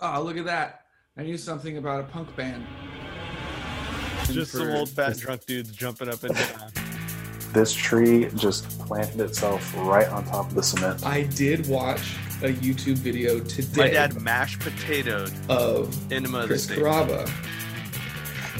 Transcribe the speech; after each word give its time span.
Oh, 0.00 0.22
look 0.22 0.36
at 0.36 0.44
that. 0.44 0.82
I 1.16 1.22
knew 1.22 1.38
something 1.38 1.78
about 1.78 2.00
a 2.00 2.04
punk 2.04 2.34
band. 2.36 2.66
Just 4.26 4.52
some 4.52 4.68
old 4.70 4.90
fat 4.90 5.16
drunk 5.16 5.46
dudes 5.46 5.70
jumping 5.70 6.08
up 6.08 6.22
and 6.22 6.34
down. 6.34 6.70
This 7.54 7.72
tree 7.72 8.28
just 8.34 8.78
planted 8.80 9.20
itself 9.20 9.74
right 9.78 10.08
on 10.08 10.24
top 10.26 10.48
of 10.48 10.54
the 10.54 10.62
cement. 10.62 11.06
I 11.06 11.22
did 11.22 11.66
watch 11.68 12.16
a 12.42 12.52
YouTube 12.52 12.96
video 12.96 13.40
today 13.40 13.80
My 13.80 13.88
dad 13.88 14.20
mashed 14.20 14.58
potatoed 14.60 15.32
of 15.48 16.12
enema 16.12 16.38
of 16.38 16.42
the 16.42 16.48
Chris 16.48 16.64
state. 16.64 16.78
Carava. 16.78 17.30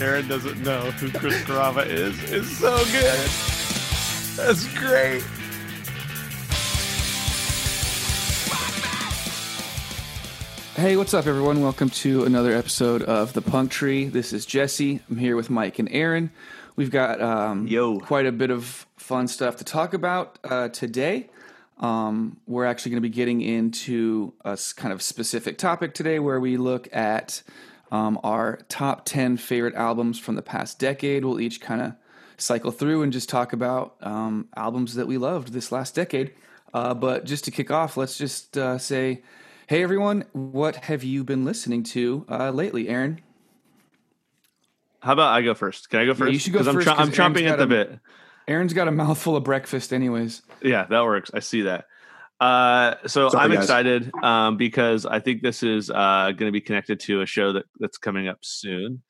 Aaron 0.00 0.28
doesn't 0.28 0.62
know 0.62 0.90
who 0.92 1.10
Chris 1.18 1.36
Carava 1.42 1.84
is. 1.86 2.18
It's 2.32 2.56
so 2.56 2.76
good. 2.86 3.28
That's 4.36 4.66
great. 4.78 5.22
Hey, 10.76 10.98
what's 10.98 11.14
up, 11.14 11.26
everyone? 11.26 11.62
Welcome 11.62 11.88
to 11.88 12.24
another 12.24 12.52
episode 12.52 13.02
of 13.02 13.32
The 13.32 13.40
Punk 13.40 13.70
Tree. 13.70 14.04
This 14.04 14.34
is 14.34 14.44
Jesse. 14.44 15.00
I'm 15.08 15.16
here 15.16 15.34
with 15.34 15.48
Mike 15.48 15.78
and 15.78 15.88
Aaron. 15.90 16.30
We've 16.76 16.90
got 16.90 17.18
um, 17.22 17.66
Yo. 17.66 17.98
quite 17.98 18.26
a 18.26 18.30
bit 18.30 18.50
of 18.50 18.86
fun 18.98 19.26
stuff 19.26 19.56
to 19.56 19.64
talk 19.64 19.94
about 19.94 20.38
uh, 20.44 20.68
today. 20.68 21.30
Um, 21.78 22.36
we're 22.46 22.66
actually 22.66 22.90
going 22.90 23.02
to 23.02 23.08
be 23.08 23.14
getting 23.14 23.40
into 23.40 24.34
a 24.44 24.58
kind 24.76 24.92
of 24.92 25.00
specific 25.00 25.56
topic 25.56 25.94
today 25.94 26.18
where 26.18 26.38
we 26.38 26.58
look 26.58 26.94
at 26.94 27.42
um, 27.90 28.20
our 28.22 28.58
top 28.68 29.06
10 29.06 29.38
favorite 29.38 29.76
albums 29.76 30.18
from 30.18 30.34
the 30.34 30.42
past 30.42 30.78
decade. 30.78 31.24
We'll 31.24 31.40
each 31.40 31.62
kind 31.62 31.80
of 31.80 31.94
cycle 32.36 32.70
through 32.70 33.02
and 33.02 33.14
just 33.14 33.30
talk 33.30 33.54
about 33.54 33.96
um, 34.02 34.48
albums 34.54 34.94
that 34.96 35.06
we 35.06 35.16
loved 35.16 35.54
this 35.54 35.72
last 35.72 35.94
decade. 35.94 36.34
Uh, 36.74 36.92
but 36.92 37.24
just 37.24 37.44
to 37.44 37.50
kick 37.50 37.70
off, 37.70 37.96
let's 37.96 38.18
just 38.18 38.58
uh, 38.58 38.76
say, 38.76 39.22
hey 39.68 39.82
everyone, 39.82 40.24
what 40.32 40.76
have 40.76 41.02
you 41.02 41.24
been 41.24 41.44
listening 41.44 41.82
to 41.82 42.24
uh, 42.28 42.50
lately, 42.50 42.88
Aaron? 42.88 43.20
How 45.00 45.12
about 45.12 45.32
I 45.34 45.42
go 45.42 45.54
first? 45.54 45.90
Can 45.90 46.00
I 46.00 46.04
go 46.06 46.14
first? 46.14 46.32
you 46.32 46.38
should 46.38 46.52
go 46.52 46.60
I'm, 46.60 46.64
first, 46.66 46.88
I'm 46.88 46.96
'cause 47.08 47.18
Aaron's 47.18 47.36
chomping 47.36 47.50
at 47.50 47.58
the 47.58 47.64
a- 47.64 47.66
bit. 47.66 47.98
Aaron's 48.48 48.72
got 48.72 48.86
a 48.86 48.92
mouthful 48.92 49.36
of 49.36 49.42
breakfast, 49.44 49.92
anyways. 49.92 50.42
Yeah, 50.62 50.86
that 50.88 51.02
works. 51.04 51.30
I 51.34 51.40
see 51.40 51.62
that. 51.62 51.86
Uh, 52.38 52.94
so 53.06 53.28
Sorry, 53.28 53.44
I'm 53.44 53.50
guys. 53.50 53.64
excited 53.64 54.12
um, 54.22 54.56
because 54.56 55.04
I 55.04 55.18
think 55.20 55.42
this 55.42 55.62
is 55.64 55.90
uh, 55.90 56.26
going 56.36 56.46
to 56.48 56.52
be 56.52 56.60
connected 56.60 57.00
to 57.00 57.22
a 57.22 57.26
show 57.26 57.52
that, 57.54 57.64
that's 57.80 57.98
coming 57.98 58.28
up 58.28 58.38
soon. 58.42 59.02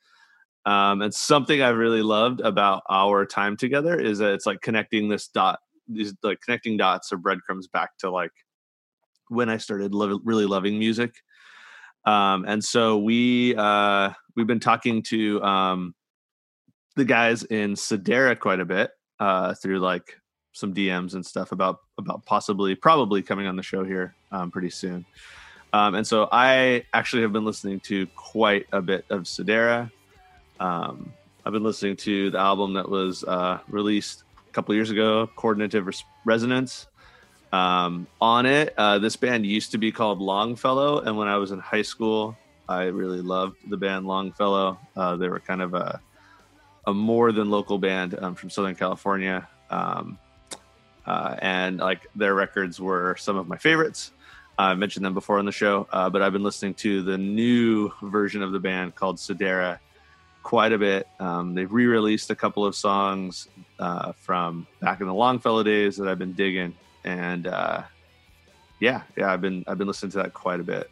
Um, 0.65 1.03
and 1.03 1.13
something 1.13 1.61
I've 1.61 1.77
really 1.77 2.03
loved 2.03 2.41
about 2.41 2.83
our 2.89 3.27
time 3.27 3.57
together 3.59 3.99
is 4.01 4.19
that 4.19 4.33
it's 4.33 4.47
like 4.47 4.63
connecting 4.63 5.09
this 5.09 5.29
dot, 5.29 5.59
these 5.87 6.15
like 6.23 6.41
connecting 6.41 6.77
dots 6.77 7.13
or 7.13 7.19
breadcrumbs 7.19 7.69
back 7.69 7.91
to 7.99 8.11
like 8.11 8.33
when 9.29 9.49
I 9.49 9.57
started 9.57 9.95
lo- 9.95 10.21
really 10.25 10.47
loving 10.47 10.79
music. 10.79 11.15
Um, 12.05 12.45
and 12.47 12.65
so 12.65 12.99
we 12.99 13.55
uh, 13.57 14.11
we've 14.37 14.47
been 14.47 14.61
talking 14.61 15.03
to 15.05 15.43
um, 15.43 15.95
the 16.95 17.05
guys 17.05 17.43
in 17.45 17.75
Sedera 17.75 18.39
quite 18.39 18.61
a 18.61 18.65
bit 18.65 18.91
uh, 19.19 19.55
through 19.55 19.81
like 19.81 20.17
some 20.53 20.73
DMs 20.73 21.15
and 21.15 21.25
stuff 21.25 21.53
about 21.53 21.81
about 21.99 22.25
possibly 22.25 22.75
probably 22.75 23.23
coming 23.23 23.47
on 23.47 23.57
the 23.57 23.63
show 23.63 23.85
here 23.85 24.15
um, 24.33 24.51
pretty 24.51 24.71
soon. 24.71 25.05
Um, 25.73 25.95
and 25.95 26.07
so 26.07 26.29
I 26.33 26.85
actually 26.95 27.23
have 27.23 27.33
been 27.33 27.45
listening 27.45 27.81
to 27.81 28.07
quite 28.17 28.67
a 28.73 28.81
bit 28.81 29.05
of 29.11 29.23
Sedera. 29.23 29.91
Um, 30.61 31.13
I've 31.45 31.53
been 31.53 31.65
listening 31.65 31.97
to 31.97 32.31
the 32.31 32.39
album 32.39 32.73
that 32.75 32.89
was 32.89 33.25
uh, 33.25 33.59
released 33.69 34.25
a 34.49 34.53
couple 34.53 34.75
years 34.75 34.91
ago, 34.91 35.29
Coordinative 35.37 35.87
Res- 35.87 36.05
Resonance. 36.25 36.87
Um, 37.57 38.07
on 38.21 38.45
it, 38.45 38.75
uh, 38.77 38.99
this 38.99 39.17
band 39.17 39.47
used 39.47 39.71
to 39.73 39.79
be 39.79 39.91
called 39.91 40.21
Longfellow, 40.21 41.01
and 41.01 41.17
when 41.17 41.27
I 41.27 41.37
was 41.37 41.53
in 41.53 41.59
high 41.59 41.83
school, 41.83 42.37
I 42.69 42.85
really 42.85 43.23
loved 43.23 43.57
the 43.71 43.79
band 43.79 44.07
Longfellow. 44.07 44.79
Uh, 44.95 45.17
they 45.17 45.31
were 45.31 45.41
kind 45.41 45.63
of 45.63 45.73
a 45.73 46.01
a 46.87 46.93
more 46.93 47.33
than 47.33 47.51
local 47.51 47.79
band 47.79 48.15
um, 48.21 48.35
from 48.35 48.51
Southern 48.51 48.75
California, 48.75 49.49
um, 49.71 50.19
uh, 51.07 51.37
and 51.41 51.79
like 51.79 52.07
their 52.15 52.35
records 52.35 52.79
were 52.79 53.17
some 53.19 53.39
of 53.39 53.49
my 53.49 53.57
favorites. 53.57 54.13
I 54.59 54.75
mentioned 54.75 55.07
them 55.07 55.15
before 55.15 55.39
on 55.39 55.47
the 55.47 55.53
show, 55.53 55.89
uh, 55.93 56.11
but 56.11 56.21
I've 56.21 56.35
been 56.35 56.45
listening 56.45 56.75
to 56.75 57.03
the 57.03 57.17
new 57.17 57.91
version 58.03 58.43
of 58.43 58.53
the 58.53 58.61
band 58.61 58.95
called 58.95 59.17
Sedera 59.17 59.79
quite 60.43 60.73
a 60.73 60.79
bit. 60.79 61.09
Um, 61.19 61.55
they've 61.55 61.73
re-released 61.73 62.31
a 62.31 62.37
couple 62.37 62.67
of 62.67 62.75
songs 62.75 63.49
uh, 63.79 64.13
from 64.13 64.67
back 64.81 65.01
in 65.01 65.07
the 65.07 65.15
Longfellow 65.15 65.63
days 65.63 65.97
that 65.97 66.07
I've 66.07 66.19
been 66.19 66.35
digging, 66.35 66.75
and 67.07 67.47
uh, 67.47 67.83
yeah, 68.81 69.03
yeah, 69.17 69.33
I've 69.33 69.41
been 69.41 69.65
I've 69.67 69.79
been 69.79 69.87
listening 69.87 70.11
to 70.13 70.19
that 70.19 70.35
quite 70.35 70.61
a 70.61 70.65
bit. 70.65 70.91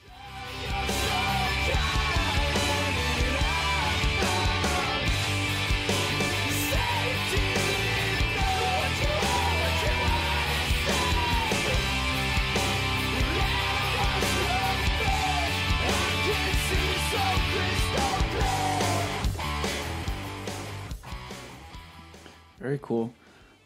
Very 22.60 22.78
cool. 22.80 23.12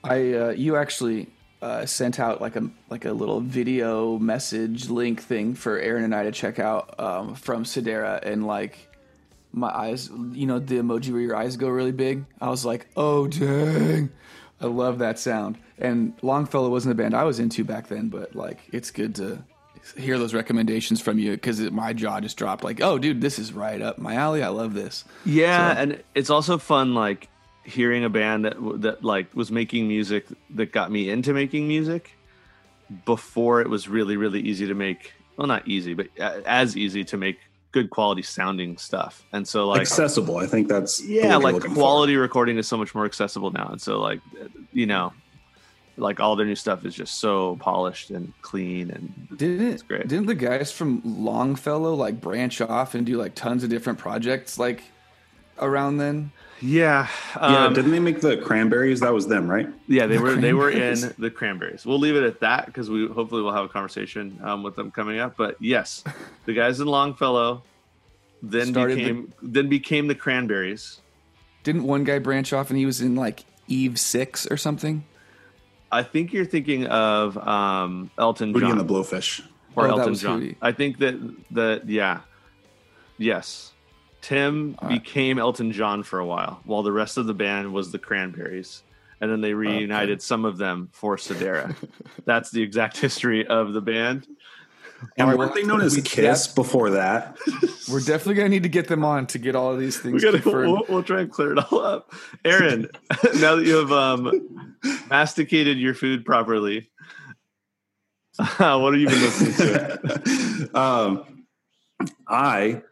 I 0.03 0.33
uh, 0.33 0.49
you 0.51 0.75
actually 0.77 1.29
uh, 1.61 1.85
sent 1.87 2.21
out 2.21 2.41
like 2.41 2.57
a 2.57 2.69
like 2.91 3.05
a 3.05 3.13
little 3.13 3.41
video 3.41 4.19
message 4.19 4.89
link 4.89 5.23
thing 5.23 5.55
for 5.55 5.79
Aaron 5.79 6.05
and 6.05 6.15
I 6.15 6.25
to 6.25 6.33
check 6.33 6.59
out 6.59 6.99
um, 7.01 7.35
from 7.35 7.65
Sedera, 7.65 8.23
and 8.23 8.47
like 8.47 8.79
my 9.53 9.69
eyes, 9.69 10.11
you 10.33 10.47
know, 10.47 10.59
the 10.59 10.77
emoji 10.77 11.11
where 11.11 11.21
your 11.21 11.35
eyes 11.37 11.57
go 11.57 11.69
really 11.69 11.93
big. 11.93 12.25
I 12.41 12.49
was 12.51 12.65
like, 12.65 12.87
oh 12.97 13.27
dang, 13.29 14.11
I 14.61 14.67
love 14.67 14.99
that 14.99 15.19
sound. 15.19 15.59
And 15.79 16.13
Longfellow 16.23 16.69
wasn't 16.71 16.93
a 16.93 16.95
band 16.97 17.15
I 17.15 17.25
was 17.25 17.39
into 17.41 17.65
back 17.65 17.89
then, 17.89 18.09
but 18.09 18.35
like 18.37 18.59
it's 18.73 18.91
good 18.91 19.15
to 19.17 19.43
hear 19.97 20.19
those 20.19 20.35
recommendations 20.35 21.01
from 21.01 21.19
you 21.19 21.33
because 21.33 21.61
my 21.71 21.93
jaw 21.93 22.21
just 22.21 22.37
dropped. 22.37 22.63
Like, 22.63 22.81
oh 22.83 22.99
dude, 22.99 23.21
this 23.21 23.39
is 23.39 23.53
right 23.53 23.81
up 23.81 23.99
my 23.99 24.15
alley. 24.15 24.43
I 24.43 24.49
love 24.49 24.75
this. 24.75 25.05
Yeah, 25.25 25.75
So- 25.75 25.81
and 25.81 26.05
it's 26.15 26.31
also 26.31 26.59
fun 26.59 26.95
like 26.95 27.29
hearing 27.69 28.05
a 28.05 28.09
band 28.09 28.45
that 28.45 28.57
that 28.81 29.05
like 29.05 29.35
was 29.35 29.51
making 29.51 29.87
music 29.89 30.27
that 30.51 30.73
got 30.73 30.91
me 30.91 31.11
into 31.11 31.33
making 31.33 31.69
music 31.69 32.13
before 33.05 33.61
it 33.61 33.69
was 33.69 33.89
really 33.89 34.17
really 34.17 34.41
easy 34.41 34.67
to 34.67 34.75
make 34.75 35.13
well, 35.39 35.47
not 35.47 35.69
easy, 35.69 35.95
but 35.95 36.09
as 36.19 36.77
easy 36.77 37.05
to 37.05 37.17
make 37.17 37.39
good 37.71 37.91
quality 37.91 38.23
sounding 38.23 38.77
stuff. 38.77 39.25
And 39.33 39.47
so 39.47 39.69
like 39.69 39.83
accessible. 39.83 40.39
I 40.39 40.47
think 40.47 40.69
that's 40.69 41.05
yeah 41.05 41.37
like 41.37 41.55
looking 41.55 41.71
for. 41.71 41.77
quality 41.77 42.17
recording 42.17 42.59
is 42.59 42.67
so 42.67 42.77
much 42.77 42.95
more 42.95 43.05
accessible 43.05 43.51
now 43.51 43.69
and 43.69 43.81
so 43.81 44.01
like 44.01 44.21
you 44.73 44.87
know 44.87 45.13
like 45.97 46.21
all 46.21 46.37
their 46.37 46.47
new 46.47 46.55
stuff 46.55 46.85
is 46.85 46.95
just 46.95 47.21
so 47.21 47.57
polished 47.57 48.11
and 48.11 48.33
clean 48.43 48.91
and 48.91 49.29
Didn't 49.37 49.87
great. 49.87 50.09
didn't 50.09 50.27
the 50.27 50.35
guys 50.35 50.73
from 50.73 51.03
Longfellow 51.05 51.95
like 51.95 52.21
branch 52.21 52.61
off 52.61 52.95
and 52.95 53.05
do 53.05 53.17
like 53.17 53.35
tons 53.35 53.65
of 53.65 53.71
different 53.71 53.99
projects 53.99 54.59
like 54.59 54.83
around 55.59 55.99
then? 55.99 56.33
Yeah 56.61 57.09
Yeah, 57.37 57.67
um, 57.67 57.75
didn't 57.75 57.91
they 57.93 58.01
make 58.01 58.21
the 58.21 58.37
cranberries? 58.37 59.01
That 59.01 59.13
was 59.15 59.27
them, 59.29 59.49
right? 59.49 59.69
yeah 59.87 60.07
they 60.07 60.17
The 60.17 60.23
were 60.23 60.35
they 60.37 60.53
were 60.55 60.71
in 60.71 61.15
the 61.19 61.31
cranberries 61.31 61.85
we'll 61.87 61.99
leave 61.99 62.17
it 62.17 62.23
at 62.25 62.41
that 62.41 62.67
because 62.67 62.91
we 62.91 63.07
hopefully 63.07 63.43
we'll 63.43 63.53
have 63.55 63.65
a 63.65 63.69
conversation 63.69 64.39
um, 64.43 64.63
with 64.63 64.75
them 64.77 64.91
coming 64.91 65.19
up 65.21 65.37
but 65.37 65.57
yes 65.61 66.05
the 66.47 66.53
guys 66.53 66.81
in 66.81 66.87
longfellow 66.87 67.63
then 68.43 68.67
Started 68.69 68.99
the- 68.99 69.03
became 69.03 69.33
then 69.43 69.69
became 69.69 70.07
the 70.09 70.15
cranberries 70.15 71.01
Didn't 71.65 71.85
one 71.85 72.05
guy 72.05 72.19
branch 72.19 72.53
off 72.53 72.71
and 72.71 72.79
he 72.79 72.87
was 72.87 73.01
in 73.01 73.15
like 73.17 73.45
Eve 73.69 73.99
Six 74.01 74.47
or 74.47 74.57
something? 74.57 75.05
i 75.91 76.03
think 76.03 76.33
you're 76.33 76.45
thinking 76.45 76.87
of 76.87 77.37
um, 77.39 78.11
elton 78.19 78.53
Booty 78.53 78.67
john 78.67 78.79
and 78.79 78.89
the 78.89 78.93
Blowfish. 78.95 79.41
or 79.77 79.87
Oh, 79.89 79.97
Elton 79.99 80.15
John. 80.15 80.41
Hootie. 80.43 80.57
I 80.61 80.73
think 80.73 80.99
that 80.99 81.15
that 81.53 81.89
yeah, 81.89 82.21
yes. 83.17 83.73
Tim 84.21 84.77
All 84.81 84.89
right. 84.89 85.03
became 85.03 85.39
Elton 85.39 85.73
John 85.73 86.03
for 86.03 86.19
a 86.19 86.27
while, 86.27 86.61
while 86.65 86.83
the 86.83 86.93
rest 86.93 87.17
of 87.17 87.27
the 87.27 87.35
band 87.35 87.73
was 87.73 87.93
the 87.93 87.99
Cranberries, 87.99 88.83
and 89.21 89.31
then 89.31 89.41
they 89.41 89.55
reunited 89.55 90.21
some 90.23 90.45
of 90.45 90.59
them 90.59 90.89
for 90.93 91.17
Sedera. 91.17 91.75
That's 92.25 92.51
the 92.51 92.63
exact 92.63 92.97
history 92.99 93.47
of 93.47 93.73
the 93.73 93.81
band. 93.81 94.27
And 95.17 95.27
All 95.27 95.29
right, 95.29 95.39
weren't 95.39 95.55
they 95.55 95.63
known 95.63 95.81
as 95.81 95.95
we- 95.95 96.03
Kiss 96.03 96.49
before 96.49 96.91
that? 96.91 97.37
We're 97.91 98.01
definitely 98.01 98.35
gonna 98.35 98.49
need 98.49 98.65
to 98.65 98.69
get 98.69 98.89
them 98.89 99.05
on 99.05 99.27
to 99.29 99.39
get 99.39 99.55
all 99.55 99.73
of 99.73 99.79
these 99.79 99.97
things 99.99 100.23
We 100.25 100.33
gotta, 100.33 100.43
we'll, 100.51 100.85
we'll 100.89 101.03
try 101.05 101.21
and 101.21 101.31
clear 101.31 101.53
it 101.53 101.59
all 101.73 101.81
up. 101.81 102.13
Aaron, 102.45 102.89
now 103.37 103.55
that 103.55 103.65
you 103.65 103.77
have 103.77 103.93
um, 103.93 104.77
masticated 105.09 105.79
your 105.79 105.95
food 105.95 106.25
properly, 106.25 106.91
what 108.37 108.93
have 108.93 108.97
you 109.01 109.09
been 109.09 109.21
listening 109.21 109.53
to? 109.55 110.79
um, 110.79 111.45
I 112.29 112.83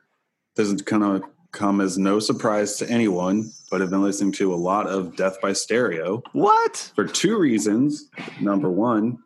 doesn't 0.56 0.87
kind 0.87 1.05
of 1.05 1.23
come 1.53 1.81
as 1.81 1.97
no 1.97 2.19
surprise 2.19 2.76
to 2.76 2.91
anyone, 2.91 3.50
but 3.70 3.81
I've 3.81 3.91
been 3.91 4.03
listening 4.03 4.32
to 4.32 4.53
a 4.53 4.56
lot 4.56 4.87
of 4.87 5.17
Death 5.17 5.41
by 5.41 5.53
Stereo 5.53 6.23
What? 6.32 6.91
for 6.94 7.06
two 7.06 7.38
reasons. 7.38 8.11
Number 8.41 8.70
one, 8.70 9.19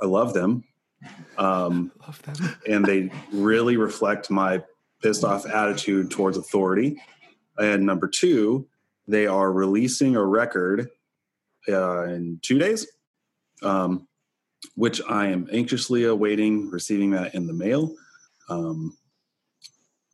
I 0.00 0.06
love 0.06 0.34
them, 0.34 0.64
um, 1.38 1.90
Love 2.06 2.22
them. 2.22 2.56
and 2.68 2.84
they 2.84 3.10
really 3.32 3.76
reflect 3.76 4.30
my 4.30 4.62
pissed 5.02 5.24
off 5.24 5.46
attitude 5.46 6.10
towards 6.10 6.36
authority. 6.36 7.00
And 7.58 7.84
number 7.84 8.08
two, 8.08 8.66
they 9.08 9.26
are 9.26 9.52
releasing 9.52 10.16
a 10.16 10.24
record 10.24 10.88
uh, 11.68 12.04
in 12.04 12.38
two 12.42 12.58
days, 12.58 12.86
um, 13.62 14.06
which 14.74 15.00
I 15.08 15.26
am 15.28 15.48
anxiously 15.52 16.04
awaiting 16.04 16.70
receiving 16.70 17.10
that 17.10 17.34
in 17.34 17.46
the 17.46 17.52
mail 17.52 17.94
um, 18.48 18.96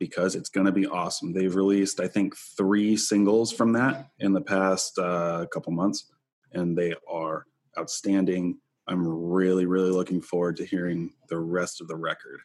because 0.03 0.35
it's 0.35 0.49
going 0.49 0.65
to 0.65 0.71
be 0.73 0.85
awesome. 0.85 1.31
They've 1.31 1.55
released, 1.55 2.01
I 2.01 2.09
think, 2.09 2.35
three 2.35 2.97
singles 2.97 3.53
from 3.53 3.71
that 3.73 4.09
in 4.19 4.33
the 4.33 4.41
past 4.41 4.99
uh, 4.99 5.45
couple 5.53 5.71
months, 5.71 6.11
and 6.51 6.77
they 6.77 6.93
are 7.09 7.45
outstanding. 7.79 8.57
I'm 8.85 9.07
really, 9.07 9.65
really 9.65 9.91
looking 9.91 10.21
forward 10.21 10.57
to 10.57 10.65
hearing 10.65 11.13
the 11.29 11.39
rest 11.39 11.79
of 11.79 11.87
the 11.87 11.95
record. 11.95 12.41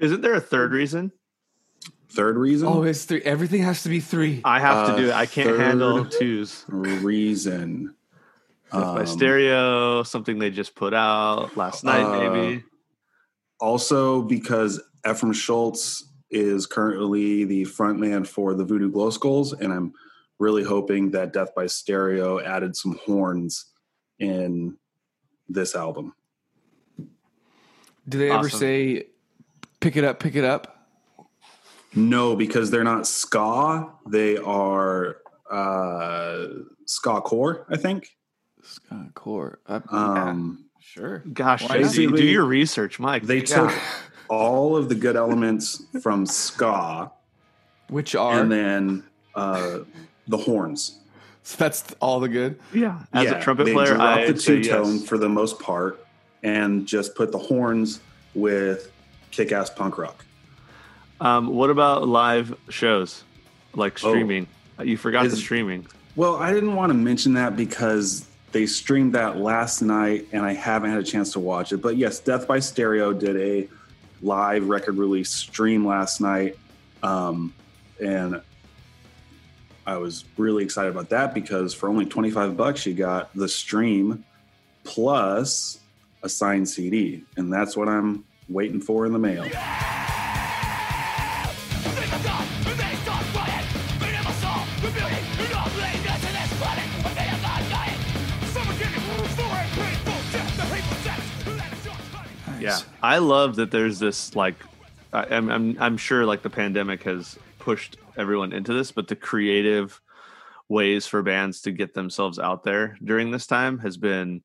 Isn't 0.00 0.20
there 0.20 0.34
a 0.34 0.40
third 0.40 0.72
reason? 0.72 1.12
Third 2.10 2.36
reason. 2.36 2.68
Oh, 2.68 2.82
it's 2.82 3.06
three. 3.06 3.22
Everything 3.22 3.62
has 3.62 3.82
to 3.84 3.88
be 3.88 4.00
three. 4.00 4.42
I 4.44 4.60
have 4.60 4.76
Uh, 4.90 4.96
to 4.96 5.02
do 5.02 5.08
it. 5.08 5.14
I 5.14 5.24
can't 5.24 5.58
handle 5.58 6.04
twos. 6.04 6.64
reason. 6.68 7.94
Death 8.70 8.82
by 8.82 9.00
Um, 9.00 9.06
stereo, 9.06 10.02
something 10.02 10.38
they 10.38 10.50
just 10.50 10.74
put 10.74 10.92
out 10.92 11.56
last 11.56 11.84
night, 11.84 12.02
Uh, 12.04 12.18
maybe. 12.34 12.64
Also, 13.60 14.20
because 14.22 14.82
Efrem 15.06 15.34
Schulz 15.34 16.04
is 16.30 16.66
currently 16.66 17.44
the 17.44 17.62
frontman 17.64 18.26
for 18.26 18.54
the 18.54 18.64
Voodoo 18.64 18.90
Glow 18.90 19.10
Skulls, 19.10 19.52
and 19.52 19.72
I'm 19.72 19.92
really 20.38 20.64
hoping 20.64 21.10
that 21.12 21.32
Death 21.32 21.54
by 21.54 21.66
Stereo 21.66 22.40
added 22.40 22.76
some 22.76 22.98
horns 23.04 23.66
in 24.18 24.76
this 25.48 25.74
album. 25.74 26.14
Do 28.08 28.18
they 28.18 28.30
ever 28.30 28.48
say, 28.50 29.06
"Pick 29.80 29.96
it 29.96 30.04
up, 30.04 30.20
pick 30.20 30.34
it 30.34 30.44
up"? 30.44 30.88
No, 31.94 32.34
because 32.34 32.70
they're 32.70 32.84
not 32.84 33.06
ska; 33.06 33.92
they 34.08 34.36
are 34.36 35.18
uh, 35.50 36.46
ska 36.86 37.20
core, 37.20 37.66
I 37.68 37.76
think. 37.76 38.16
Ska 38.62 39.10
Core. 39.14 39.60
Uh, 39.66 39.80
Um, 39.90 40.64
sure. 40.80 41.18
Gosh, 41.32 41.68
Jay-Z, 41.68 42.06
do 42.06 42.24
your 42.24 42.44
research, 42.46 42.98
Mike. 42.98 43.22
They 43.24 43.38
Yeah. 43.40 43.68
took 43.68 43.72
all 44.28 44.76
of 44.76 44.88
the 44.88 44.94
good 44.94 45.16
elements 45.16 45.82
from 46.02 46.26
ska 46.26 47.10
Which 47.88 48.14
are 48.14 48.40
and 48.40 48.50
then 48.50 49.04
uh, 49.34 49.80
the 50.28 50.36
horns. 50.38 50.98
so 51.42 51.56
that's 51.58 51.94
all 52.00 52.20
the 52.20 52.28
good. 52.28 52.58
yeah. 52.72 53.00
As 53.12 53.24
Yeah, 53.24 53.38
a 53.38 53.42
trumpet 53.42 53.64
they 53.64 53.72
player, 53.72 53.94
dropped 53.94 54.02
I 54.20 54.26
the 54.32 54.38
two 54.38 54.62
tone 54.64 54.96
yes. 54.96 55.06
for 55.08 55.18
the 55.18 55.28
most 55.28 55.58
part, 55.60 56.04
and 56.42 56.86
just 56.86 57.14
put 57.14 57.32
the 57.32 57.38
horns 57.38 58.00
with 58.34 58.90
kick 59.30 59.52
ass 59.52 59.70
punk 59.70 59.98
rock. 59.98 60.24
Um, 61.20 61.48
what 61.54 61.70
about 61.70 62.06
live 62.08 62.54
shows, 62.68 63.24
like 63.74 63.94
Oh. 64.04 64.10
streaming? 64.10 64.46
You 64.82 64.96
forgot 64.96 65.28
the 65.30 65.36
streaming. 65.36 65.86
Well, 66.16 66.36
I 66.36 66.52
didn't 66.52 66.74
want 66.74 66.90
to 66.90 66.94
mention 66.94 67.34
that 67.34 67.56
because 67.56 68.26
they 68.52 68.66
streamed 68.66 69.14
that 69.14 69.36
last 69.38 69.82
night, 69.82 70.26
and 70.32 70.44
I 70.44 70.52
haven't 70.52 70.90
had 70.90 71.00
a 71.00 71.04
chance 71.04 71.32
to 71.32 71.40
watch 71.40 71.72
it. 71.72 71.78
But 71.78 71.96
yes, 71.96 72.18
Death 72.20 72.46
by 72.46 72.58
Stereo 72.60 73.12
did 73.12 73.36
a 73.36 73.68
live 74.24 74.68
record 74.68 74.96
release 74.96 75.30
stream 75.30 75.86
last 75.86 76.20
night, 76.20 76.58
um, 77.02 77.54
and 78.02 78.40
I 79.86 79.98
was 79.98 80.24
really 80.36 80.64
excited 80.64 80.90
about 80.90 81.10
that 81.10 81.34
because 81.34 81.74
for 81.74 81.88
only 81.88 82.06
twenty 82.06 82.30
five 82.30 82.56
bucks, 82.56 82.86
you 82.86 82.94
got 82.94 83.34
the 83.34 83.48
stream 83.48 84.24
plus 84.82 85.78
a 86.22 86.28
signed 86.28 86.68
CD, 86.68 87.22
and 87.36 87.52
that's 87.52 87.76
what 87.76 87.88
I'm 87.88 88.24
waiting 88.48 88.80
for 88.80 89.06
in 89.06 89.12
the 89.12 89.18
mail. 89.18 89.46
Yeah, 89.46 90.03
I 103.02 103.18
love 103.18 103.56
that. 103.56 103.70
There's 103.70 103.98
this 103.98 104.34
like, 104.34 104.56
I, 105.12 105.26
I'm, 105.30 105.50
I'm 105.50 105.76
I'm 105.80 105.96
sure 105.96 106.24
like 106.26 106.42
the 106.42 106.50
pandemic 106.50 107.02
has 107.04 107.38
pushed 107.58 107.96
everyone 108.16 108.52
into 108.52 108.72
this, 108.72 108.92
but 108.92 109.08
the 109.08 109.16
creative 109.16 110.00
ways 110.68 111.06
for 111.06 111.22
bands 111.22 111.60
to 111.62 111.70
get 111.72 111.94
themselves 111.94 112.38
out 112.38 112.62
there 112.64 112.96
during 113.04 113.30
this 113.30 113.46
time 113.46 113.78
has 113.78 113.96
been 113.96 114.42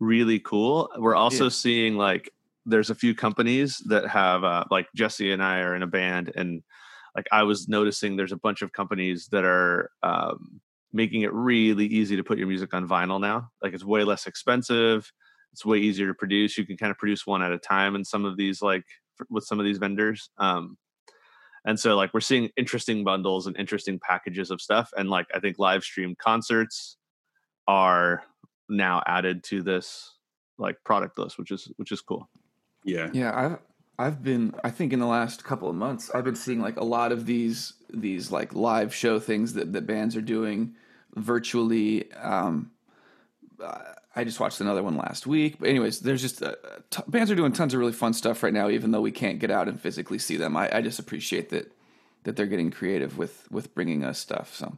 really 0.00 0.40
cool. 0.40 0.88
We're 0.96 1.14
also 1.16 1.44
Yeah. 1.44 1.50
seeing 1.50 1.96
like 1.96 2.32
there's 2.64 2.90
a 2.90 2.94
few 2.94 3.14
companies 3.14 3.78
that 3.86 4.06
have 4.08 4.44
uh, 4.44 4.64
like 4.70 4.88
Jesse 4.94 5.32
and 5.32 5.42
I 5.42 5.60
are 5.60 5.74
in 5.74 5.82
a 5.82 5.86
band, 5.86 6.32
and 6.34 6.62
like 7.16 7.26
I 7.32 7.42
was 7.42 7.68
noticing 7.68 8.16
there's 8.16 8.32
a 8.32 8.36
bunch 8.36 8.62
of 8.62 8.72
companies 8.72 9.28
that 9.32 9.44
are 9.44 9.90
um, 10.02 10.60
making 10.92 11.22
it 11.22 11.32
really 11.32 11.86
easy 11.86 12.16
to 12.16 12.24
put 12.24 12.38
your 12.38 12.46
music 12.46 12.72
on 12.74 12.88
vinyl 12.88 13.20
now. 13.20 13.50
Like 13.62 13.74
it's 13.74 13.84
way 13.84 14.04
less 14.04 14.26
expensive. 14.26 15.10
It's 15.52 15.64
way 15.64 15.78
easier 15.78 16.06
to 16.06 16.14
produce. 16.14 16.56
You 16.58 16.66
can 16.66 16.76
kind 16.76 16.90
of 16.90 16.98
produce 16.98 17.26
one 17.26 17.42
at 17.42 17.52
a 17.52 17.58
time 17.58 17.94
in 17.94 18.04
some 18.04 18.24
of 18.24 18.36
these 18.36 18.62
like 18.62 18.84
with 19.30 19.44
some 19.44 19.58
of 19.58 19.64
these 19.64 19.78
vendors. 19.78 20.30
Um, 20.38 20.76
and 21.64 21.78
so 21.78 21.96
like 21.96 22.14
we're 22.14 22.20
seeing 22.20 22.50
interesting 22.56 23.04
bundles 23.04 23.46
and 23.46 23.56
interesting 23.56 23.98
packages 23.98 24.50
of 24.50 24.60
stuff. 24.60 24.90
And 24.96 25.10
like 25.10 25.26
I 25.34 25.40
think 25.40 25.58
live 25.58 25.82
stream 25.82 26.14
concerts 26.18 26.96
are 27.66 28.22
now 28.68 29.02
added 29.06 29.42
to 29.44 29.62
this 29.62 30.14
like 30.58 30.76
product 30.84 31.18
list, 31.18 31.38
which 31.38 31.50
is 31.50 31.70
which 31.76 31.92
is 31.92 32.00
cool. 32.00 32.28
Yeah, 32.84 33.10
Yeah, 33.12 33.32
I've 33.34 33.58
I've 33.98 34.22
been 34.22 34.54
I 34.62 34.70
think 34.70 34.92
in 34.92 35.00
the 35.00 35.06
last 35.06 35.44
couple 35.44 35.68
of 35.68 35.74
months 35.74 36.10
I've 36.14 36.24
been 36.24 36.36
seeing 36.36 36.60
like 36.60 36.76
a 36.76 36.84
lot 36.84 37.12
of 37.12 37.26
these 37.26 37.74
these 37.92 38.30
like 38.30 38.54
live 38.54 38.94
show 38.94 39.18
things 39.18 39.54
that 39.54 39.72
that 39.72 39.86
bands 39.86 40.16
are 40.16 40.22
doing 40.22 40.74
virtually. 41.14 42.10
Um, 42.12 42.70
uh, 43.62 43.78
I 44.18 44.24
just 44.24 44.40
watched 44.40 44.60
another 44.60 44.82
one 44.82 44.96
last 44.96 45.28
week. 45.28 45.58
But 45.60 45.68
anyways, 45.68 46.00
there's 46.00 46.20
just 46.20 46.42
uh, 46.42 46.56
t- 46.90 47.04
bands 47.06 47.30
are 47.30 47.36
doing 47.36 47.52
tons 47.52 47.72
of 47.72 47.78
really 47.78 47.92
fun 47.92 48.12
stuff 48.12 48.42
right 48.42 48.52
now, 48.52 48.68
even 48.68 48.90
though 48.90 49.00
we 49.00 49.12
can't 49.12 49.38
get 49.38 49.52
out 49.52 49.68
and 49.68 49.80
physically 49.80 50.18
see 50.18 50.36
them. 50.36 50.56
I, 50.56 50.68
I 50.78 50.82
just 50.82 50.98
appreciate 50.98 51.50
that 51.50 51.72
that 52.24 52.34
they're 52.34 52.46
getting 52.46 52.72
creative 52.72 53.16
with 53.16 53.46
with 53.50 53.72
bringing 53.76 54.02
us 54.04 54.18
stuff. 54.18 54.56
So 54.56 54.76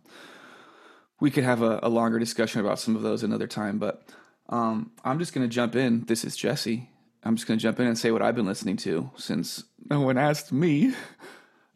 we 1.20 1.30
could 1.30 1.44
have 1.44 1.62
a, 1.62 1.80
a 1.82 1.88
longer 1.88 2.18
discussion 2.18 2.61
about 2.61 2.78
some 2.78 2.94
of 2.94 3.00
those 3.00 3.23
another 3.23 3.47
time, 3.47 3.78
but 3.78 4.02
um, 4.50 4.90
I'm 5.04 5.18
just 5.18 5.32
going 5.32 5.49
to 5.49 5.54
jump 5.54 5.75
in. 5.75 6.04
This 6.04 6.23
is 6.23 6.37
Jesse, 6.37 6.90
I'm 7.25 7.35
just 7.35 7.49
going 7.49 7.59
to 7.59 7.62
jump 7.62 7.80
in 7.80 7.87
and 7.87 7.97
say 7.99 8.11
what 8.11 8.20
I've 8.20 8.37
been 8.37 8.44
listening 8.47 8.76
to 8.78 9.11
since 9.16 9.64
no 9.88 10.02
one 10.02 10.18
asked 10.18 10.52
me. 10.52 10.94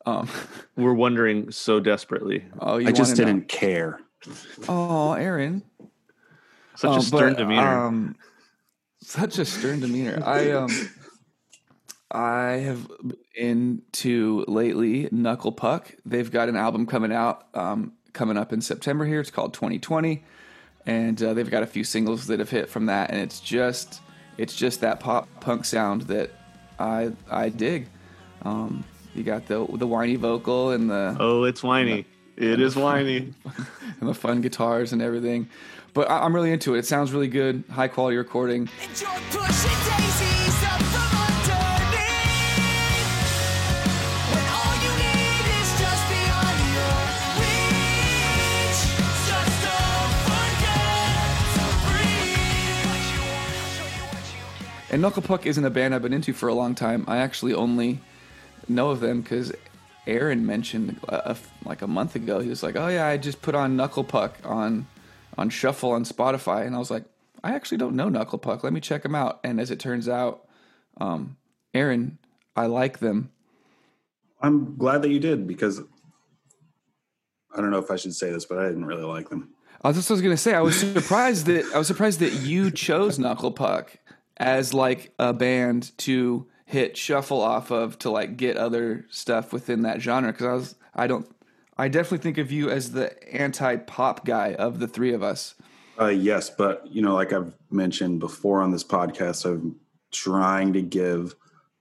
Um, 0.06 0.28
We're 0.76 0.92
wondering 0.92 1.50
so 1.50 1.80
desperately. 1.80 2.44
oh, 2.60 2.76
you 2.76 2.88
I 2.88 2.92
just 2.92 3.12
wanna 3.12 3.22
know? 3.22 3.38
didn't 3.38 3.48
care. 3.48 4.00
Oh, 4.68 5.14
Aaron. 5.14 5.62
Such 6.76 6.98
a 6.98 7.02
stern 7.02 7.32
but, 7.34 7.38
demeanor. 7.38 7.86
Um, 7.86 8.16
such 9.00 9.38
a 9.38 9.44
stern 9.44 9.80
demeanor. 9.80 10.22
I 10.24 10.50
um, 10.52 10.70
I 12.10 12.58
have 12.58 12.90
into 13.34 14.44
lately 14.46 15.08
Knuckle 15.10 15.52
Puck. 15.52 15.94
They've 16.06 16.30
got 16.30 16.48
an 16.48 16.56
album 16.56 16.86
coming 16.86 17.12
out, 17.12 17.46
um, 17.54 17.92
coming 18.12 18.36
up 18.36 18.52
in 18.52 18.60
September 18.60 19.04
here. 19.04 19.20
It's 19.20 19.30
called 19.30 19.52
2020, 19.54 20.24
and 20.86 21.22
uh, 21.22 21.34
they've 21.34 21.50
got 21.50 21.62
a 21.62 21.66
few 21.66 21.84
singles 21.84 22.28
that 22.28 22.38
have 22.38 22.50
hit 22.50 22.68
from 22.68 22.86
that, 22.86 23.10
and 23.10 23.20
it's 23.20 23.40
just 23.40 24.00
it's 24.38 24.54
just 24.54 24.80
that 24.80 25.00
pop 25.00 25.28
punk 25.40 25.64
sound 25.64 26.02
that 26.02 26.30
I 26.78 27.12
I 27.30 27.48
dig. 27.48 27.88
Um, 28.42 28.84
you 29.14 29.22
got 29.22 29.46
the 29.46 29.66
the 29.74 29.86
whiny 29.86 30.16
vocal 30.16 30.70
and 30.70 30.90
the 30.90 31.16
oh, 31.18 31.44
it's 31.44 31.62
whiny. 31.62 32.06
It 32.36 32.60
is 32.60 32.74
whiny. 32.74 33.32
and 34.00 34.08
the 34.08 34.14
fun 34.14 34.40
guitars 34.40 34.92
and 34.92 35.00
everything. 35.00 35.48
But 35.94 36.10
I, 36.10 36.18
I'm 36.24 36.34
really 36.34 36.50
into 36.52 36.74
it. 36.74 36.80
It 36.80 36.86
sounds 36.86 37.12
really 37.12 37.28
good. 37.28 37.62
High 37.70 37.88
quality 37.88 38.16
recording. 38.16 38.68
Enjoy 38.82 39.06
pushing 39.30 39.78
daisies 39.86 40.64
up 40.64 40.82
from 40.90 41.10
underneath. 41.22 41.94
When 44.34 44.44
all 44.58 44.74
you 44.82 44.92
need 44.98 45.44
is 45.54 45.70
just 45.78 46.02
beyond 46.10 46.58
your 46.74 46.98
reach. 47.38 48.80
Just 49.30 49.56
don't 49.62 50.14
forget 50.26 51.30
to 51.54 51.64
breathe. 54.66 54.92
And 54.92 55.00
Knuckle 55.02 55.22
Puck 55.22 55.46
isn't 55.46 55.64
a 55.64 55.70
band 55.70 55.94
I've 55.94 56.02
been 56.02 56.12
into 56.12 56.32
for 56.32 56.48
a 56.48 56.54
long 56.54 56.74
time. 56.74 57.04
I 57.06 57.18
actually 57.18 57.54
only 57.54 58.00
know 58.68 58.90
of 58.90 58.98
them 59.00 59.20
because 59.22 59.52
Aaron 60.08 60.44
mentioned 60.44 60.98
a, 61.08 61.30
a- 61.32 61.36
like 61.64 61.82
a 61.82 61.86
month 61.86 62.16
ago. 62.16 62.40
He 62.40 62.48
was 62.48 62.62
like, 62.64 62.74
"Oh 62.76 62.88
yeah, 62.88 63.06
I 63.06 63.16
just 63.16 63.40
put 63.42 63.54
on 63.54 63.76
Knuckle 63.76 64.02
Puck 64.04 64.36
on 64.44 64.86
on 65.36 65.50
Shuffle 65.50 65.92
on 65.92 66.04
Spotify," 66.04 66.66
and 66.66 66.74
I 66.74 66.78
was 66.78 66.90
like, 66.90 67.04
"I 67.42 67.54
actually 67.54 67.78
don't 67.78 67.96
know 67.96 68.08
Knuckle 68.08 68.38
Puck. 68.38 68.64
Let 68.64 68.72
me 68.72 68.80
check 68.80 69.02
them 69.02 69.14
out." 69.14 69.40
And 69.44 69.60
as 69.60 69.70
it 69.70 69.78
turns 69.78 70.08
out, 70.08 70.46
um, 70.98 71.36
Aaron, 71.72 72.18
I 72.56 72.66
like 72.66 72.98
them. 72.98 73.30
I'm 74.40 74.76
glad 74.76 75.02
that 75.02 75.10
you 75.10 75.20
did 75.20 75.46
because 75.46 75.80
I 77.54 77.60
don't 77.60 77.70
know 77.70 77.78
if 77.78 77.90
I 77.90 77.96
should 77.96 78.14
say 78.14 78.30
this, 78.30 78.44
but 78.44 78.58
I 78.58 78.66
didn't 78.66 78.84
really 78.84 79.04
like 79.04 79.28
them. 79.30 79.50
I 79.82 79.88
was 79.88 79.96
just 79.96 80.10
was 80.10 80.22
gonna 80.22 80.36
say 80.36 80.54
I 80.54 80.60
was 80.60 80.78
surprised 80.78 81.46
that 81.46 81.64
I 81.74 81.78
was 81.78 81.86
surprised 81.86 82.20
that 82.20 82.32
you 82.32 82.70
chose 82.70 83.18
Knuckle 83.18 83.52
Puck 83.52 83.98
as 84.36 84.74
like 84.74 85.12
a 85.18 85.32
band 85.32 85.96
to 85.98 86.46
hit 86.66 86.96
shuffle 86.96 87.40
off 87.40 87.70
of 87.70 87.98
to 88.00 88.10
like 88.10 88.36
get 88.36 88.56
other 88.56 89.06
stuff 89.10 89.52
within 89.52 89.82
that 89.82 90.00
genre 90.00 90.32
because 90.32 90.46
I 90.46 90.52
was 90.52 90.74
I 90.94 91.06
don't 91.06 91.28
I 91.76 91.88
definitely 91.88 92.18
think 92.18 92.38
of 92.38 92.52
you 92.52 92.70
as 92.70 92.92
the 92.92 93.12
anti 93.34 93.76
pop 93.76 94.24
guy 94.24 94.54
of 94.54 94.78
the 94.78 94.86
three 94.88 95.12
of 95.12 95.22
us. 95.22 95.54
Uh, 96.00 96.06
yes, 96.08 96.50
but 96.50 96.86
you 96.88 97.02
know, 97.02 97.14
like 97.14 97.32
I've 97.32 97.52
mentioned 97.70 98.20
before 98.20 98.62
on 98.62 98.70
this 98.70 98.84
podcast, 98.84 99.44
I'm 99.44 99.76
trying 100.12 100.72
to 100.74 100.82
give 100.82 101.34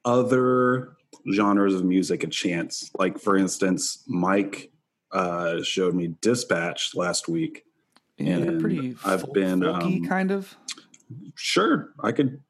other 0.05 0.93
genres 1.33 1.73
of 1.75 1.83
music 1.85 2.23
a 2.23 2.27
chance. 2.27 2.89
Like, 2.97 3.19
for 3.19 3.37
instance, 3.37 4.03
Mike 4.07 4.71
uh, 5.11 5.61
showed 5.63 5.93
me 5.95 6.15
Dispatch 6.21 6.95
last 6.95 7.27
week. 7.27 7.63
Yeah, 8.17 8.37
And 8.37 8.61
pretty 8.61 8.95
I've 9.05 9.21
folk- 9.21 9.33
been, 9.33 9.63
um, 9.63 10.03
kind 10.05 10.31
of. 10.31 10.55
Sure, 11.35 11.93
I 12.03 12.11
could. 12.11 12.41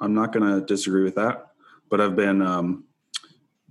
I'm 0.00 0.14
not 0.14 0.32
going 0.32 0.48
to 0.60 0.64
disagree 0.66 1.04
with 1.04 1.14
that, 1.14 1.46
but 1.88 2.00
I've 2.00 2.16
been. 2.16 2.42
Um, 2.42 2.84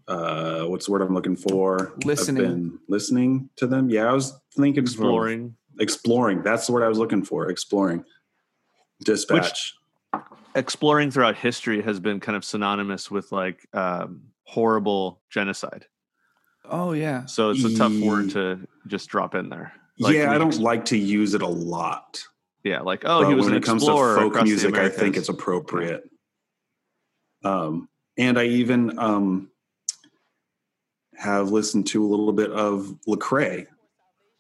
uh, 0.08 0.64
what's 0.66 0.86
the 0.86 0.92
word 0.92 1.02
I'm 1.02 1.14
looking 1.14 1.36
for? 1.36 1.94
Listening. 2.04 2.44
I've 2.44 2.50
been 2.50 2.80
listening 2.88 3.50
to 3.58 3.68
them. 3.68 3.90
Yeah, 3.90 4.10
I 4.10 4.14
was 4.14 4.34
thinking 4.56 4.84
from- 4.86 4.92
Exploring. 5.06 5.56
exploring. 5.80 6.42
That's 6.44 6.68
the 6.68 6.74
word 6.74 6.84
I 6.84 6.88
was 6.88 6.98
looking 6.98 7.24
for. 7.24 7.50
Exploring. 7.50 8.04
Dispatch. 9.04 9.74
Exploring 10.56 11.12
throughout 11.12 11.36
history 11.36 11.82
has 11.82 12.00
been 12.00 12.20
kind 12.22 12.36
of 12.38 12.46
synonymous 12.46 13.12
with 13.12 13.32
like 13.32 13.68
um, 13.74 14.22
horrible 14.44 15.22
genocide. 15.30 15.86
Oh 16.64 16.94
yeah, 16.94 17.26
So 17.26 17.50
it's 17.52 17.64
a 17.64 17.76
tough 17.78 17.92
Ye- 17.92 18.08
word 18.08 18.30
to 18.32 18.66
just 18.88 19.10
drop 19.10 19.36
in 19.36 19.50
there. 19.50 19.74
Like, 20.00 20.16
yeah, 20.16 20.32
I 20.32 20.38
don't 20.38 20.48
ex- 20.48 20.60
like 20.60 20.86
to 20.86 20.98
use 20.98 21.34
it 21.34 21.42
a 21.42 21.48
lot. 21.48 22.24
Yeah, 22.64 22.82
like 22.82 23.04
oh, 23.06 23.22
but 23.22 23.30
he 23.30 23.36
was 23.36 23.46
when 23.46 23.54
an 23.54 23.62
it 23.62 23.66
comes 23.66 23.84
to 23.86 23.92
folk 23.92 24.42
music, 24.44 24.76
I 24.76 24.90
think 24.90 25.16
it's 25.18 25.30
appropriate. 25.30 26.04
Um, 27.44 27.88
and 28.18 28.40
I 28.40 28.46
even 28.46 28.98
um, 28.98 29.52
have 31.25 31.51
listened 31.51 31.88
to 31.88 32.05
a 32.05 32.08
little 32.08 32.32
bit 32.32 32.51
of 32.51 32.96
Lecrae, 33.08 33.65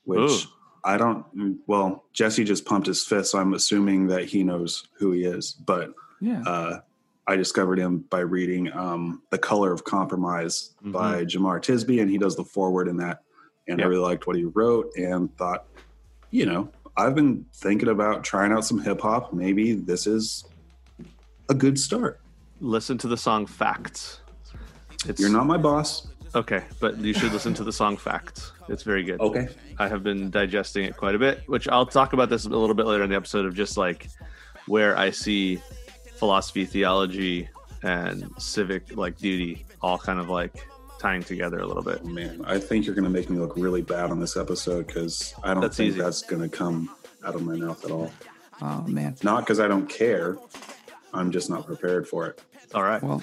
which 0.03 0.19
Ooh. 0.31 0.49
I 0.83 0.97
don't. 0.97 1.25
Well, 1.67 2.05
Jesse 2.13 2.43
just 2.43 2.63
pumped 2.65 2.87
his 2.87 3.03
fist, 3.03 3.31
so 3.31 3.39
I'm 3.39 3.53
assuming 3.53 4.07
that 4.07 4.25
he 4.25 4.43
knows 4.43 4.87
who 4.99 5.11
he 5.11 5.23
is. 5.25 5.53
But 5.53 5.93
yeah. 6.21 6.41
uh, 6.43 6.79
I 7.27 7.35
discovered 7.35 7.79
him 7.79 8.05
by 8.09 8.19
reading 8.19 8.71
um, 8.71 9.23
"The 9.31 9.39
Color 9.39 9.73
of 9.73 9.83
Compromise" 9.83 10.75
Mhm. 10.85 10.91
by 10.91 11.25
Jemar 11.25 11.59
Tisby, 11.59 12.01
and 12.01 12.09
he 12.09 12.17
does 12.19 12.35
the 12.35 12.43
foreword 12.45 12.87
in 12.87 12.97
that. 12.97 13.23
And 13.67 13.81
I 13.81 13.85
really 13.85 14.01
liked 14.01 14.27
what 14.27 14.35
he 14.35 14.43
wrote, 14.43 14.91
and 14.95 15.35
thought, 15.37 15.65
you 16.29 16.45
know, 16.45 16.69
I've 16.95 17.15
been 17.15 17.45
thinking 17.51 17.89
about 17.89 18.23
trying 18.23 18.51
out 18.51 18.63
some 18.63 18.79
hip 18.79 19.01
hop. 19.01 19.33
Maybe 19.33 19.73
this 19.73 20.05
is 20.05 20.45
a 21.49 21.55
good 21.55 21.79
start. 21.79 22.19
Listen 22.61 22.97
to 22.99 23.07
the 23.07 23.17
song 23.17 23.47
"Facts." 23.47 24.19
It's, 25.07 25.19
You're 25.19 25.31
not 25.31 25.47
my 25.47 25.57
boss. 25.57 26.07
Okay, 26.35 26.63
but 26.79 26.97
you 26.99 27.13
should 27.13 27.31
listen 27.33 27.53
to 27.55 27.63
the 27.63 27.73
song 27.73 27.97
"Facts." 27.97 28.51
It's 28.67 28.83
very 28.83 29.03
good. 29.03 29.19
Okay. 29.19 29.47
I 29.79 29.87
have 29.87 30.03
been 30.03 30.29
digesting 30.29 30.85
it 30.85 30.97
quite 30.97 31.15
a 31.15 31.19
bit, 31.19 31.41
which 31.47 31.67
I'll 31.67 31.85
talk 31.85 32.13
about 32.13 32.29
this 32.29 32.45
a 32.45 32.49
little 32.49 32.75
bit 32.75 32.85
later 32.85 33.03
in 33.03 33.09
the 33.09 33.15
episode 33.15 33.45
of 33.45 33.55
just 33.55 33.77
like 33.77 34.07
where 34.67 34.97
I 34.97 35.11
see 35.11 35.59
philosophy, 36.15 36.65
theology, 36.65 37.49
and 37.83 38.29
civic 38.37 38.95
like 38.95 39.17
duty 39.17 39.65
all 39.81 39.97
kind 39.97 40.19
of 40.19 40.29
like 40.29 40.67
tying 40.99 41.23
together 41.23 41.59
a 41.59 41.65
little 41.67 41.83
bit. 41.83 41.99
Oh, 42.03 42.07
man, 42.07 42.41
I 42.45 42.57
think 42.57 42.85
you're 42.85 42.95
going 42.95 43.03
to 43.05 43.11
make 43.11 43.29
me 43.29 43.37
look 43.37 43.55
really 43.55 43.81
bad 43.81 44.09
on 44.11 44.19
this 44.19 44.37
episode 44.37 44.87
because 44.87 45.33
I 45.43 45.53
don't 45.53 45.61
That's 45.61 45.77
think 45.77 45.89
easy. 45.89 46.01
that's 46.01 46.21
going 46.23 46.41
to 46.41 46.49
come 46.49 46.89
out 47.23 47.35
of 47.35 47.43
my 47.43 47.55
mouth 47.55 47.83
at 47.85 47.91
all. 47.91 48.11
Oh 48.61 48.81
man. 48.87 49.15
Not 49.23 49.41
because 49.41 49.59
I 49.59 49.67
don't 49.67 49.87
care. 49.87 50.37
I'm 51.13 51.31
just 51.31 51.49
not 51.49 51.65
prepared 51.65 52.07
for 52.07 52.27
it. 52.27 52.41
All 52.73 52.83
right. 52.83 53.03
Well, 53.03 53.21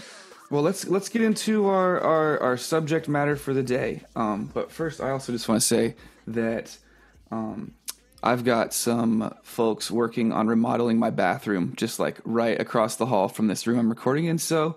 well, 0.52 0.60
let's 0.60 0.86
let's 0.86 1.08
get 1.08 1.22
into 1.22 1.66
our, 1.66 1.98
our, 1.98 2.38
our 2.40 2.56
subject 2.58 3.08
matter 3.08 3.36
for 3.36 3.54
the 3.54 3.62
day. 3.62 4.02
Um, 4.14 4.50
but 4.52 4.70
first, 4.70 5.00
I 5.00 5.08
also 5.08 5.32
just 5.32 5.48
want 5.48 5.62
to 5.62 5.66
say 5.66 5.94
that 6.26 6.76
um, 7.30 7.72
I've 8.22 8.44
got 8.44 8.74
some 8.74 9.34
folks 9.42 9.90
working 9.90 10.30
on 10.30 10.48
remodeling 10.48 10.98
my 10.98 11.08
bathroom, 11.08 11.72
just 11.74 11.98
like 11.98 12.20
right 12.24 12.60
across 12.60 12.96
the 12.96 13.06
hall 13.06 13.28
from 13.28 13.46
this 13.46 13.66
room 13.66 13.78
I'm 13.78 13.88
recording 13.88 14.26
in. 14.26 14.36
So, 14.36 14.76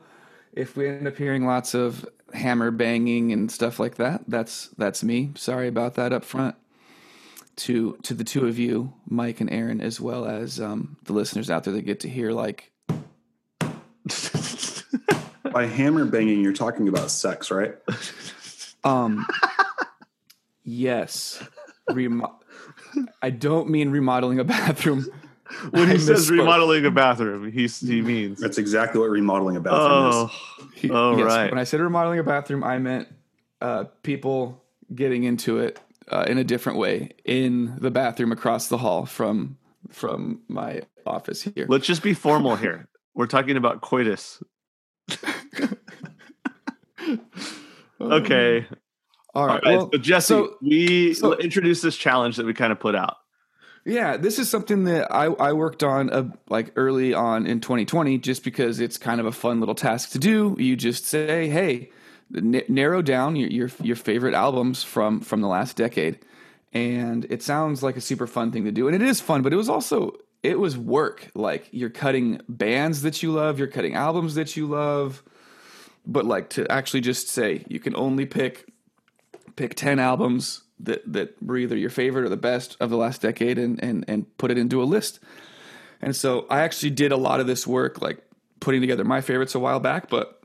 if 0.53 0.77
we 0.77 0.87
end 0.87 1.09
up 1.09 1.17
hearing 1.17 1.45
lots 1.45 1.73
of 1.73 2.07
hammer 2.33 2.71
banging 2.71 3.33
and 3.33 3.51
stuff 3.51 3.77
like 3.77 3.95
that, 3.95 4.23
that's 4.29 4.69
that's 4.77 5.03
me. 5.03 5.31
Sorry 5.35 5.67
about 5.67 5.95
that 5.95 6.13
up 6.13 6.23
front. 6.23 6.55
To 7.57 7.97
to 8.03 8.13
the 8.13 8.23
two 8.23 8.47
of 8.47 8.57
you, 8.57 8.93
Mike 9.09 9.41
and 9.41 9.51
Aaron, 9.51 9.81
as 9.81 9.99
well 9.99 10.23
as 10.23 10.57
um, 10.61 10.95
the 11.03 11.11
listeners 11.11 11.49
out 11.49 11.65
there 11.65 11.73
that 11.73 11.81
get 11.81 11.99
to 11.99 12.09
hear 12.09 12.31
like 12.31 12.71
By 15.55 15.67
hammer 15.67 16.03
banging, 16.03 16.41
you're 16.41 16.51
talking 16.51 16.89
about 16.89 17.09
sex, 17.09 17.49
right? 17.49 17.75
Um. 18.83 19.25
yes. 20.65 21.41
Remo- 21.89 22.39
I 23.21 23.29
don't 23.29 23.69
mean 23.69 23.89
remodeling 23.89 24.37
a 24.37 24.43
bathroom. 24.43 25.07
when 25.71 25.89
I 25.89 25.93
he 25.93 25.97
says 25.97 26.29
misspoke. 26.29 26.39
remodeling 26.39 26.85
a 26.85 26.91
bathroom, 26.91 27.49
he 27.51 27.67
he 27.67 28.01
means 28.01 28.39
That's 28.39 28.57
exactly 28.57 28.99
what 28.99 29.09
remodeling 29.09 29.55
a 29.55 29.61
bathroom 29.61 29.89
oh, 29.91 30.31
is. 30.75 30.91
oh 30.91 31.17
yes, 31.17 31.25
right. 31.25 31.49
When 31.49 31.57
I 31.57 31.63
said 31.63 31.79
remodeling 31.79 32.19
a 32.19 32.23
bathroom, 32.23 32.61
I 32.63 32.77
meant 32.77 33.07
uh, 33.61 33.85
people 34.03 34.61
getting 34.93 35.23
into 35.23 35.59
it 35.59 35.79
uh, 36.09 36.25
in 36.27 36.37
a 36.37 36.43
different 36.43 36.77
way 36.79 37.11
in 37.23 37.77
the 37.79 37.91
bathroom 37.91 38.33
across 38.33 38.67
the 38.67 38.77
hall 38.77 39.05
from 39.05 39.57
from 39.89 40.41
my 40.49 40.81
office 41.05 41.43
here. 41.43 41.65
Let's 41.69 41.87
just 41.87 42.03
be 42.03 42.13
formal 42.13 42.57
here. 42.57 42.89
We're 43.13 43.27
talking 43.27 43.55
about 43.55 43.79
coitus. 43.79 44.43
Okay. 48.01 48.65
All 49.33 49.47
right. 49.47 49.51
All 49.51 49.59
right. 49.63 49.63
well, 49.77 49.89
so 49.91 49.97
Jesse, 49.97 50.27
so- 50.27 50.57
we 50.61 51.13
so- 51.13 51.33
introduced 51.37 51.81
this 51.83 51.95
challenge 51.97 52.37
that 52.37 52.45
we 52.45 52.53
kind 52.53 52.71
of 52.71 52.79
put 52.79 52.95
out. 52.95 53.17
Yeah, 53.87 54.17
this 54.17 54.39
is 54.39 54.49
something 54.49 54.85
that 54.85 55.13
I, 55.13 55.25
I 55.25 55.53
worked 55.53 55.83
on 55.83 56.09
uh, 56.09 56.29
like 56.49 56.71
early 56.75 57.13
on 57.13 57.45
in 57.45 57.59
2020 57.59 58.17
just 58.17 58.43
because 58.43 58.79
it's 58.79 58.97
kind 58.97 59.19
of 59.19 59.27
a 59.27 59.31
fun 59.31 59.59
little 59.59 59.75
task 59.75 60.09
to 60.11 60.19
do. 60.19 60.55
You 60.57 60.75
just 60.75 61.05
say, 61.05 61.49
"Hey, 61.49 61.91
n- 62.35 62.63
narrow 62.67 63.03
down 63.03 63.35
your, 63.35 63.49
your 63.49 63.69
your 63.83 63.95
favorite 63.95 64.33
albums 64.33 64.83
from 64.83 65.21
from 65.21 65.41
the 65.41 65.47
last 65.47 65.77
decade." 65.77 66.17
And 66.73 67.25
it 67.29 67.43
sounds 67.43 67.83
like 67.83 67.95
a 67.95 68.01
super 68.01 68.25
fun 68.25 68.51
thing 68.51 68.65
to 68.65 68.71
do. 68.71 68.87
And 68.87 68.95
it 68.95 69.03
is 69.03 69.21
fun, 69.21 69.43
but 69.43 69.53
it 69.53 69.55
was 69.55 69.69
also 69.69 70.17
it 70.45 70.59
was 70.59 70.77
work. 70.77 71.29
Like 71.33 71.67
you're 71.71 71.89
cutting 71.89 72.41
bands 72.47 73.01
that 73.01 73.23
you 73.23 73.31
love, 73.31 73.57
you're 73.59 73.67
cutting 73.67 73.95
albums 73.95 74.35
that 74.35 74.55
you 74.55 74.67
love, 74.67 75.23
but 76.05 76.25
like 76.25 76.49
to 76.51 76.71
actually 76.71 77.01
just 77.01 77.27
say 77.27 77.65
you 77.67 77.79
can 77.79 77.95
only 77.95 78.25
pick 78.25 78.71
pick 79.55 79.75
10 79.75 79.99
albums 79.99 80.63
that 80.79 81.01
that 81.11 81.41
were 81.41 81.57
either 81.57 81.77
your 81.77 81.89
favorite 81.89 82.25
or 82.25 82.29
the 82.29 82.37
best 82.37 82.77
of 82.79 82.89
the 82.89 82.97
last 82.97 83.21
decade 83.21 83.57
and 83.57 83.83
and 83.83 84.05
and 84.07 84.37
put 84.37 84.51
it 84.51 84.57
into 84.57 84.81
a 84.81 84.85
list. 84.85 85.19
And 86.01 86.15
so 86.15 86.45
I 86.49 86.61
actually 86.61 86.91
did 86.91 87.11
a 87.11 87.17
lot 87.17 87.39
of 87.39 87.47
this 87.47 87.65
work 87.65 88.01
like 88.01 88.21
putting 88.59 88.81
together 88.81 89.03
my 89.03 89.21
favorites 89.21 89.55
a 89.55 89.59
while 89.59 89.79
back, 89.79 90.09
but 90.09 90.41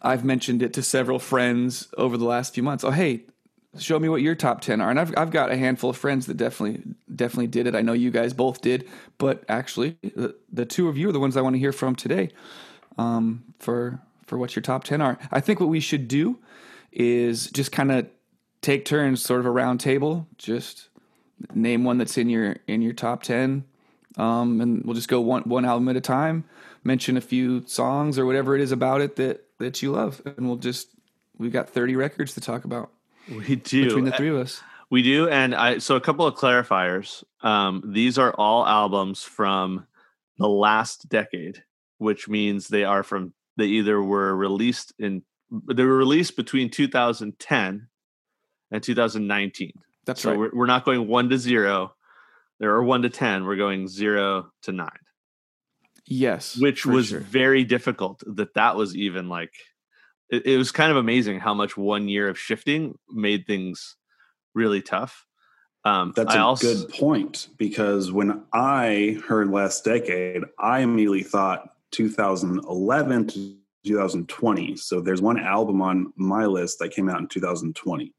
I've 0.00 0.24
mentioned 0.24 0.62
it 0.62 0.72
to 0.74 0.82
several 0.82 1.18
friends 1.18 1.88
over 1.96 2.16
the 2.16 2.24
last 2.24 2.54
few 2.54 2.62
months. 2.62 2.82
Oh, 2.82 2.90
hey, 2.90 3.26
show 3.78 3.98
me 3.98 4.08
what 4.08 4.22
your 4.22 4.34
top 4.34 4.60
10 4.60 4.80
are. 4.80 4.90
And 4.90 5.00
I've 5.00 5.12
I've 5.16 5.30
got 5.30 5.50
a 5.50 5.56
handful 5.56 5.90
of 5.90 5.96
friends 5.96 6.26
that 6.26 6.36
definitely 6.36 6.82
definitely 7.14 7.48
did 7.48 7.66
it. 7.66 7.74
I 7.74 7.82
know 7.82 7.92
you 7.92 8.10
guys 8.10 8.32
both 8.32 8.60
did, 8.60 8.88
but 9.18 9.44
actually 9.48 9.96
the, 10.02 10.34
the 10.52 10.66
two 10.66 10.88
of 10.88 10.96
you 10.98 11.08
are 11.08 11.12
the 11.12 11.20
ones 11.20 11.36
I 11.36 11.40
want 11.40 11.54
to 11.54 11.60
hear 11.60 11.72
from 11.72 11.94
today. 11.94 12.30
Um, 12.98 13.44
for 13.58 14.00
for 14.26 14.38
what 14.38 14.54
your 14.54 14.62
top 14.62 14.84
10 14.84 15.00
are. 15.00 15.18
I 15.30 15.40
think 15.40 15.60
what 15.60 15.68
we 15.68 15.80
should 15.80 16.08
do 16.08 16.38
is 16.90 17.50
just 17.50 17.72
kind 17.72 17.90
of 17.90 18.06
take 18.60 18.84
turns 18.84 19.22
sort 19.22 19.40
of 19.40 19.46
a 19.46 19.50
round 19.50 19.80
table, 19.80 20.26
just 20.38 20.88
name 21.54 21.84
one 21.84 21.98
that's 21.98 22.16
in 22.18 22.28
your 22.28 22.56
in 22.66 22.82
your 22.82 22.92
top 22.92 23.22
10 23.22 23.64
um, 24.18 24.60
and 24.60 24.84
we'll 24.84 24.94
just 24.94 25.08
go 25.08 25.20
one 25.20 25.42
one 25.42 25.64
album 25.64 25.88
at 25.88 25.96
a 25.96 26.00
time. 26.00 26.44
Mention 26.84 27.16
a 27.16 27.20
few 27.20 27.64
songs 27.66 28.18
or 28.18 28.26
whatever 28.26 28.54
it 28.54 28.60
is 28.60 28.72
about 28.72 29.00
it 29.00 29.16
that 29.16 29.44
that 29.58 29.82
you 29.82 29.92
love, 29.92 30.20
and 30.24 30.46
we'll 30.46 30.56
just 30.56 30.88
we've 31.38 31.52
got 31.52 31.68
thirty 31.68 31.96
records 31.96 32.34
to 32.34 32.40
talk 32.40 32.64
about 32.64 32.90
We 33.28 33.56
do 33.56 33.84
between 33.84 34.04
the 34.04 34.12
three 34.12 34.28
of 34.28 34.36
us. 34.36 34.62
We 34.90 35.02
do, 35.02 35.28
and 35.28 35.54
I 35.54 35.78
so 35.78 35.96
a 35.96 36.00
couple 36.00 36.26
of 36.26 36.34
clarifiers. 36.34 37.24
Um, 37.40 37.82
these 37.86 38.18
are 38.18 38.34
all 38.34 38.66
albums 38.66 39.22
from 39.22 39.86
the 40.38 40.48
last 40.48 41.08
decade, 41.08 41.62
which 41.98 42.28
means 42.28 42.68
they 42.68 42.84
are 42.84 43.02
from 43.02 43.32
they 43.56 43.66
either 43.66 44.02
were 44.02 44.36
released 44.36 44.92
in 44.98 45.22
they 45.68 45.84
were 45.84 45.96
released 45.96 46.36
between 46.36 46.70
2010 46.70 47.88
and 48.70 48.82
2019. 48.82 49.72
That's 50.04 50.22
so 50.22 50.30
right. 50.30 50.38
we're, 50.38 50.50
we're 50.52 50.66
not 50.66 50.84
going 50.84 51.06
one 51.06 51.28
to 51.28 51.38
zero, 51.38 51.94
There 52.58 52.74
are 52.74 52.82
one 52.82 53.02
to 53.02 53.10
ten. 53.10 53.44
We're 53.44 53.56
going 53.56 53.86
zero 53.88 54.50
to 54.62 54.72
nine, 54.72 54.90
Yes, 56.06 56.56
which 56.56 56.84
was 56.84 57.08
sure. 57.08 57.20
very 57.20 57.64
difficult. 57.64 58.22
That 58.26 58.54
that 58.54 58.76
was 58.76 58.96
even 58.96 59.28
like 59.28 59.52
it, 60.32 60.46
it 60.46 60.56
was 60.56 60.72
kind 60.72 60.90
of 60.90 60.96
amazing 60.96 61.38
how 61.38 61.54
much 61.54 61.76
one 61.76 62.08
year 62.08 62.28
of 62.28 62.38
shifting 62.38 62.98
made 63.08 63.46
things 63.46 63.96
really 64.54 64.82
tough. 64.82 65.26
Um, 65.84 66.12
That's 66.16 66.34
I 66.34 66.38
a 66.38 66.44
also, 66.44 66.74
good 66.74 66.92
point 66.92 67.48
because 67.58 68.10
when 68.10 68.44
I 68.52 69.20
heard 69.26 69.50
last 69.50 69.84
decade, 69.84 70.42
I 70.58 70.80
immediately 70.80 71.22
thought 71.22 71.74
2011 71.90 73.26
to 73.28 73.56
2020. 73.84 74.76
So 74.76 75.00
there's 75.00 75.20
one 75.20 75.38
album 75.38 75.82
on 75.82 76.12
my 76.16 76.46
list 76.46 76.78
that 76.78 76.90
came 76.90 77.08
out 77.08 77.20
in 77.20 77.28
2020. 77.28 78.12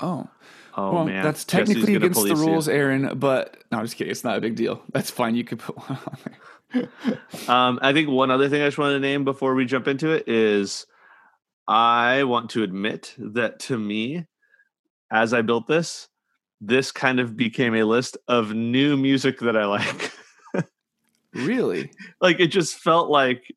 oh. 0.00 0.28
Oh 0.76 0.92
well, 0.92 1.04
man, 1.04 1.24
that's 1.24 1.44
technically 1.44 1.96
against 1.96 2.22
the 2.22 2.28
police 2.28 2.38
you. 2.38 2.46
rules, 2.46 2.68
Aaron. 2.68 3.18
But 3.18 3.64
no, 3.72 3.78
I'm 3.78 3.84
just 3.84 3.96
kidding. 3.96 4.12
It's 4.12 4.22
not 4.22 4.38
a 4.38 4.40
big 4.40 4.54
deal. 4.54 4.80
That's 4.92 5.10
fine. 5.10 5.34
You 5.34 5.42
could 5.42 5.58
put 5.58 5.76
one 5.76 5.98
on 6.06 6.16
there. 6.24 6.88
Um, 7.48 7.80
I 7.82 7.92
think 7.92 8.08
one 8.08 8.30
other 8.30 8.48
thing 8.48 8.62
I 8.62 8.66
just 8.66 8.78
wanted 8.78 8.94
to 8.94 9.00
name 9.00 9.24
before 9.24 9.56
we 9.56 9.66
jump 9.66 9.88
into 9.88 10.10
it 10.12 10.28
is 10.28 10.86
I 11.70 12.24
want 12.24 12.50
to 12.50 12.64
admit 12.64 13.14
that 13.16 13.60
to 13.60 13.78
me, 13.78 14.26
as 15.12 15.32
I 15.32 15.42
built 15.42 15.68
this, 15.68 16.08
this 16.60 16.90
kind 16.90 17.20
of 17.20 17.36
became 17.36 17.76
a 17.76 17.84
list 17.84 18.16
of 18.26 18.52
new 18.52 18.96
music 18.96 19.38
that 19.38 19.56
I 19.56 19.66
like. 19.66 20.12
really? 21.32 21.92
like 22.20 22.40
it 22.40 22.48
just 22.48 22.76
felt 22.76 23.08
like 23.08 23.54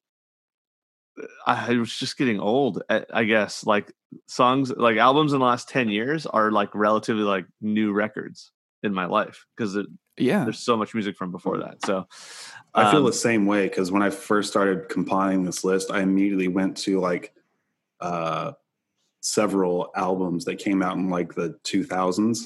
I 1.48 1.74
was 1.74 1.96
just 1.96 2.18
getting 2.20 2.40
old. 2.40 2.84
I 2.88 3.04
I 3.12 3.24
guess 3.24 3.66
like 3.66 3.92
songs, 4.28 4.72
like 4.72 4.98
albums 4.98 5.34
in 5.34 5.40
the 5.40 5.46
last 5.46 5.68
ten 5.68 5.90
years 5.90 6.28
are 6.28 6.52
like 6.52 6.70
relatively 6.76 7.24
like 7.24 7.46
new 7.62 7.94
records 7.94 8.52
in 8.84 8.94
my 8.94 9.06
life 9.06 9.48
because 9.58 9.76
Yeah. 10.18 10.44
there's 10.44 10.60
so 10.60 10.78
much 10.78 10.94
music 10.94 11.18
from 11.18 11.32
before 11.32 11.58
that. 11.60 11.84
So 11.84 12.08
I 12.76 12.92
feel 12.92 13.00
um, 13.00 13.06
the 13.06 13.14
same 13.14 13.48
way 13.48 13.68
because 13.68 13.92
when 13.92 14.04
I 14.04 14.12
first 14.12 14.52
started 14.52 14.88
compiling 14.88 15.44
this 15.44 15.64
list, 15.64 15.90
I 15.90 16.02
immediately 16.02 16.48
went 16.48 16.78
to 16.78 17.00
like 17.00 17.34
uh, 18.04 18.52
several 19.22 19.92
albums 19.96 20.46
that 20.46 20.56
came 20.58 20.82
out 20.84 20.98
in 20.98 21.10
like 21.10 21.34
the 21.34 21.56
2000s, 21.64 22.40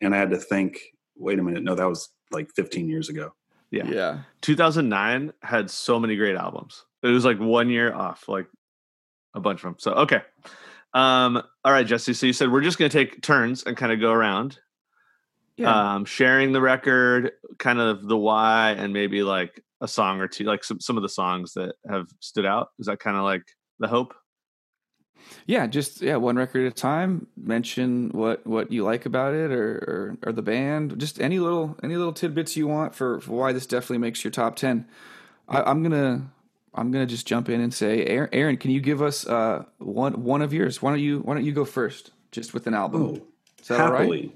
and 0.00 0.14
I 0.14 0.18
had 0.18 0.30
to 0.30 0.38
think, 0.38 0.80
wait 1.16 1.38
a 1.38 1.42
minute, 1.42 1.62
no, 1.62 1.74
that 1.74 1.88
was 1.88 2.08
like 2.32 2.50
15 2.56 2.88
years 2.88 3.08
ago. 3.08 3.32
yeah. 3.70 3.86
Yeah. 3.88 4.18
2009 4.42 5.32
had 5.42 5.70
so 5.70 5.98
many 6.00 6.16
great 6.16 6.36
albums. 6.36 6.84
It 7.02 7.08
was 7.08 7.24
like 7.24 7.38
one 7.38 7.70
year 7.70 7.94
off, 7.94 8.28
like 8.28 8.46
a 9.34 9.40
bunch 9.40 9.60
of 9.60 9.64
them. 9.64 9.76
So 9.78 9.92
okay, 9.92 10.22
um, 10.94 11.42
all 11.64 11.72
right, 11.72 11.86
Jesse. 11.86 12.14
So 12.14 12.26
you 12.26 12.32
said 12.32 12.50
we're 12.50 12.62
just 12.62 12.78
going 12.78 12.90
to 12.90 12.96
take 13.04 13.22
turns 13.22 13.62
and 13.62 13.76
kind 13.76 13.92
of 13.92 14.00
go 14.00 14.10
around, 14.12 14.58
Yeah. 15.56 15.94
um, 15.94 16.04
sharing 16.04 16.52
the 16.52 16.60
record, 16.60 17.32
kind 17.58 17.78
of 17.80 18.06
the 18.08 18.16
why, 18.16 18.70
and 18.72 18.92
maybe 18.92 19.22
like 19.22 19.62
a 19.80 19.86
song 19.88 20.20
or 20.20 20.26
two, 20.28 20.44
like 20.44 20.64
some 20.64 20.80
some 20.80 20.96
of 20.96 21.02
the 21.02 21.08
songs 21.08 21.52
that 21.52 21.74
have 21.88 22.08
stood 22.20 22.46
out. 22.46 22.68
Is 22.78 22.86
that 22.86 22.98
kind 22.98 23.16
of 23.16 23.22
like 23.24 23.44
the 23.78 23.88
hope? 23.88 24.14
Yeah. 25.46 25.66
Just 25.66 26.02
yeah, 26.02 26.16
one 26.16 26.36
record 26.36 26.66
at 26.66 26.72
a 26.72 26.74
time. 26.74 27.26
Mention 27.36 28.10
what 28.10 28.46
what 28.46 28.72
you 28.72 28.84
like 28.84 29.06
about 29.06 29.34
it, 29.34 29.50
or 29.50 30.16
or, 30.22 30.28
or 30.28 30.32
the 30.32 30.42
band. 30.42 30.98
Just 30.98 31.20
any 31.20 31.38
little 31.38 31.76
any 31.82 31.96
little 31.96 32.12
tidbits 32.12 32.56
you 32.56 32.66
want 32.66 32.94
for, 32.94 33.20
for 33.20 33.32
why 33.32 33.52
this 33.52 33.66
definitely 33.66 33.98
makes 33.98 34.24
your 34.24 34.30
top 34.30 34.56
ten. 34.56 34.86
I, 35.48 35.62
I'm 35.62 35.82
gonna 35.82 36.30
I'm 36.74 36.90
gonna 36.90 37.06
just 37.06 37.26
jump 37.26 37.48
in 37.48 37.60
and 37.60 37.72
say, 37.72 38.04
Aaron, 38.04 38.28
Aaron 38.32 38.56
can 38.56 38.70
you 38.70 38.80
give 38.80 39.02
us 39.02 39.26
uh, 39.26 39.64
one 39.78 40.22
one 40.24 40.42
of 40.42 40.52
yours? 40.52 40.82
Why 40.82 40.90
don't 40.90 41.00
you 41.00 41.20
Why 41.20 41.34
don't 41.34 41.44
you 41.44 41.52
go 41.52 41.64
first, 41.64 42.12
just 42.32 42.54
with 42.54 42.66
an 42.66 42.74
album? 42.74 43.02
Oh, 43.02 43.26
Is 43.60 43.68
that 43.68 43.80
all 43.80 43.92
right? 43.92 44.00
happily. 44.00 44.34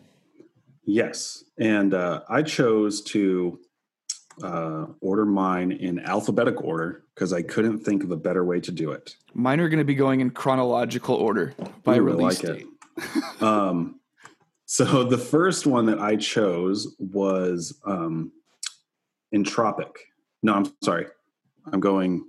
Yes. 0.85 1.45
And 1.59 1.95
uh, 1.95 2.23
I 2.29 2.43
chose 2.43 3.03
to 3.03 3.61
uh, 4.43 4.87
order 5.01 5.25
mine 5.25 5.73
in 5.73 6.01
alphabetical 6.01 6.67
order 6.67 7.05
because 7.15 7.33
I 7.33 7.43
couldn't 7.43 7.81
think 7.81 8.03
of 8.03 8.11
a 8.11 8.17
better 8.17 8.45
way 8.45 8.61
to 8.61 8.73
do 8.73 8.91
it. 8.91 9.17
Mine 9.35 9.61
are 9.61 9.69
going 9.69 9.79
to 9.79 9.85
be 9.85 9.95
going 9.95 10.21
in 10.21 10.31
chronological 10.31 11.17
order 11.17 11.55
by 11.85 11.97
Ooh, 11.97 12.03
release 12.03 12.43
like 12.43 12.57
date. 12.57 12.67
it. 12.97 13.43
um, 13.43 14.01
so 14.67 15.05
the 15.05 15.19
first 15.19 15.67
one 15.67 15.87
that 15.87 15.99
I 15.99 16.17
chose 16.17 16.95
was 16.99 17.79
um, 17.85 18.33
Entropic. 19.35 19.91
No, 20.43 20.55
I'm 20.55 20.73
sorry. 20.83 21.07
I'm 21.73 21.81
going. 21.81 22.25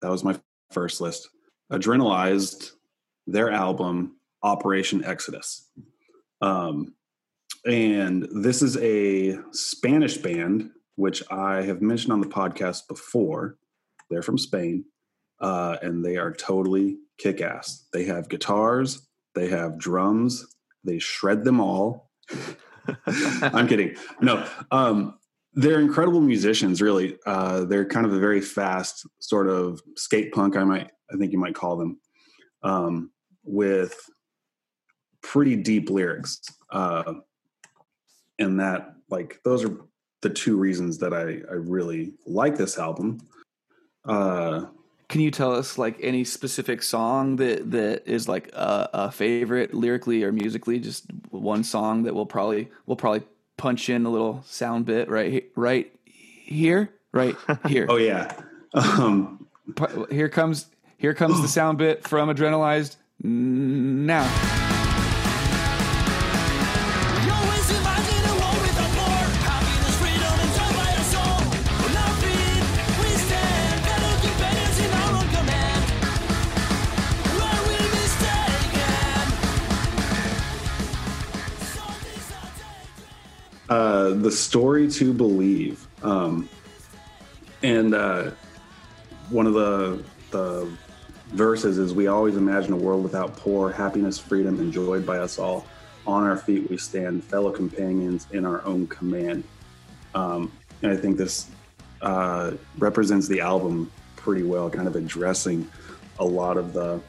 That 0.00 0.10
was 0.10 0.22
my 0.22 0.38
first 0.70 1.00
list. 1.00 1.28
Adrenalized 1.72 2.72
their 3.26 3.50
album 3.50 4.16
Operation 4.42 5.04
Exodus. 5.04 5.68
Um, 6.40 6.94
and 7.66 8.28
this 8.32 8.62
is 8.62 8.76
a 8.78 9.38
Spanish 9.52 10.16
band, 10.18 10.70
which 10.98 11.22
I 11.30 11.62
have 11.62 11.80
mentioned 11.80 12.12
on 12.12 12.20
the 12.20 12.26
podcast 12.26 12.88
before. 12.88 13.56
They're 14.10 14.20
from 14.20 14.36
Spain, 14.36 14.84
uh, 15.40 15.76
and 15.80 16.04
they 16.04 16.16
are 16.16 16.32
totally 16.32 16.98
kick 17.18 17.40
ass. 17.40 17.86
They 17.92 18.02
have 18.06 18.28
guitars, 18.28 19.06
they 19.36 19.46
have 19.46 19.78
drums, 19.78 20.44
they 20.82 20.98
shred 20.98 21.44
them 21.44 21.60
all. 21.60 22.10
I'm 23.06 23.68
kidding. 23.68 23.94
No, 24.20 24.44
um, 24.72 25.16
they're 25.54 25.78
incredible 25.78 26.20
musicians. 26.20 26.82
Really, 26.82 27.16
uh, 27.26 27.64
they're 27.64 27.86
kind 27.86 28.04
of 28.04 28.12
a 28.12 28.18
very 28.18 28.40
fast 28.40 29.06
sort 29.20 29.48
of 29.48 29.80
skate 29.96 30.32
punk. 30.32 30.56
I 30.56 30.64
might, 30.64 30.90
I 31.12 31.16
think 31.16 31.30
you 31.30 31.38
might 31.38 31.54
call 31.54 31.76
them, 31.76 32.00
um, 32.64 33.12
with 33.44 33.94
pretty 35.22 35.54
deep 35.54 35.90
lyrics. 35.90 36.40
Uh, 36.72 37.14
and 38.40 38.58
that, 38.58 38.94
like, 39.10 39.40
those 39.44 39.64
are 39.64 39.76
the 40.20 40.30
two 40.30 40.56
reasons 40.56 40.98
that 40.98 41.12
I, 41.14 41.42
I 41.50 41.54
really 41.54 42.12
like 42.26 42.56
this 42.56 42.78
album. 42.78 43.20
Uh, 44.04 44.66
Can 45.08 45.20
you 45.20 45.30
tell 45.30 45.54
us 45.54 45.78
like 45.78 45.96
any 46.02 46.24
specific 46.24 46.82
song 46.82 47.36
that 47.36 47.70
that 47.70 48.06
is 48.06 48.28
like 48.28 48.48
a, 48.52 48.88
a 48.92 49.10
favorite 49.12 49.74
lyrically 49.74 50.24
or 50.24 50.32
musically? 50.32 50.78
Just 50.80 51.04
one 51.30 51.62
song 51.64 52.02
that 52.04 52.14
will 52.14 52.26
probably 52.26 52.68
will 52.86 52.96
probably 52.96 53.22
punch 53.56 53.88
in 53.88 54.06
a 54.06 54.10
little 54.10 54.42
sound 54.46 54.86
bit 54.86 55.08
right 55.08 55.50
right 55.56 55.92
here, 56.04 56.90
right 57.12 57.36
here. 57.66 57.86
oh 57.88 57.96
yeah, 57.96 58.32
um, 58.74 59.46
Here 60.10 60.28
comes 60.28 60.66
here 60.96 61.14
comes 61.14 61.40
the 61.42 61.48
sound 61.58 61.78
bit 61.78 62.06
from 62.06 62.28
Adrenalized 62.28 62.96
now. 63.22 64.67
The 84.28 84.36
story 84.36 84.90
to 84.90 85.14
believe, 85.14 85.86
um, 86.02 86.46
and 87.62 87.94
uh, 87.94 88.30
one 89.30 89.46
of 89.46 89.54
the 89.54 90.04
the 90.30 90.70
verses 91.28 91.78
is, 91.78 91.94
"We 91.94 92.08
always 92.08 92.36
imagine 92.36 92.74
a 92.74 92.76
world 92.76 93.02
without 93.02 93.38
poor, 93.38 93.72
happiness, 93.72 94.18
freedom, 94.18 94.60
enjoyed 94.60 95.06
by 95.06 95.16
us 95.18 95.38
all. 95.38 95.64
On 96.06 96.24
our 96.24 96.36
feet 96.36 96.68
we 96.68 96.76
stand, 96.76 97.24
fellow 97.24 97.50
companions 97.50 98.26
in 98.30 98.44
our 98.44 98.62
own 98.66 98.86
command." 98.88 99.44
Um, 100.14 100.52
and 100.82 100.92
I 100.92 100.96
think 100.96 101.16
this 101.16 101.46
uh, 102.02 102.50
represents 102.76 103.28
the 103.28 103.40
album 103.40 103.90
pretty 104.16 104.42
well, 104.42 104.68
kind 104.68 104.86
of 104.86 104.94
addressing 104.94 105.66
a 106.18 106.24
lot 106.24 106.58
of 106.58 106.74
the 106.74 107.00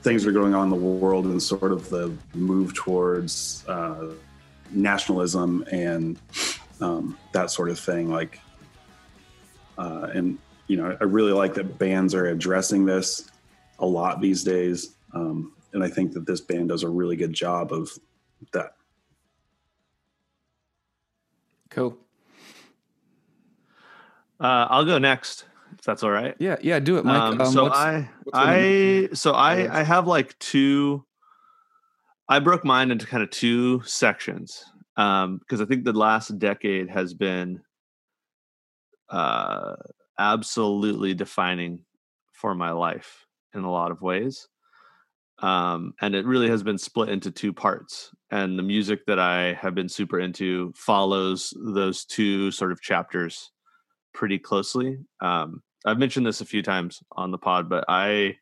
things 0.00 0.24
that 0.24 0.30
are 0.30 0.32
going 0.32 0.54
on 0.54 0.64
in 0.64 0.70
the 0.70 0.76
world 0.76 1.26
and 1.26 1.42
sort 1.42 1.72
of 1.72 1.90
the 1.90 2.10
move 2.32 2.72
towards 2.72 3.66
uh, 3.68 4.14
nationalism 4.74 5.64
and 5.70 6.18
um, 6.80 7.16
that 7.32 7.50
sort 7.50 7.70
of 7.70 7.78
thing. 7.78 8.10
Like, 8.10 8.40
uh, 9.78 10.08
and 10.14 10.38
you 10.66 10.76
know, 10.76 10.96
I 11.00 11.04
really 11.04 11.32
like 11.32 11.54
that 11.54 11.78
bands 11.78 12.14
are 12.14 12.26
addressing 12.26 12.84
this 12.84 13.30
a 13.78 13.86
lot 13.86 14.20
these 14.20 14.42
days, 14.44 14.94
um, 15.12 15.52
and 15.72 15.82
I 15.84 15.88
think 15.88 16.12
that 16.12 16.26
this 16.26 16.40
band 16.40 16.68
does 16.68 16.82
a 16.82 16.88
really 16.88 17.16
good 17.16 17.32
job 17.32 17.72
of 17.72 17.90
that. 18.52 18.76
Cool. 21.70 21.96
Uh, 24.40 24.66
I'll 24.70 24.84
go 24.84 24.98
next 24.98 25.44
if 25.78 25.82
that's 25.84 26.02
all 26.02 26.10
right. 26.10 26.34
Yeah, 26.38 26.56
yeah, 26.62 26.78
do 26.78 26.98
it, 26.98 27.04
Mike. 27.04 27.20
Um, 27.20 27.40
Um, 27.40 27.52
so 27.52 27.64
what's- 27.64 27.76
I, 27.78 28.08
what's 28.24 28.38
one 28.38 28.48
of 28.48 28.54
I, 28.54 29.08
so 29.14 29.32
I. 29.32 29.80
I 29.80 29.82
have 29.82 30.06
like 30.06 30.38
two. 30.38 31.04
I 32.28 32.38
broke 32.38 32.64
mine 32.64 32.90
into 32.90 33.06
kind 33.06 33.22
of 33.22 33.30
two 33.30 33.82
sections 33.82 34.64
um, 34.96 35.38
because 35.38 35.60
I 35.60 35.64
think 35.64 35.84
the 35.84 35.92
last 35.92 36.38
decade 36.38 36.88
has 36.90 37.14
been 37.14 37.60
uh, 39.08 39.76
absolutely 40.18 41.14
defining 41.14 41.84
for 42.32 42.54
my 42.54 42.70
life 42.70 43.26
in 43.54 43.64
a 43.64 43.70
lot 43.70 43.90
of 43.90 44.02
ways. 44.02 44.48
Um, 45.40 45.94
and 46.00 46.14
it 46.14 46.26
really 46.26 46.48
has 46.48 46.62
been 46.62 46.78
split 46.78 47.08
into 47.08 47.30
two 47.30 47.52
parts. 47.52 48.10
And 48.30 48.58
the 48.58 48.62
music 48.62 49.04
that 49.06 49.18
I 49.18 49.54
have 49.54 49.74
been 49.74 49.88
super 49.88 50.20
into 50.20 50.72
follows 50.76 51.52
those 51.56 52.04
two 52.04 52.50
sort 52.50 52.72
of 52.72 52.80
chapters 52.80 53.50
pretty 54.12 54.38
closely. 54.38 54.98
Um, 55.20 55.62
I've 55.84 55.98
mentioned 55.98 56.24
this 56.24 56.40
a 56.40 56.46
few 56.46 56.62
times 56.62 57.02
on 57.12 57.30
the 57.30 57.38
pod, 57.38 57.68
but 57.68 57.84
I 57.88 58.36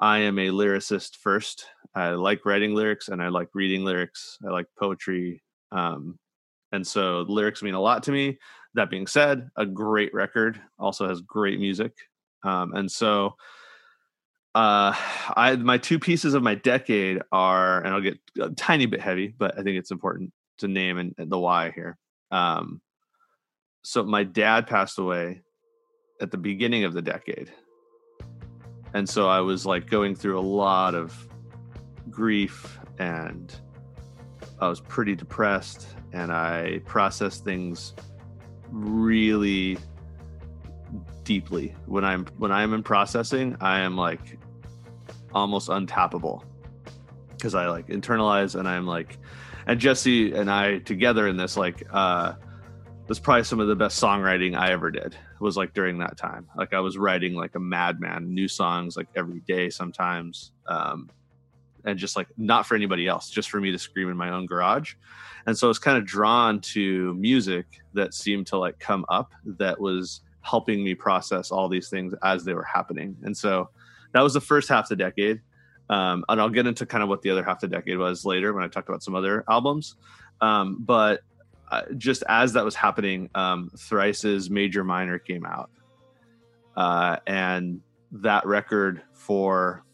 I 0.00 0.18
am 0.18 0.38
a 0.38 0.48
lyricist 0.48 1.16
first. 1.16 1.66
I 1.94 2.10
like 2.10 2.46
writing 2.46 2.74
lyrics 2.74 3.08
and 3.08 3.20
I 3.20 3.28
like 3.28 3.48
reading 3.54 3.84
lyrics. 3.84 4.38
I 4.46 4.50
like 4.50 4.66
poetry. 4.78 5.42
Um, 5.72 6.18
and 6.72 6.86
so 6.86 7.24
lyrics 7.28 7.62
mean 7.62 7.74
a 7.74 7.80
lot 7.80 8.02
to 8.04 8.12
me. 8.12 8.38
That 8.74 8.90
being 8.90 9.06
said, 9.06 9.48
a 9.56 9.66
great 9.66 10.12
record 10.12 10.60
also 10.78 11.08
has 11.08 11.20
great 11.20 11.58
music. 11.58 11.92
Um, 12.44 12.74
and 12.74 12.90
so 12.90 13.34
uh 14.54 14.92
I 15.36 15.56
my 15.56 15.78
two 15.78 15.98
pieces 15.98 16.34
of 16.34 16.42
my 16.42 16.54
decade 16.54 17.22
are, 17.32 17.82
and 17.82 17.94
I'll 17.94 18.00
get 18.00 18.18
a 18.40 18.50
tiny 18.50 18.86
bit 18.86 19.00
heavy, 19.00 19.34
but 19.36 19.58
I 19.58 19.62
think 19.62 19.78
it's 19.78 19.90
important 19.90 20.32
to 20.58 20.68
name 20.68 20.98
and, 20.98 21.14
and 21.18 21.30
the 21.30 21.38
why 21.38 21.70
here. 21.70 21.96
Um 22.30 22.80
so 23.82 24.04
my 24.04 24.24
dad 24.24 24.66
passed 24.66 24.98
away 24.98 25.42
at 26.20 26.30
the 26.30 26.36
beginning 26.36 26.84
of 26.84 26.92
the 26.92 27.02
decade. 27.02 27.50
And 28.92 29.08
so 29.08 29.28
I 29.28 29.40
was 29.40 29.64
like 29.64 29.88
going 29.88 30.14
through 30.14 30.38
a 30.38 30.42
lot 30.42 30.94
of 30.94 31.28
grief 32.10 32.78
and 32.98 33.54
I 34.60 34.68
was 34.68 34.80
pretty 34.80 35.14
depressed 35.14 35.86
and 36.12 36.32
I 36.32 36.80
processed 36.84 37.44
things 37.44 37.94
really 38.70 39.78
deeply. 41.24 41.74
When 41.86 42.04
I'm 42.04 42.26
when 42.38 42.50
I'm 42.50 42.74
in 42.74 42.82
processing, 42.82 43.56
I 43.60 43.80
am 43.80 43.96
like 43.96 44.38
almost 45.32 45.68
untappable 45.68 46.42
because 47.30 47.54
I 47.54 47.68
like 47.68 47.88
internalize 47.88 48.58
and 48.58 48.66
I'm 48.66 48.86
like 48.86 49.18
and 49.66 49.78
Jesse 49.78 50.32
and 50.32 50.50
I 50.50 50.78
together 50.78 51.28
in 51.28 51.36
this 51.36 51.56
like 51.56 51.86
uh 51.92 52.34
was 53.06 53.18
probably 53.18 53.44
some 53.44 53.60
of 53.60 53.68
the 53.68 53.76
best 53.76 54.02
songwriting 54.02 54.56
I 54.56 54.72
ever 54.72 54.90
did 54.90 55.16
it 55.38 55.44
was 55.44 55.56
like 55.56 55.72
during 55.72 55.98
that 55.98 56.16
time. 56.16 56.48
Like 56.56 56.74
I 56.74 56.80
was 56.80 56.98
writing 56.98 57.34
like 57.34 57.54
a 57.54 57.60
madman, 57.60 58.34
new 58.34 58.48
songs 58.48 58.96
like 58.96 59.06
every 59.14 59.40
day 59.40 59.70
sometimes. 59.70 60.52
Um, 60.66 61.08
and 61.88 61.98
just 61.98 62.16
like 62.16 62.28
not 62.36 62.66
for 62.66 62.74
anybody 62.74 63.06
else, 63.06 63.30
just 63.30 63.50
for 63.50 63.60
me 63.60 63.72
to 63.72 63.78
scream 63.78 64.10
in 64.10 64.16
my 64.16 64.30
own 64.30 64.46
garage. 64.46 64.94
And 65.46 65.56
so 65.56 65.66
I 65.66 65.70
was 65.70 65.78
kind 65.78 65.96
of 65.96 66.04
drawn 66.04 66.60
to 66.60 67.14
music 67.14 67.80
that 67.94 68.12
seemed 68.12 68.46
to 68.48 68.58
like 68.58 68.78
come 68.78 69.06
up 69.08 69.32
that 69.44 69.80
was 69.80 70.20
helping 70.42 70.84
me 70.84 70.94
process 70.94 71.50
all 71.50 71.68
these 71.68 71.88
things 71.88 72.14
as 72.22 72.44
they 72.44 72.54
were 72.54 72.64
happening. 72.64 73.16
And 73.22 73.36
so 73.36 73.70
that 74.12 74.20
was 74.20 74.34
the 74.34 74.40
first 74.40 74.68
half 74.68 74.84
of 74.84 74.88
the 74.90 74.96
decade. 74.96 75.40
Um, 75.88 76.24
and 76.28 76.40
I'll 76.40 76.50
get 76.50 76.66
into 76.66 76.84
kind 76.84 77.02
of 77.02 77.08
what 77.08 77.22
the 77.22 77.30
other 77.30 77.42
half 77.42 77.62
of 77.62 77.70
the 77.70 77.76
decade 77.76 77.96
was 77.96 78.26
later 78.26 78.52
when 78.52 78.62
I 78.62 78.68
talk 78.68 78.88
about 78.88 79.02
some 79.02 79.14
other 79.14 79.44
albums. 79.48 79.96
Um, 80.42 80.76
but 80.80 81.22
uh, 81.70 81.82
just 81.96 82.22
as 82.28 82.52
that 82.52 82.64
was 82.64 82.74
happening, 82.74 83.30
um, 83.34 83.70
Thrice's 83.78 84.50
Major 84.50 84.84
Minor 84.84 85.18
came 85.18 85.46
out. 85.46 85.70
Uh, 86.76 87.16
and 87.26 87.80
that 88.12 88.46
record 88.46 89.02
for 89.12 89.84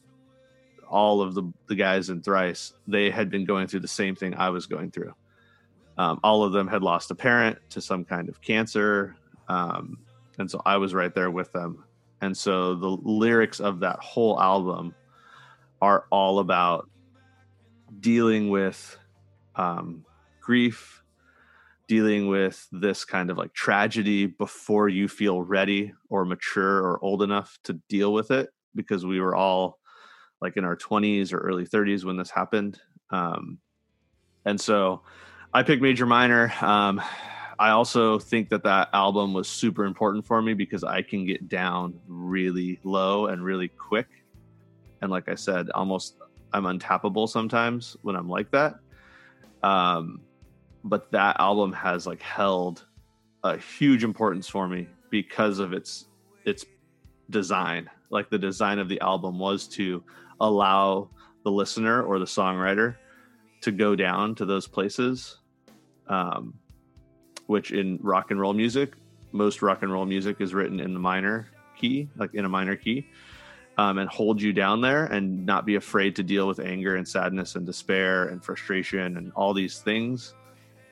all 0.89 1.21
of 1.21 1.35
the, 1.35 1.53
the 1.69 1.75
guys 1.75 2.11
in 2.11 2.23
Thrice, 2.23 2.75
they 2.87 3.11
had 3.11 3.31
been 3.31 3.45
going 3.45 3.67
through 3.67 3.81
the 3.81 3.89
same 3.89 4.15
thing 4.15 4.35
I 4.35 4.51
was 4.51 4.67
going 4.67 4.91
through. 4.91 5.15
Um, 5.97 6.21
all 6.25 6.43
of 6.43 6.53
them 6.53 6.67
had 6.67 6.83
lost 6.83 7.11
a 7.11 7.15
parent 7.15 7.59
to 7.71 7.81
some 7.81 8.05
kind 8.05 8.29
of 8.29 8.41
cancer. 8.41 9.17
Um, 9.49 9.99
and 10.39 10.51
so 10.51 10.61
I 10.67 10.77
was 10.77 10.95
right 10.95 11.15
there 11.15 11.31
with 11.31 11.53
them. 11.53 11.85
And 12.21 12.37
so 12.37 12.75
the 12.75 12.89
lyrics 12.89 13.61
of 13.61 13.81
that 13.81 13.99
whole 14.01 14.41
album 14.41 14.95
are 15.81 16.07
all 16.11 16.39
about 16.39 16.89
dealing 18.01 18.49
with 18.49 18.97
um, 19.57 20.05
grief, 20.41 21.03
dealing 21.87 22.29
with 22.29 22.67
this 22.73 23.05
kind 23.05 23.31
of 23.31 23.39
like 23.39 23.53
tragedy 23.53 24.27
before 24.27 24.89
you 24.89 25.07
feel 25.07 25.43
ready 25.43 25.93
or 26.09 26.25
mature 26.25 26.79
or 26.79 26.99
old 27.05 27.23
enough 27.23 27.59
to 27.65 27.75
deal 27.89 28.13
with 28.13 28.31
it 28.31 28.51
because 28.75 29.05
we 29.05 29.21
were 29.21 29.35
all 29.35 29.79
like 30.41 30.57
in 30.57 30.65
our 30.65 30.77
20s 30.77 31.33
or 31.33 31.39
early 31.39 31.67
30s 31.67 32.05
when 32.05 32.17
this 32.17 32.31
happened. 32.31 32.81
Um, 33.11 33.59
and 34.45 34.61
so 34.61 35.03
i 35.53 35.63
picked 35.63 35.83
major 35.83 36.07
minor. 36.07 36.53
Um, 36.61 37.01
i 37.59 37.71
also 37.71 38.19
think 38.19 38.49
that 38.49 38.65
that 38.65 38.89
album 38.93 39.33
was 39.33 39.49
super 39.49 39.85
important 39.85 40.27
for 40.27 40.43
me 40.43 40.55
because 40.55 40.83
i 40.85 41.01
can 41.03 41.25
get 41.25 41.49
down 41.49 41.95
really 42.07 42.81
low 42.85 43.27
and 43.27 43.45
really 43.45 43.69
quick. 43.69 44.09
And 45.03 45.11
like 45.11 45.29
i 45.29 45.35
said 45.35 45.71
almost 45.71 46.17
i'm 46.53 46.65
untappable 46.65 47.29
sometimes 47.29 47.97
when 48.03 48.17
i'm 48.17 48.29
like 48.29 48.51
that. 48.51 48.75
Um, 49.63 50.21
but 50.85 51.11
that 51.13 51.41
album 51.41 51.73
has 51.73 52.07
like 52.07 52.21
held 52.21 52.85
a 53.43 53.57
huge 53.57 54.05
importance 54.05 54.49
for 54.49 54.69
me 54.69 54.89
because 55.11 55.59
of 55.59 55.73
its 55.73 56.07
its 56.45 56.65
design. 57.31 57.89
Like 58.11 58.31
the 58.31 58.39
design 58.39 58.79
of 58.79 58.89
the 58.89 59.01
album 59.01 59.39
was 59.39 59.67
to 59.69 60.03
allow 60.41 61.09
the 61.45 61.51
listener 61.51 62.03
or 62.03 62.19
the 62.19 62.25
songwriter 62.25 62.97
to 63.61 63.73
go 63.73 63.95
down 63.95 64.35
to 64.35 64.45
those 64.45 64.67
places 64.67 65.39
um, 66.09 66.55
which 67.47 67.73
in 67.73 67.99
rock 68.03 68.31
and 68.31 68.41
roll 68.41 68.53
music 68.53 68.95
most 69.33 69.63
rock 69.63 69.83
and 69.83 69.93
roll 69.93 70.07
music 70.07 70.37
is 70.41 70.55
written 70.55 70.81
in 70.81 70.93
the 70.93 71.01
minor 71.01 71.49
key 71.77 72.09
like 72.17 72.35
in 72.35 72.45
a 72.45 72.49
minor 72.49 72.77
key 72.77 73.07
um, 73.77 73.99
and 73.99 74.09
hold 74.09 74.41
you 74.41 74.53
down 74.53 74.81
there 74.81 75.07
and 75.07 75.45
not 75.45 75.67
be 75.67 75.75
afraid 75.75 76.17
to 76.17 76.23
deal 76.23 76.47
with 76.47 76.61
anger 76.61 76.97
and 76.97 77.07
sadness 77.07 77.57
and 77.57 77.67
despair 77.67 78.29
and 78.29 78.45
frustration 78.45 79.17
and 79.17 79.33
all 79.35 79.53
these 79.53 79.81
things. 79.81 80.35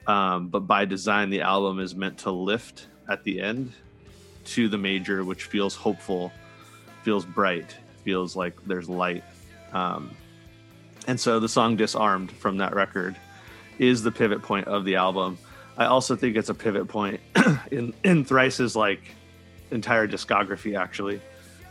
Um, 0.06 0.48
but 0.48 0.60
by 0.60 0.84
design 0.84 1.30
the 1.30 1.42
album 1.42 1.78
is 1.78 1.94
meant 1.94 2.18
to 2.18 2.30
lift 2.32 2.88
at 3.08 3.22
the 3.22 3.40
end 3.40 3.72
to 4.44 4.68
the 4.68 4.78
major 4.78 5.24
which 5.24 5.44
feels 5.44 5.76
hopeful 5.76 6.32
feels 7.04 7.24
bright 7.24 7.76
feels 8.04 8.36
like 8.36 8.54
there's 8.66 8.88
light. 8.88 9.24
Um, 9.72 10.10
and 11.06 11.18
so 11.18 11.40
the 11.40 11.48
song 11.48 11.76
disarmed 11.76 12.30
from 12.30 12.58
that 12.58 12.74
record 12.74 13.16
is 13.78 14.02
the 14.02 14.12
pivot 14.12 14.42
point 14.42 14.68
of 14.68 14.84
the 14.84 14.96
album. 14.96 15.38
I 15.76 15.86
also 15.86 16.14
think 16.16 16.36
it's 16.36 16.48
a 16.48 16.54
pivot 16.54 16.88
point 16.88 17.20
in 17.70 17.94
in 18.04 18.24
thrice's 18.24 18.76
like 18.76 19.00
entire 19.70 20.06
discography 20.06 20.78
actually 20.78 21.20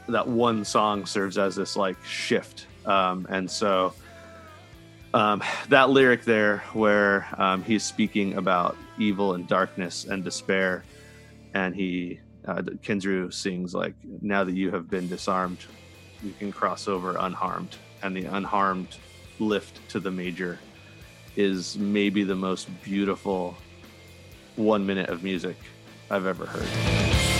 that 0.07 0.27
one 0.27 0.65
song 0.65 1.05
serves 1.05 1.37
as 1.37 1.55
this 1.55 1.75
like 1.75 2.03
shift. 2.03 2.65
Um, 2.85 3.27
and 3.29 3.49
so 3.49 3.93
um, 5.13 5.43
that 5.69 5.89
lyric 5.89 6.23
there 6.23 6.59
where 6.73 7.27
um, 7.37 7.63
he's 7.63 7.83
speaking 7.83 8.35
about 8.35 8.75
evil 8.97 9.35
and 9.35 9.47
darkness 9.47 10.05
and 10.05 10.23
despair 10.23 10.83
and 11.53 11.75
he 11.75 12.19
uh, 12.45 12.61
sings 13.29 13.75
like 13.75 13.93
now 14.21 14.43
that 14.43 14.55
you 14.55 14.71
have 14.71 14.89
been 14.89 15.07
disarmed 15.07 15.59
you 16.23 16.33
can 16.37 16.51
cross 16.51 16.87
over 16.87 17.15
unharmed 17.17 17.75
and 18.03 18.15
the 18.15 18.25
unharmed 18.25 18.97
lift 19.39 19.87
to 19.89 19.99
the 19.99 20.11
major 20.11 20.59
is 21.35 21.77
maybe 21.77 22.23
the 22.23 22.35
most 22.35 22.69
beautiful 22.83 23.55
one 24.55 24.85
minute 24.85 25.09
of 25.09 25.23
music 25.23 25.55
I've 26.09 26.25
ever 26.25 26.45
heard. 26.45 27.30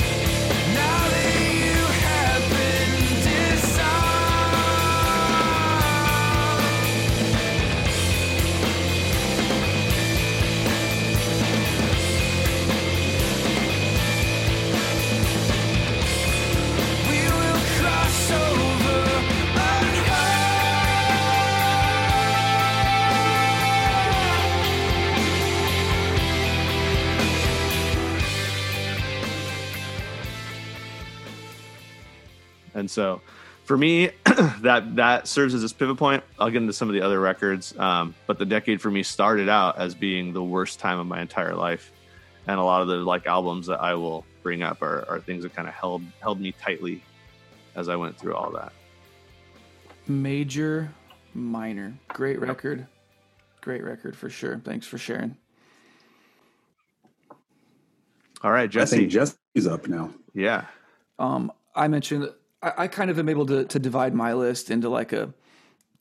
And 32.81 32.91
so 32.91 33.21
for 33.63 33.77
me, 33.77 34.07
that 34.61 34.95
that 34.97 35.27
serves 35.27 35.53
as 35.53 35.61
this 35.61 35.71
pivot 35.71 35.95
point. 35.97 36.23
I'll 36.39 36.49
get 36.49 36.61
into 36.61 36.73
some 36.73 36.89
of 36.89 36.93
the 36.93 37.01
other 37.01 37.19
records, 37.21 37.77
um, 37.77 38.13
but 38.27 38.37
the 38.39 38.45
decade 38.45 38.81
for 38.81 38.91
me 38.91 39.03
started 39.03 39.47
out 39.47 39.77
as 39.77 39.95
being 39.95 40.33
the 40.33 40.43
worst 40.43 40.79
time 40.79 40.99
of 40.99 41.05
my 41.07 41.21
entire 41.21 41.55
life, 41.55 41.91
and 42.47 42.59
a 42.59 42.63
lot 42.63 42.81
of 42.81 42.87
the 42.89 42.95
like 42.97 43.27
albums 43.27 43.67
that 43.67 43.79
I 43.79 43.93
will 43.93 44.25
bring 44.43 44.63
up 44.63 44.81
are, 44.81 45.05
are 45.07 45.19
things 45.21 45.43
that 45.43 45.55
kind 45.55 45.67
of 45.67 45.75
held 45.75 46.01
held 46.21 46.41
me 46.41 46.53
tightly 46.59 47.03
as 47.75 47.87
I 47.87 47.95
went 47.95 48.17
through 48.17 48.33
all 48.35 48.51
that. 48.53 48.73
Major, 50.07 50.91
minor, 51.35 51.93
great 52.09 52.39
record, 52.41 52.87
great 53.61 53.83
record 53.83 54.17
for 54.17 54.29
sure. 54.29 54.59
Thanks 54.65 54.87
for 54.87 54.97
sharing. 54.97 55.37
All 58.43 58.51
right, 58.51 58.63
I 58.63 58.67
Jesse. 58.67 58.97
think 58.97 59.11
Jesse's 59.11 59.67
up 59.67 59.87
now. 59.87 60.09
yeah, 60.33 60.65
Um, 61.19 61.51
I 61.75 61.87
mentioned 61.87 62.27
I, 62.61 62.73
I 62.77 62.87
kind 62.87 63.09
of 63.09 63.19
am 63.19 63.29
able 63.29 63.45
to 63.47 63.65
to 63.65 63.79
divide 63.79 64.13
my 64.13 64.33
list 64.33 64.71
into 64.71 64.89
like 64.89 65.13
a 65.13 65.33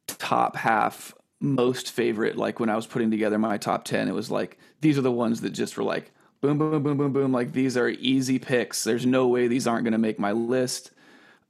top 0.07 0.57
half 0.57 1.14
most 1.40 1.90
favorite. 1.90 2.37
Like 2.37 2.61
when 2.61 2.68
I 2.68 2.77
was 2.77 2.87
putting 2.87 3.11
together 3.11 3.38
my 3.38 3.59
top 3.59 3.85
ten, 3.85 4.09
it 4.09 4.14
was 4.14 4.31
like 4.31 4.59
these 4.81 4.99
are 4.99 5.03
the 5.03 5.12
ones 5.12 5.40
that 5.40 5.51
just 5.51 5.77
were 5.77 5.85
like 5.85 6.12
boom, 6.40 6.59
boom, 6.59 6.83
boom, 6.83 6.96
boom, 6.96 7.12
boom. 7.12 7.33
Like 7.33 7.53
these 7.53 7.77
are 7.77 7.88
easy 7.88 8.38
picks. 8.38 8.85
There's 8.85 9.07
no 9.07 9.29
way 9.29 9.46
these 9.46 9.66
aren't 9.66 9.85
going 9.85 9.92
to 9.92 9.99
make 9.99 10.18
my 10.18 10.33
list. 10.33 10.90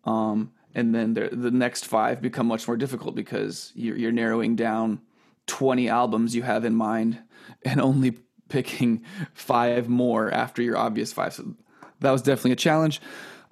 Um, 0.04 0.52
and 0.74 0.94
then 0.94 1.14
the 1.14 1.28
the 1.32 1.50
next 1.50 1.86
five 1.86 2.20
become 2.20 2.46
much 2.46 2.66
more 2.66 2.76
difficult 2.76 3.14
because 3.14 3.72
you're, 3.74 3.96
you're 3.96 4.12
narrowing 4.12 4.56
down 4.56 5.00
20 5.46 5.88
albums 5.88 6.34
you 6.34 6.42
have 6.42 6.64
in 6.64 6.74
mind 6.74 7.18
and 7.64 7.80
only 7.80 8.18
picking 8.48 9.02
five 9.32 9.88
more 9.88 10.30
after 10.30 10.62
your 10.62 10.76
obvious 10.76 11.12
five. 11.12 11.34
So 11.34 11.54
that 12.00 12.10
was 12.10 12.22
definitely 12.22 12.52
a 12.52 12.56
challenge. 12.56 13.00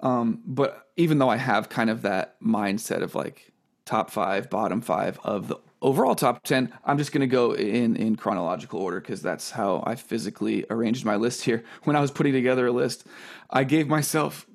Um, 0.01 0.41
but 0.45 0.87
even 0.99 1.17
though 1.17 1.29
I 1.29 1.37
have 1.37 1.69
kind 1.69 1.89
of 1.89 2.01
that 2.01 2.39
mindset 2.41 3.01
of 3.01 3.15
like 3.15 3.53
top 3.85 4.11
five, 4.11 4.49
bottom 4.49 4.81
five 4.81 5.17
of 5.23 5.47
the 5.47 5.55
overall 5.81 6.13
top 6.13 6.43
10, 6.43 6.73
I'm 6.83 6.97
just 6.97 7.13
going 7.13 7.21
to 7.21 7.27
go 7.27 7.53
in, 7.53 7.95
in 7.95 8.17
chronological 8.17 8.81
order 8.81 8.99
because 8.99 9.21
that's 9.21 9.49
how 9.51 9.81
I 9.87 9.95
physically 9.95 10.65
arranged 10.69 11.05
my 11.05 11.15
list 11.15 11.43
here. 11.43 11.63
When 11.85 11.95
I 11.95 12.01
was 12.01 12.11
putting 12.11 12.33
together 12.33 12.67
a 12.67 12.73
list, 12.73 13.07
I 13.49 13.63
gave 13.63 13.87
myself 13.87 14.45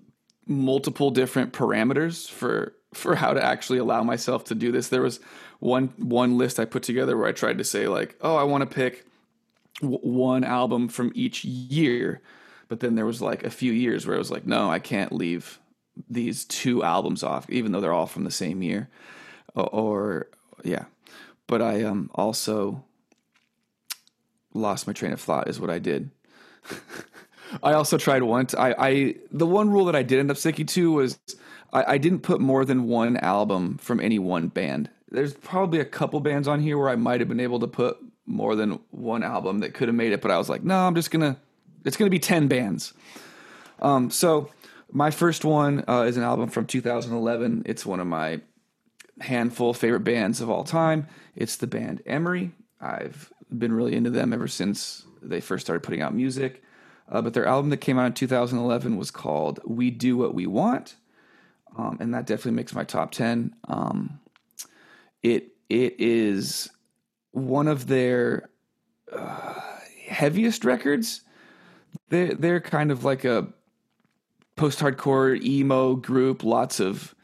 multiple 0.47 1.11
different 1.11 1.55
parameters 1.55 2.31
for 2.31 2.75
for 2.93 3.17
how 3.17 3.33
to 3.33 3.43
actually 3.43 3.79
allow 3.79 4.03
myself 4.03 4.45
to 4.45 4.55
do 4.55 4.71
this. 4.71 4.89
There 4.89 5.01
was 5.01 5.21
one 5.61 5.95
one 5.97 6.37
list 6.37 6.61
I 6.61 6.67
put 6.67 6.83
together 6.83 7.17
where 7.17 7.27
I 7.27 7.33
tried 7.33 7.57
to 7.57 7.65
say 7.65 7.89
like, 7.89 8.17
oh, 8.21 8.37
I 8.37 8.43
want 8.43 8.61
to 8.69 8.73
pick 8.73 9.07
w- 9.81 9.99
one 10.01 10.45
album 10.45 10.89
from 10.89 11.11
each 11.15 11.43
year, 11.43 12.21
but 12.69 12.81
then 12.81 12.97
there 12.97 13.07
was 13.07 13.23
like 13.23 13.45
a 13.45 13.51
few 13.51 13.73
years 13.73 14.07
where 14.07 14.15
I 14.15 14.19
was 14.19 14.31
like, 14.31 14.47
no, 14.47 14.71
I 14.71 14.79
can't 14.79 15.11
leave 15.11 15.59
these 16.09 16.45
two 16.45 16.83
albums 16.83 17.23
off, 17.23 17.49
even 17.51 17.73
though 17.73 17.81
they're 17.81 17.93
all 17.93 18.07
from 18.07 18.25
the 18.25 18.31
same 18.31 18.63
year, 18.63 18.89
or, 19.55 20.29
yeah. 20.63 20.85
But 21.47 21.61
I 21.63 21.83
um 21.83 22.11
also 22.15 22.85
lost 24.55 24.87
my 24.87 24.93
train 24.93 25.13
of 25.13 25.21
thought 25.21 25.49
is 25.49 25.61
what 25.61 25.71
I 25.71 25.79
did. 25.79 26.11
I 27.63 27.75
also 27.75 27.99
tried 27.99 28.23
once. 28.23 28.55
I, 28.55 28.75
I 28.79 29.15
the 29.31 29.47
one 29.47 29.71
rule 29.71 29.85
that 29.87 29.97
I 29.97 30.03
did 30.03 30.19
end 30.19 30.31
up 30.31 30.37
sticking 30.37 30.67
to 30.67 30.93
was 30.93 31.19
I, 31.73 31.95
I 31.95 31.99
didn't 31.99 32.21
put 32.21 32.41
more 32.41 32.65
than 32.65 32.89
one 32.89 33.17
album 33.19 33.79
from 33.79 34.01
any 34.01 34.19
one 34.19 34.49
band. 34.49 34.91
There's 35.11 35.35
probably 35.35 35.81
a 35.81 35.85
couple 35.85 36.19
bands 36.21 36.49
on 36.49 36.61
here 36.61 36.79
where 36.79 36.89
I 36.89 36.97
might 36.97 37.21
have 37.21 37.29
been 37.29 37.41
able 37.41 37.61
to 37.61 37.67
put 37.67 37.99
more 38.27 38.57
than 38.57 38.81
one 38.91 39.23
album 39.23 39.59
that 39.59 39.75
could 39.75 39.89
have 39.89 39.95
made 39.95 40.13
it, 40.13 40.23
but 40.23 40.31
I 40.31 40.39
was 40.39 40.49
like, 40.49 40.65
no, 40.65 40.87
I'm 40.87 40.95
just 40.95 41.11
gonna 41.11 41.37
it's 41.85 41.97
gonna 41.97 42.11
be 42.11 42.19
ten 42.19 42.49
bands. 42.49 42.95
Um, 43.81 44.11
so 44.11 44.51
my 44.95 45.11
first 45.11 45.45
one 45.45 45.85
uh, 45.89 46.03
is 46.03 46.17
an 46.17 46.23
album 46.23 46.49
from 46.49 46.67
2011. 46.67 47.65
It's 47.67 47.85
one 47.85 47.99
of 47.99 48.07
my 48.07 48.41
handful 49.21 49.75
favorite 49.75 50.05
bands 50.05 50.41
of 50.41 50.49
all 50.49 50.63
time. 50.63 51.09
It's 51.35 51.57
the 51.57 51.67
band 51.67 52.01
Emery. 52.07 52.53
I've 52.81 53.33
been 53.51 53.73
really 53.73 53.97
into 53.97 54.11
them 54.11 54.33
ever 54.33 54.47
since 54.47 55.05
they 55.21 55.41
first 55.41 55.67
started 55.67 55.83
putting 55.83 56.01
out 56.01 56.15
music. 56.15 56.63
Uh, 57.11 57.21
but 57.21 57.35
their 57.35 57.45
album 57.45 57.71
that 57.71 57.79
came 57.79 57.99
out 57.99 58.07
in 58.07 58.13
2011 58.15 58.97
was 58.97 59.11
called 59.11 59.61
"We 59.65 59.91
Do 59.91 60.17
What 60.17 60.33
We 60.33 60.47
Want," 60.47 60.95
um, 61.77 61.99
and 62.01 62.15
that 62.15 62.27
definitely 62.27 62.53
makes 62.53 62.73
my 62.73 62.85
top 62.85 63.11
10. 63.11 63.55
Um, 63.69 64.21
it 65.23 65.49
it 65.69 65.97
is 65.99 66.71
one 67.33 67.69
of 67.69 67.89
their 67.89 68.49
uh, 69.13 69.61
heaviest 70.07 70.65
records. 70.65 71.23
They 72.09 72.29
they're 72.29 72.61
kind 72.61 72.91
of 72.91 73.05
like 73.05 73.25
a 73.25 73.49
post-hardcore 74.57 75.43
emo 75.43 75.95
group. 75.95 76.45
Lots 76.45 76.81
of 76.81 77.15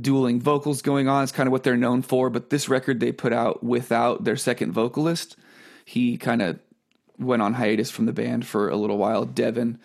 dueling 0.00 0.40
vocals 0.40 0.82
going 0.82 1.08
on. 1.08 1.22
It's 1.22 1.32
kind 1.32 1.46
of 1.46 1.52
what 1.52 1.62
they're 1.62 1.76
known 1.76 2.02
for. 2.02 2.30
But 2.30 2.50
this 2.50 2.68
record 2.68 3.00
they 3.00 3.12
put 3.12 3.32
out 3.32 3.62
without 3.62 4.24
their 4.24 4.36
second 4.36 4.72
vocalist. 4.72 5.36
He 5.84 6.16
kind 6.16 6.42
of 6.42 6.58
went 7.18 7.42
on 7.42 7.54
hiatus 7.54 7.90
from 7.90 8.06
the 8.06 8.12
band 8.12 8.46
for 8.46 8.68
a 8.68 8.76
little 8.76 8.98
while, 8.98 9.24
Devin, 9.24 9.78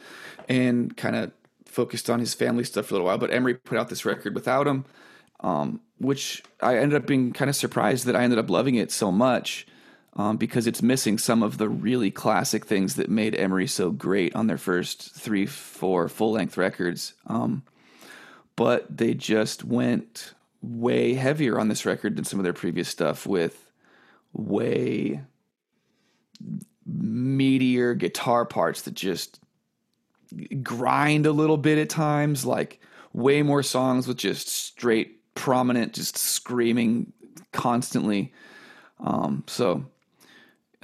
and 0.48 0.96
kind 0.96 1.16
of 1.16 1.32
focused 1.66 2.10
on 2.10 2.20
his 2.20 2.34
family 2.34 2.64
stuff 2.64 2.88
for 2.88 2.94
a 2.94 2.96
little 2.96 3.08
while. 3.08 3.18
But 3.18 3.34
Emery 3.34 3.56
put 3.56 3.78
out 3.78 3.90
this 3.90 4.06
record 4.06 4.34
without 4.34 4.68
him, 4.68 4.86
um, 5.42 5.82
which 6.00 6.44
I 6.62 6.78
ended 6.78 7.02
up 7.02 7.08
being 7.08 7.34
kind 7.34 7.50
of 7.50 7.56
surprised 7.56 8.06
that 8.06 8.16
I 8.16 8.24
ended 8.24 8.40
up 8.40 8.50
loving 8.50 8.76
it 8.76 8.92
so 8.92 9.12
much. 9.12 9.68
Um, 10.18 10.38
because 10.38 10.66
it's 10.66 10.82
missing 10.82 11.20
some 11.20 11.44
of 11.44 11.60
the 11.60 11.70
really 11.70 12.10
classic 12.10 12.66
things 12.66 12.96
that 12.96 13.08
made 13.08 13.36
Emery 13.36 13.68
so 13.68 13.92
great 13.92 14.36
on 14.36 14.48
their 14.48 14.58
first 14.58 15.14
three, 15.14 15.46
four 15.46 16.10
full 16.10 16.32
length 16.32 16.58
records. 16.58 17.14
Um, 17.28 17.62
but 18.56 18.98
they 18.98 19.14
just 19.14 19.64
went 19.64 20.34
way 20.64 21.14
heavier 21.14 21.60
on 21.60 21.68
this 21.68 21.86
record 21.86 22.16
than 22.16 22.26
some 22.26 22.40
of 22.40 22.44
their 22.44 22.52
previous 22.54 22.90
stuff 22.90 23.28
with 23.28 23.72
way 24.34 25.22
meatier 26.92 27.98
guitar 27.98 28.44
parts 28.44 28.82
that 28.84 28.94
just 28.94 29.40
grind 30.64 31.26
a 31.26 31.32
little 31.32 31.58
bit 31.58 31.78
at 31.78 31.90
times, 31.90 32.46
like 32.46 32.80
way 33.14 33.44
more 33.44 33.64
songs 33.64 34.08
with 34.08 34.18
just 34.18 34.48
straight, 34.48 35.34
prominent, 35.36 35.94
just 35.94 36.18
screaming 36.18 37.14
constantly. 37.52 38.34
Um, 39.00 39.44
so 39.48 39.86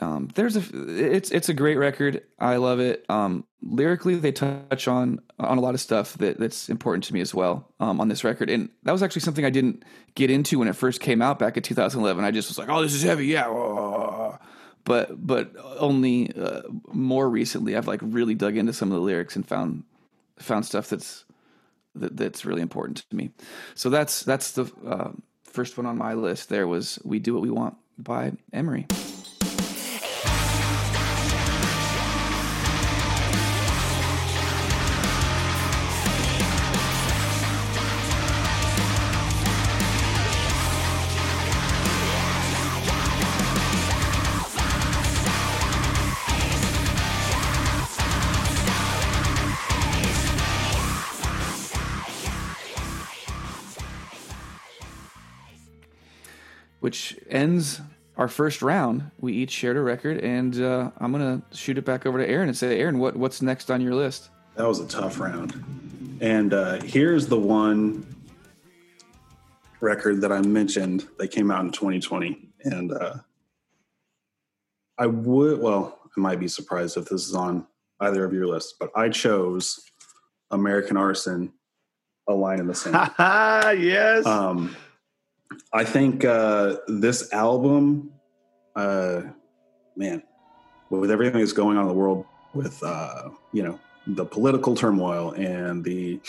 um, 0.02 0.30
there's 0.34 0.56
a 0.56 0.64
it's 0.88 1.32
it's 1.32 1.50
a 1.50 1.54
great 1.54 1.78
record. 1.78 2.24
I 2.40 2.56
love 2.56 2.80
it. 2.80 3.06
Um, 3.10 3.46
lyrically, 3.62 4.16
they 4.16 4.32
touch 4.32 4.88
on 4.88 5.20
on 5.40 5.58
a 5.58 5.62
lot 5.62 5.76
of 5.76 5.82
stuff 5.82 6.18
that 6.18 6.40
that's 6.40 6.68
important 6.68 7.04
to 7.06 7.14
me 7.14 7.22
as 7.22 7.34
well 7.34 7.72
um, 7.80 8.02
on 8.02 8.08
this 8.08 8.24
record, 8.24 8.50
and 8.50 8.70
that 8.84 8.92
was 8.92 9.04
actually 9.04 9.22
something 9.22 9.46
I 9.46 9.52
didn't 9.52 9.84
get 10.16 10.32
into 10.32 10.60
when 10.60 10.68
it 10.68 10.76
first 10.76 11.00
came 11.00 11.22
out 11.22 11.38
back 11.38 11.58
in 11.58 11.64
2011. 11.64 12.24
I 12.24 12.32
just 12.32 12.50
was 12.50 12.58
like, 12.58 12.70
"Oh, 12.70 12.82
this 12.82 12.94
is 12.94 13.04
heavy, 13.04 13.28
yeah." 13.28 14.38
But 14.84 15.26
but 15.26 15.52
only 15.78 16.32
uh, 16.36 16.64
more 16.92 17.30
recently, 17.30 17.78
I've 17.78 17.88
like 17.88 18.02
really 18.02 18.34
dug 18.36 18.58
into 18.58 18.74
some 18.74 18.92
of 18.92 18.96
the 18.96 19.02
lyrics 19.02 19.36
and 19.36 19.48
found 19.48 19.84
found 20.38 20.66
stuff 20.66 20.90
that's 20.90 21.24
that, 21.96 22.18
that's 22.18 22.46
really 22.46 22.64
important 22.64 23.06
to 23.10 23.16
me. 23.16 23.30
So 23.76 23.92
that's 23.92 24.24
that's 24.24 24.54
the 24.54 24.72
uh, 24.86 25.12
first 25.44 25.78
one 25.78 25.86
on 25.86 26.00
my 26.00 26.16
list. 26.16 26.50
There 26.50 26.68
was 26.68 26.98
"We 27.04 27.20
Do 27.20 27.36
What 27.36 27.44
We 27.44 27.52
Want" 27.52 27.78
by 28.00 28.34
Emery. 28.52 28.88
Which 56.94 57.18
ends 57.28 57.82
our 58.18 58.28
first 58.28 58.62
round, 58.62 59.10
we 59.20 59.34
each 59.34 59.50
shared 59.50 59.78
a 59.78 59.82
record, 59.82 60.20
and 60.20 60.62
uh, 60.62 60.92
I'm 61.00 61.12
gonna 61.12 61.42
shoot 61.52 61.80
it 61.80 61.86
back 61.86 62.06
over 62.06 62.20
to 62.20 62.30
Aaron 62.30 62.50
and 62.50 62.56
say, 62.56 62.80
Aaron, 62.80 63.00
what 63.00 63.16
what's 63.16 63.42
next 63.42 63.72
on 63.72 63.82
your 63.82 63.96
list? 63.96 64.30
That 64.54 64.68
was 64.68 64.80
a 64.80 64.88
tough 64.88 65.20
round. 65.20 65.64
And 66.22 66.54
uh, 66.54 66.80
here's 66.84 67.26
the 67.26 67.40
one 67.40 68.06
record 69.82 70.22
that 70.22 70.32
I 70.32 70.42
mentioned 70.42 71.08
that 71.18 71.30
came 71.30 71.50
out 71.50 71.66
in 71.66 71.72
2020. 71.72 72.50
And 72.64 72.92
uh, 72.92 73.16
I 75.00 75.08
would, 75.08 75.60
well, 75.60 76.00
I 76.16 76.20
might 76.20 76.40
be 76.40 76.48
surprised 76.48 76.96
if 76.96 77.06
this 77.06 77.28
is 77.28 77.34
on 77.34 77.66
either 78.02 78.24
of 78.24 78.34
your 78.34 78.46
lists, 78.46 78.76
but 78.80 78.92
I 78.96 79.10
chose 79.10 79.80
American 80.52 80.96
Arson, 80.96 81.54
A 82.28 82.36
Line 82.36 82.60
in 82.60 82.68
the 82.68 82.76
Sand. 82.76 83.10
yes. 83.84 84.28
Um, 84.28 84.76
I 85.72 85.84
think 85.84 86.26
uh, 86.26 86.78
this 86.88 87.32
album, 87.34 88.12
uh, 88.76 89.22
man, 89.96 90.24
with 90.90 91.12
everything 91.12 91.40
that's 91.40 91.54
going 91.54 91.78
on 91.78 91.84
in 91.84 91.88
the 91.88 91.94
world, 91.94 92.26
with 92.54 92.82
uh, 92.84 93.30
you 93.52 93.64
know 93.64 93.80
the 94.08 94.26
political 94.26 94.76
turmoil 94.76 95.32
and 95.32 95.84
the 95.84 96.20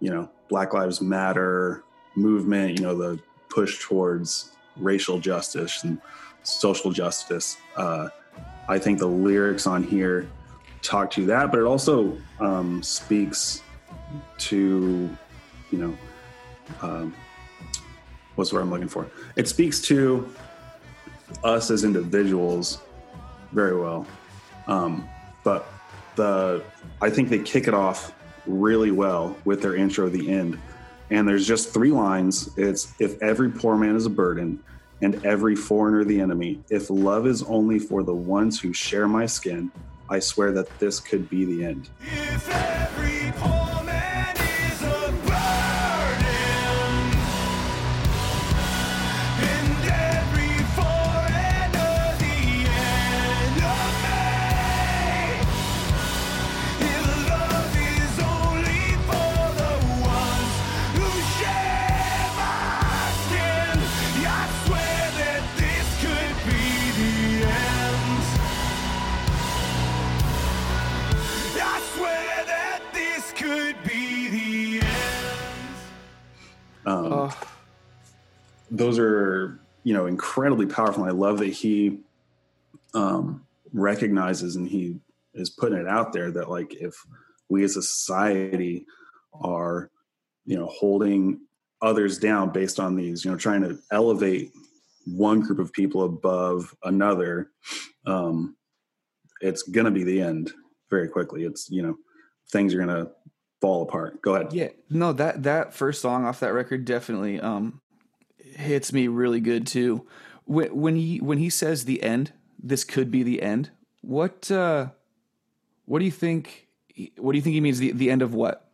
you 0.00 0.10
know 0.10 0.30
Black 0.48 0.72
Lives 0.72 1.00
Matter 1.00 1.84
movement, 2.16 2.78
you 2.78 2.84
know 2.84 2.96
the 2.96 3.20
push 3.48 3.80
towards 3.80 4.52
racial 4.76 5.18
justice 5.18 5.84
and 5.84 6.00
social 6.42 6.90
justice. 6.90 7.56
Uh, 7.76 8.08
I 8.68 8.78
think 8.78 8.98
the 8.98 9.06
lyrics 9.06 9.66
on 9.66 9.82
here 9.82 10.28
talk 10.82 11.10
to 11.12 11.26
that, 11.26 11.50
but 11.50 11.60
it 11.60 11.64
also 11.64 12.16
um, 12.40 12.82
speaks 12.82 13.62
to 14.38 15.10
you 15.70 15.78
know. 15.78 15.98
Um, 16.80 17.14
what's 18.34 18.52
word 18.52 18.62
I'm 18.62 18.70
looking 18.70 18.88
for? 18.88 19.06
It 19.36 19.48
speaks 19.48 19.80
to 19.82 20.28
us 21.42 21.70
as 21.70 21.84
individuals 21.84 22.78
very 23.52 23.78
well. 23.78 24.06
Um, 24.66 25.08
but 25.42 25.66
the 26.16 26.62
I 27.00 27.10
think 27.10 27.28
they 27.28 27.40
kick 27.40 27.68
it 27.68 27.74
off 27.74 28.12
really 28.46 28.90
well 28.90 29.36
with 29.44 29.62
their 29.62 29.76
intro, 29.76 30.08
the 30.08 30.30
end. 30.30 30.58
And 31.10 31.28
there's 31.28 31.46
just 31.46 31.72
three 31.72 31.90
lines. 31.90 32.50
It's 32.56 32.92
if 32.98 33.20
every 33.22 33.50
poor 33.50 33.76
man 33.76 33.96
is 33.96 34.06
a 34.06 34.10
burden 34.10 34.62
and 35.02 35.24
every 35.24 35.54
foreigner 35.54 36.04
the 36.04 36.20
enemy, 36.20 36.60
if 36.70 36.88
love 36.90 37.26
is 37.26 37.42
only 37.42 37.78
for 37.78 38.02
the 38.02 38.14
ones 38.14 38.60
who 38.60 38.72
share 38.72 39.06
my 39.06 39.26
skin, 39.26 39.70
I 40.08 40.18
swear 40.18 40.52
that 40.52 40.78
this 40.78 41.00
could 41.00 41.28
be 41.28 41.44
the 41.44 41.64
end. 41.64 41.88
If 42.00 42.48
those 78.76 78.98
are 78.98 79.60
you 79.82 79.94
know 79.94 80.06
incredibly 80.06 80.66
powerful. 80.66 81.04
And 81.04 81.12
I 81.12 81.14
love 81.14 81.38
that 81.38 81.46
he 81.52 82.00
um, 82.94 83.44
recognizes 83.72 84.56
and 84.56 84.68
he 84.68 84.98
is 85.34 85.50
putting 85.50 85.78
it 85.78 85.88
out 85.88 86.12
there 86.12 86.30
that 86.30 86.50
like 86.50 86.74
if 86.74 86.94
we 87.48 87.64
as 87.64 87.76
a 87.76 87.82
society 87.82 88.86
are 89.32 89.90
you 90.44 90.56
know 90.56 90.66
holding 90.66 91.40
others 91.82 92.18
down 92.18 92.50
based 92.50 92.78
on 92.80 92.94
these 92.94 93.24
you 93.24 93.30
know 93.30 93.36
trying 93.36 93.62
to 93.62 93.78
elevate 93.90 94.52
one 95.06 95.40
group 95.40 95.58
of 95.58 95.72
people 95.72 96.04
above 96.04 96.74
another 96.84 97.50
um 98.06 98.56
it's 99.40 99.62
gonna 99.62 99.90
be 99.90 100.04
the 100.04 100.20
end 100.20 100.52
very 100.90 101.08
quickly. 101.08 101.44
It's 101.44 101.70
you 101.70 101.82
know 101.82 101.96
things 102.50 102.74
are 102.74 102.78
gonna 102.78 103.10
fall 103.60 103.82
apart. 103.82 104.22
Go 104.22 104.34
ahead. 104.34 104.52
Yeah, 104.52 104.68
no 104.90 105.12
that 105.12 105.42
that 105.42 105.74
first 105.74 106.00
song 106.00 106.24
off 106.24 106.40
that 106.40 106.54
record 106.54 106.84
definitely 106.84 107.40
um, 107.40 107.80
hits 108.52 108.92
me 108.92 109.08
really 109.08 109.40
good 109.40 109.66
too. 109.66 110.06
When, 110.44 110.74
when 110.76 110.96
he 110.96 111.18
when 111.18 111.38
he 111.38 111.50
says 111.50 111.84
the 111.84 112.02
end, 112.02 112.32
this 112.62 112.84
could 112.84 113.10
be 113.10 113.22
the 113.22 113.42
end. 113.42 113.70
What 114.02 114.50
uh, 114.50 114.88
what 115.86 115.98
do 115.98 116.04
you 116.04 116.10
think? 116.10 116.68
What 117.16 117.32
do 117.32 117.38
you 117.38 117.42
think 117.42 117.54
he 117.54 117.60
means? 117.60 117.78
The 117.78 117.92
the 117.92 118.10
end 118.10 118.22
of 118.22 118.34
what? 118.34 118.68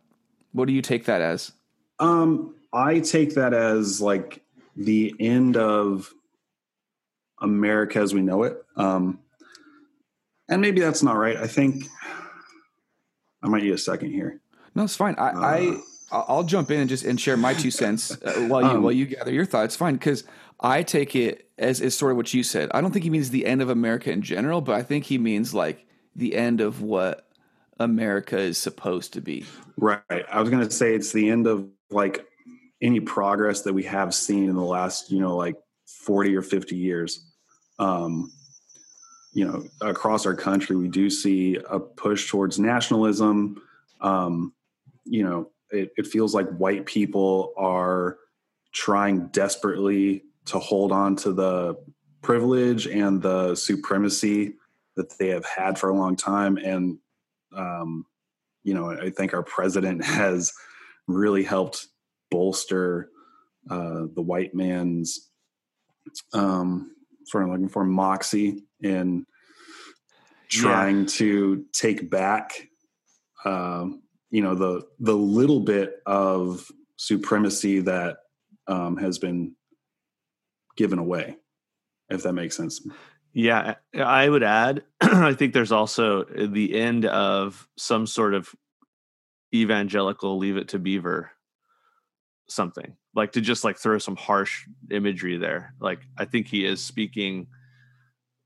What 0.51 0.67
do 0.67 0.73
you 0.73 0.81
take 0.81 1.05
that 1.05 1.21
as? 1.21 1.53
Um, 1.99 2.55
I 2.73 2.99
take 2.99 3.35
that 3.35 3.53
as 3.53 4.01
like 4.01 4.43
the 4.75 5.15
end 5.19 5.57
of 5.57 6.13
America 7.41 7.99
as 7.99 8.13
we 8.13 8.21
know 8.21 8.43
it. 8.43 8.57
Um, 8.75 9.19
and 10.49 10.61
maybe 10.61 10.81
that's 10.81 11.03
not 11.03 11.15
right. 11.17 11.37
I 11.37 11.47
think 11.47 11.85
I 13.41 13.47
might 13.47 13.63
need 13.63 13.71
a 13.71 13.77
second 13.77 14.11
here. 14.11 14.41
No, 14.75 14.83
it's 14.83 14.95
fine. 14.95 15.15
I, 15.17 15.29
I 15.29 15.81
I'll 16.11 16.25
I'll 16.27 16.43
jump 16.43 16.71
in 16.71 16.79
and 16.79 16.89
just 16.89 17.03
and 17.03 17.19
share 17.19 17.37
my 17.37 17.53
two 17.53 17.71
cents 17.81 18.11
uh, 18.11 18.45
while 18.47 18.61
you 18.61 18.69
Um, 18.69 18.83
while 18.83 18.91
you 18.91 19.05
gather 19.05 19.31
your 19.31 19.45
thoughts. 19.45 19.75
Fine, 19.75 19.95
because 19.95 20.23
I 20.59 20.83
take 20.83 21.15
it 21.15 21.49
as 21.57 21.81
is 21.81 21.97
sort 21.97 22.11
of 22.11 22.17
what 22.17 22.33
you 22.33 22.43
said. 22.43 22.69
I 22.73 22.81
don't 22.81 22.91
think 22.91 23.03
he 23.03 23.09
means 23.09 23.29
the 23.29 23.45
end 23.45 23.61
of 23.61 23.69
America 23.69 24.11
in 24.11 24.21
general, 24.21 24.61
but 24.61 24.75
I 24.75 24.83
think 24.83 25.05
he 25.05 25.17
means 25.17 25.53
like 25.53 25.85
the 26.15 26.35
end 26.35 26.61
of 26.61 26.81
what 26.81 27.27
America 27.79 28.37
is 28.37 28.57
supposed 28.57 29.13
to 29.13 29.21
be. 29.21 29.45
Right. 29.77 30.01
I 30.09 30.39
was 30.39 30.49
going 30.49 30.63
to 30.63 30.71
say 30.71 30.93
it's 30.93 31.11
the 31.11 31.29
end 31.29 31.47
of 31.47 31.67
like 31.89 32.25
any 32.81 32.99
progress 32.99 33.61
that 33.61 33.73
we 33.73 33.83
have 33.83 34.13
seen 34.13 34.49
in 34.49 34.55
the 34.55 34.63
last, 34.63 35.11
you 35.11 35.19
know, 35.19 35.35
like 35.35 35.55
40 35.85 36.35
or 36.35 36.41
50 36.41 36.75
years. 36.75 37.25
Um, 37.79 38.31
you 39.33 39.45
know, 39.45 39.63
across 39.81 40.25
our 40.25 40.35
country, 40.35 40.75
we 40.75 40.89
do 40.89 41.09
see 41.09 41.57
a 41.69 41.79
push 41.79 42.29
towards 42.29 42.59
nationalism. 42.59 43.61
Um, 44.01 44.53
you 45.05 45.23
know, 45.23 45.49
it, 45.71 45.91
it 45.97 46.07
feels 46.07 46.33
like 46.33 46.49
white 46.49 46.85
people 46.85 47.53
are 47.57 48.17
trying 48.73 49.27
desperately 49.27 50.23
to 50.45 50.59
hold 50.59 50.91
on 50.91 51.15
to 51.15 51.33
the 51.33 51.75
privilege 52.21 52.87
and 52.87 53.21
the 53.21 53.55
supremacy 53.55 54.55
that 54.95 55.17
they 55.17 55.29
have 55.29 55.45
had 55.45 55.77
for 55.77 55.89
a 55.89 55.95
long 55.95 56.15
time. 56.15 56.57
And, 56.57 56.97
um, 57.55 58.05
you 58.63 58.73
know, 58.73 58.91
I 58.91 59.09
think 59.09 59.33
our 59.33 59.43
president 59.43 60.03
has 60.05 60.53
really 61.07 61.43
helped 61.43 61.87
bolster 62.29 63.09
uh, 63.69 64.05
the 64.15 64.21
white 64.21 64.55
man's 64.55 65.29
um, 66.33 66.95
sort 67.25 67.43
of 67.43 67.49
looking 67.49 67.69
for 67.69 67.83
moxie 67.83 68.63
in 68.81 69.25
trying 70.49 71.05
to 71.05 71.65
take 71.71 72.09
back, 72.09 72.67
um, 73.45 74.01
you 74.31 74.41
know, 74.41 74.55
the 74.55 74.81
the 74.99 75.15
little 75.15 75.59
bit 75.59 76.01
of 76.05 76.71
supremacy 76.97 77.79
that 77.81 78.17
um, 78.67 78.97
has 78.97 79.19
been 79.19 79.53
given 80.75 80.99
away, 80.99 81.37
if 82.09 82.23
that 82.23 82.33
makes 82.33 82.57
sense. 82.57 82.81
Yeah, 83.33 83.75
I 83.95 84.27
would 84.27 84.43
add, 84.43 84.83
I 85.01 85.33
think 85.33 85.53
there's 85.53 85.71
also 85.71 86.23
the 86.25 86.79
end 86.79 87.05
of 87.05 87.67
some 87.77 88.07
sort 88.07 88.33
of 88.33 88.49
evangelical 89.53 90.37
leave 90.37 90.57
it 90.57 90.69
to 90.69 90.79
beaver 90.79 91.31
something 92.47 92.95
like 93.13 93.33
to 93.33 93.41
just 93.41 93.63
like 93.63 93.77
throw 93.77 93.97
some 93.97 94.15
harsh 94.15 94.67
imagery 94.89 95.37
there. 95.37 95.73
Like 95.79 95.99
I 96.17 96.25
think 96.25 96.47
he 96.47 96.65
is 96.65 96.83
speaking 96.83 97.47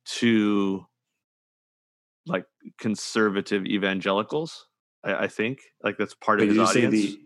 to 0.06 0.86
like 2.26 2.45
conservative 2.80 3.65
evangelicals. 3.65 4.67
I, 5.05 5.15
I 5.23 5.27
think 5.27 5.59
like 5.83 5.97
that's 5.97 6.13
part 6.15 6.39
But 6.39 6.49
of 6.49 6.49
his 6.49 6.58
you 6.58 6.65
say 6.67 6.85
audience. 6.87 7.15
the 7.15 7.19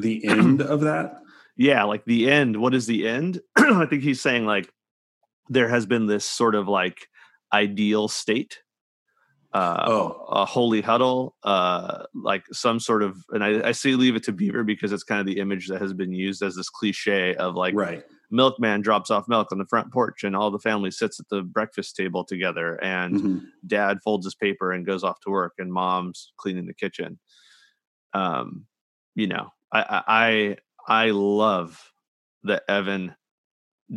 the 0.00 0.26
end 0.28 0.62
of 0.62 0.80
that? 0.82 1.20
yeah 1.56 1.82
like 1.84 2.04
the 2.04 2.30
end 2.30 2.56
what 2.56 2.72
is 2.74 2.86
the 2.86 3.08
end 3.08 3.40
i 3.56 3.84
think 3.86 4.02
he's 4.02 4.20
saying 4.20 4.46
like 4.46 4.70
there 5.48 5.68
has 5.68 5.86
been 5.86 6.06
this 6.06 6.24
sort 6.24 6.54
of 6.54 6.68
like 6.68 7.08
ideal 7.52 8.06
state 8.06 8.60
uh 9.54 9.84
Oh. 9.86 10.24
a 10.28 10.44
holy 10.44 10.80
huddle 10.82 11.34
uh 11.42 12.04
like 12.14 12.44
some 12.52 12.78
sort 12.78 13.02
of 13.02 13.16
and 13.30 13.42
I, 13.42 13.68
I 13.68 13.72
say 13.72 13.92
leave 13.92 14.14
it 14.14 14.22
to 14.24 14.32
beaver 14.32 14.62
because 14.62 14.92
it's 14.92 15.02
kind 15.04 15.20
of 15.20 15.26
the 15.26 15.40
image 15.40 15.68
that 15.68 15.80
has 15.80 15.94
been 15.94 16.12
used 16.12 16.42
as 16.42 16.54
this 16.54 16.68
cliche 16.68 17.34
of 17.34 17.54
like 17.54 17.74
right. 17.74 18.04
Milkman 18.30 18.80
drops 18.82 19.10
off 19.10 19.28
milk 19.28 19.50
on 19.52 19.58
the 19.58 19.66
front 19.66 19.92
porch 19.92 20.22
and 20.24 20.36
all 20.36 20.50
the 20.50 20.58
family 20.58 20.90
sits 20.90 21.18
at 21.18 21.26
the 21.30 21.42
breakfast 21.42 21.96
table 21.96 22.24
together 22.24 22.76
and 22.82 23.14
Mhm. 23.20 23.46
dad 23.66 23.98
folds 24.02 24.26
his 24.26 24.34
paper 24.34 24.72
and 24.72 24.84
goes 24.86 25.02
off 25.02 25.18
to 25.20 25.30
work 25.30 25.54
and 25.58 25.72
mom's 25.72 26.32
cleaning 26.36 26.66
the 26.66 26.74
kitchen 26.74 27.18
um 28.14 28.66
you 29.14 29.26
know 29.26 29.50
i 29.72 29.80
i 29.80 30.02
i 30.08 30.56
I 31.06 31.10
love 31.10 31.92
that 32.44 32.62
evan 32.68 33.14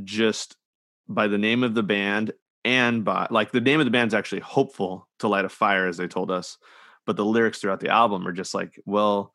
just 0.03 0.55
by 1.07 1.27
the 1.27 1.37
name 1.37 1.63
of 1.63 1.73
the 1.73 1.83
band 1.83 2.31
and 2.63 3.03
by 3.03 3.27
like 3.29 3.51
the 3.51 3.61
name 3.61 3.79
of 3.79 3.85
the 3.85 3.91
band's 3.91 4.13
actually 4.13 4.41
hopeful 4.41 5.07
to 5.19 5.27
light 5.27 5.45
a 5.45 5.49
fire 5.49 5.87
as 5.87 5.97
they 5.97 6.07
told 6.07 6.31
us 6.31 6.57
but 7.05 7.15
the 7.17 7.25
lyrics 7.25 7.59
throughout 7.59 7.79
the 7.79 7.89
album 7.89 8.27
are 8.27 8.31
just 8.33 8.53
like 8.53 8.79
well 8.85 9.33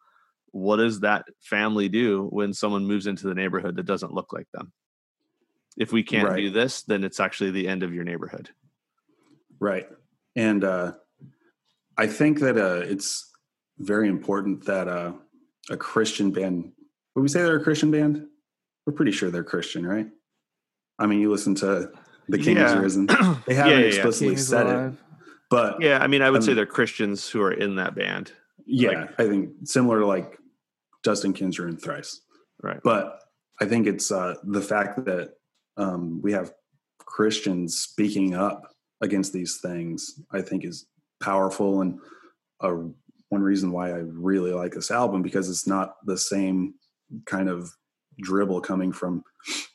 what 0.52 0.76
does 0.76 1.00
that 1.00 1.26
family 1.40 1.88
do 1.88 2.26
when 2.30 2.54
someone 2.54 2.86
moves 2.86 3.06
into 3.06 3.26
the 3.26 3.34
neighborhood 3.34 3.76
that 3.76 3.84
doesn't 3.86 4.14
look 4.14 4.32
like 4.32 4.46
them 4.52 4.72
if 5.76 5.92
we 5.92 6.02
can't 6.02 6.28
Right. 6.28 6.36
do 6.40 6.50
this 6.50 6.82
then 6.82 7.04
it's 7.04 7.20
actually 7.20 7.50
the 7.50 7.68
end 7.68 7.82
of 7.82 7.92
your 7.94 8.04
neighborhood 8.04 8.50
Right. 9.58 9.88
And 10.34 10.62
uh, 10.64 10.92
I 11.96 12.06
think 12.08 12.40
that 12.40 12.58
uh, 12.58 12.82
it's 12.84 13.30
very 13.78 14.06
important 14.08 14.66
that 14.66 14.86
uh, 14.86 15.12
a 15.70 15.78
Christian 15.78 16.30
band, 16.30 16.72
would 17.14 17.22
we 17.22 17.28
say 17.28 17.42
they're 17.42 17.56
a 17.56 17.62
Christian 17.64 17.90
band? 17.90 18.26
We're 18.84 18.92
pretty 18.92 19.12
sure 19.12 19.30
they're 19.30 19.44
Christian, 19.44 19.86
right? 19.86 20.08
I 20.98 21.06
mean, 21.06 21.20
you 21.20 21.30
listen 21.30 21.54
to 21.56 21.90
The 22.28 22.36
King 22.38 22.58
Yeah. 22.58 22.74
is 22.74 22.82
Risen. 22.82 23.06
They 23.46 23.54
haven't 23.54 23.72
Yeah, 23.72 23.78
yeah, 23.78 23.78
yeah. 23.78 23.86
explicitly 23.86 24.28
King 24.28 24.38
is 24.38 24.48
said 24.48 24.66
it, 24.66 24.92
but 25.48 25.80
yeah 25.80 25.98
i 26.02 26.06
mean 26.08 26.20
i 26.22 26.28
would 26.30 26.42
say 26.42 26.50
Um, 26.52 26.56
they're 26.56 26.66
christians 26.66 27.28
who 27.30 27.40
are 27.40 27.52
in 27.52 27.76
that 27.76 27.94
band 27.94 28.32
yeah, 28.66 28.90
like- 28.90 29.20
I 29.20 29.28
think 29.28 29.50
similar 29.64 30.00
to 30.00 30.06
like 30.06 30.36
Dustin 31.04 31.32
Kensrue 31.32 31.68
and 31.68 31.80
Thrice. 31.80 32.20
right 32.62 32.80
But 32.82 33.20
I 33.60 33.64
think 33.64 33.86
it's 33.86 34.10
uh, 34.12 34.34
the 34.44 34.60
fact 34.60 35.04
that 35.06 35.34
um, 35.76 36.20
we 36.22 36.32
have 36.32 36.52
Christians 36.98 37.78
speaking 37.78 38.34
up 38.34 38.74
against 39.00 39.32
these 39.32 39.58
things. 39.58 40.20
I 40.32 40.42
think 40.42 40.64
is 40.64 40.86
powerful 41.20 41.80
and 41.80 41.98
uh, 42.60 42.74
one 43.28 43.42
reason 43.42 43.72
why 43.72 43.90
I 43.90 44.02
really 44.04 44.52
like 44.52 44.72
this 44.72 44.90
album 44.90 45.22
because 45.22 45.50
it's 45.50 45.66
not 45.66 45.96
the 46.04 46.16
same 46.16 46.74
kind 47.26 47.48
of 47.48 47.70
dribble 48.18 48.62
coming 48.62 48.92
from 48.92 49.24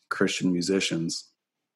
Christian 0.10 0.52
musicians. 0.52 1.28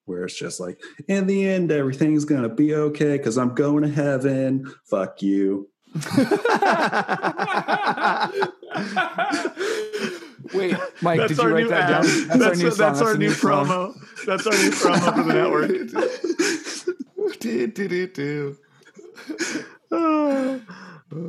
Where 0.05 0.25
it's 0.25 0.37
just 0.37 0.59
like, 0.59 0.79
in 1.07 1.25
the 1.25 1.49
end, 1.49 1.71
everything's 1.71 2.25
gonna 2.25 2.47
be 2.47 2.75
okay 2.75 3.17
because 3.17 3.39
I'm 3.39 3.55
going 3.55 3.81
to 3.81 3.89
heaven. 3.89 4.71
Fuck 4.85 5.23
you. 5.23 5.67
Wait, 10.53 10.75
Mike, 11.01 11.19
That's 11.19 11.29
did 11.29 11.37
you 11.37 11.43
our 11.43 11.49
write 11.53 11.63
new 11.63 11.69
that 11.69 11.89
down? 11.89 12.05
ad. 12.05 12.39
That's, 12.39 12.41
our 12.43 12.55
new 12.55 12.65
our- 12.65 12.71
song. 12.71 12.77
that's 12.77 13.01
our 13.01 13.13
the 13.13 13.17
new 13.19 13.29
promo. 13.31 13.93
That's 14.25 14.47
our 14.47 14.53
new 14.53 14.71
promo 14.71 15.15
for 15.15 15.23
the 15.23 15.33
network. 17.23 17.39
do, 17.39 17.67
do, 17.67 17.87
do, 17.87 18.07
do. 18.07 18.57
oh, 19.91 20.61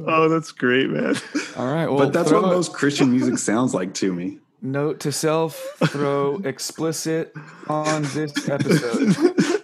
oh, 0.07 0.29
that's 0.29 0.53
great, 0.53 0.91
man. 0.91 1.17
All 1.57 1.67
right. 1.73 1.87
Well, 1.87 1.99
but 1.99 2.13
that's 2.13 2.31
what 2.33 2.45
a 2.45 2.47
most 2.47 2.73
Christian 2.73 3.11
music 3.11 3.39
sounds 3.39 3.75
like 3.75 3.95
to 3.95 4.13
me. 4.13 4.39
note 4.63 5.01
to 5.01 5.13
self: 5.13 5.55
throw 5.87 6.37
explicit 6.45 7.33
on 7.69 8.03
this 8.15 8.49
episode. 8.49 9.63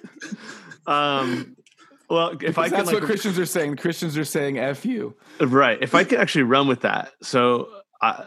Um, 0.87 1.57
well, 2.11 2.37
if 2.43 2.59
I 2.59 2.69
can, 2.69 2.77
that's 2.79 2.87
like, 2.89 2.95
what 2.95 3.03
Christians 3.05 3.39
are 3.39 3.47
saying. 3.47 3.77
Christians 3.77 4.17
are 4.19 4.25
saying 4.25 4.59
"f 4.59 4.85
you." 4.85 5.15
right, 5.41 5.79
if 5.81 5.95
I 5.95 6.05
could 6.05 6.19
actually 6.19 6.45
run 6.45 6.67
with 6.69 6.81
that, 6.83 7.13
so 7.23 7.69
I, 8.01 8.25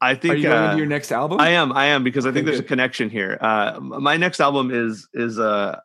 I 0.00 0.14
think 0.14 0.34
Are 0.34 0.36
you 0.36 0.42
going 0.44 0.58
uh, 0.58 0.64
into 0.66 0.76
your 0.78 0.86
next 0.86 1.12
album? 1.12 1.40
I 1.40 1.50
am, 1.50 1.72
I 1.72 1.86
am, 1.86 2.04
because 2.04 2.26
I 2.26 2.30
think 2.30 2.46
Okay, 2.46 2.52
there's 2.52 2.60
a 2.60 2.68
connection 2.68 3.08
here. 3.08 3.38
Uh, 3.40 3.78
my 3.80 4.16
next 4.16 4.40
album 4.40 4.70
is 4.70 5.08
is 5.14 5.38
uh, 5.38 5.78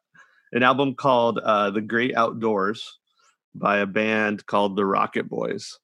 an 0.51 0.63
album 0.63 0.95
called 0.95 1.39
uh, 1.39 1.71
"The 1.71 1.81
Great 1.81 2.15
Outdoors" 2.15 2.99
by 3.55 3.77
a 3.77 3.85
band 3.85 4.45
called 4.45 4.75
the 4.75 4.85
Rocket 4.85 5.29
Boys. 5.29 5.77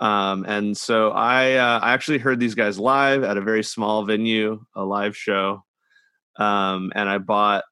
Um, 0.00 0.44
and 0.46 0.76
so 0.76 1.10
I 1.10 1.54
uh, 1.54 1.80
I 1.80 1.92
actually 1.92 2.18
heard 2.18 2.38
these 2.38 2.54
guys 2.54 2.78
live 2.78 3.24
at 3.24 3.36
a 3.36 3.42
very 3.42 3.64
small 3.64 4.04
venue, 4.04 4.64
a 4.74 4.84
live 4.84 5.16
show, 5.16 5.64
um, 6.38 6.92
and 6.94 7.08
I 7.08 7.18
bought 7.18 7.64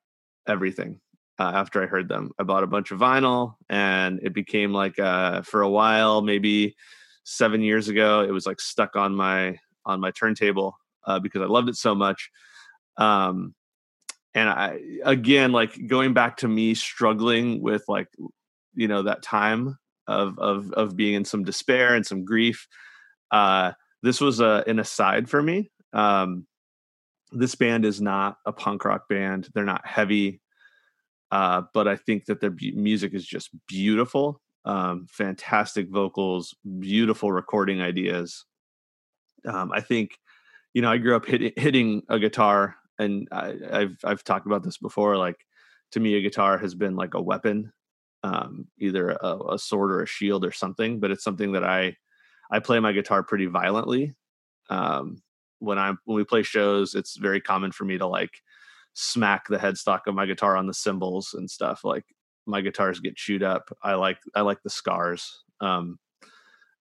everything 0.49 1.01
uh, 1.39 1.53
after 1.55 1.83
I 1.83 1.87
heard 1.87 2.09
them. 2.09 2.33
I 2.39 2.43
bought 2.43 2.64
a 2.64 2.68
bunch 2.68 2.91
of 2.91 2.99
vinyl, 2.99 3.55
and 3.68 4.20
it 4.22 4.33
became 4.33 4.72
like 4.72 4.99
uh, 4.99 5.43
for 5.43 5.62
a 5.62 5.70
while, 5.70 6.22
maybe 6.22 6.74
seven 7.27 7.61
years 7.61 7.89
ago, 7.89 8.20
it 8.22 8.31
was 8.31 8.47
like 8.47 8.61
stuck 8.61 8.97
on 8.97 9.14
my 9.14 9.59
on 9.85 10.01
my 10.01 10.12
turntable 10.12 10.79
uh, 11.07 11.18
because 11.18 11.43
I 11.43 11.47
loved 11.47 11.68
it 11.68 11.77
so 11.77 11.95
much. 11.95 12.31
Um, 12.97 13.55
and 14.35 14.49
I 14.49 14.81
again 15.05 15.53
like 15.53 15.87
going 15.87 16.14
back 16.14 16.39
to 16.39 16.49
me 16.49 16.74
struggling 16.74 17.61
with 17.61 17.85
like 17.89 18.09
you 18.74 18.89
know 18.89 19.03
that 19.03 19.22
time 19.22 19.77
of 20.07 20.39
of 20.39 20.72
of 20.72 20.97
being 20.97 21.14
in 21.14 21.24
some 21.24 21.45
despair 21.45 21.95
and 21.95 22.07
some 22.07 22.24
grief. 22.24 22.68
Uh, 23.31 23.72
this 24.03 24.20
was 24.20 24.41
a 24.41 24.62
an 24.66 24.79
aside 24.79 25.29
for 25.29 25.43
me. 25.43 25.70
Um, 25.93 26.47
this 27.33 27.57
band 27.57 27.85
is 27.85 28.01
not 28.01 28.37
a 28.47 28.53
punk 28.53 28.85
rock 28.85 29.09
band. 29.09 29.49
They're 29.53 29.64
not 29.64 29.87
heavy, 29.87 30.41
uh, 31.33 31.62
but 31.74 31.89
I 31.89 31.97
think 31.97 32.27
that 32.27 32.41
their 32.41 32.53
music 32.53 33.14
is 33.14 33.27
just 33.27 33.51
beautiful. 33.66 34.41
Um, 34.67 35.07
fantastic 35.09 35.89
vocals, 35.89 36.55
beautiful 36.81 37.31
recording 37.31 37.81
ideas. 37.81 38.45
Um, 39.47 39.71
I 39.73 39.81
think, 39.81 40.19
you 40.75 40.83
know, 40.83 40.91
I 40.91 40.99
grew 40.99 41.14
up 41.14 41.25
hitting 41.25 41.53
hitting 41.57 42.03
a 42.09 42.19
guitar, 42.19 42.75
and 42.99 43.29
I, 43.31 43.55
I've 43.73 43.97
I've 44.05 44.25
talked 44.25 44.47
about 44.47 44.64
this 44.64 44.77
before. 44.79 45.17
Like 45.17 45.47
to 45.93 46.01
me, 46.01 46.17
a 46.17 46.21
guitar 46.21 46.59
has 46.59 46.75
been 46.75 46.97
like 46.97 47.14
a 47.14 47.23
weapon, 47.23 47.73
um, 48.25 48.67
either 48.79 49.11
a, 49.11 49.39
a 49.53 49.59
sword 49.59 49.93
or 49.93 50.03
a 50.03 50.07
shield 50.07 50.45
or 50.45 50.53
something. 50.53 50.99
But 50.99 51.12
it's 51.12 51.25
something 51.25 51.53
that 51.53 51.64
I 51.64 51.97
I 52.51 52.59
play 52.59 52.81
my 52.81 52.93
guitar 52.93 53.23
pretty 53.23 53.47
violently. 53.47 54.14
Um, 54.69 55.23
when 55.61 55.79
I'm 55.79 55.99
when 56.07 56.17
we 56.17 56.25
play 56.25 56.43
shows, 56.43 56.97
it's 56.97 57.17
very 57.17 57.41
common 57.41 57.71
for 57.71 57.85
me 57.85 57.99
to 57.99 58.07
like 58.07 58.43
smack 58.95 59.47
the 59.47 59.59
headstock 59.59 60.01
of 60.09 60.14
my 60.17 60.27
guitar 60.27 60.57
on 60.57 60.67
the 60.67 60.75
cymbals 60.75 61.35
and 61.35 61.49
stuff. 61.49 61.85
Like 61.85 62.05
my 62.47 62.61
guitars 62.61 63.01
get 63.01 63.16
chewed 63.16 63.42
up. 63.42 63.76
I 63.82 63.94
like 63.94 64.18
I 64.34 64.42
like 64.42 64.62
the 64.62 64.70
scars. 64.70 65.42
Um, 65.61 65.99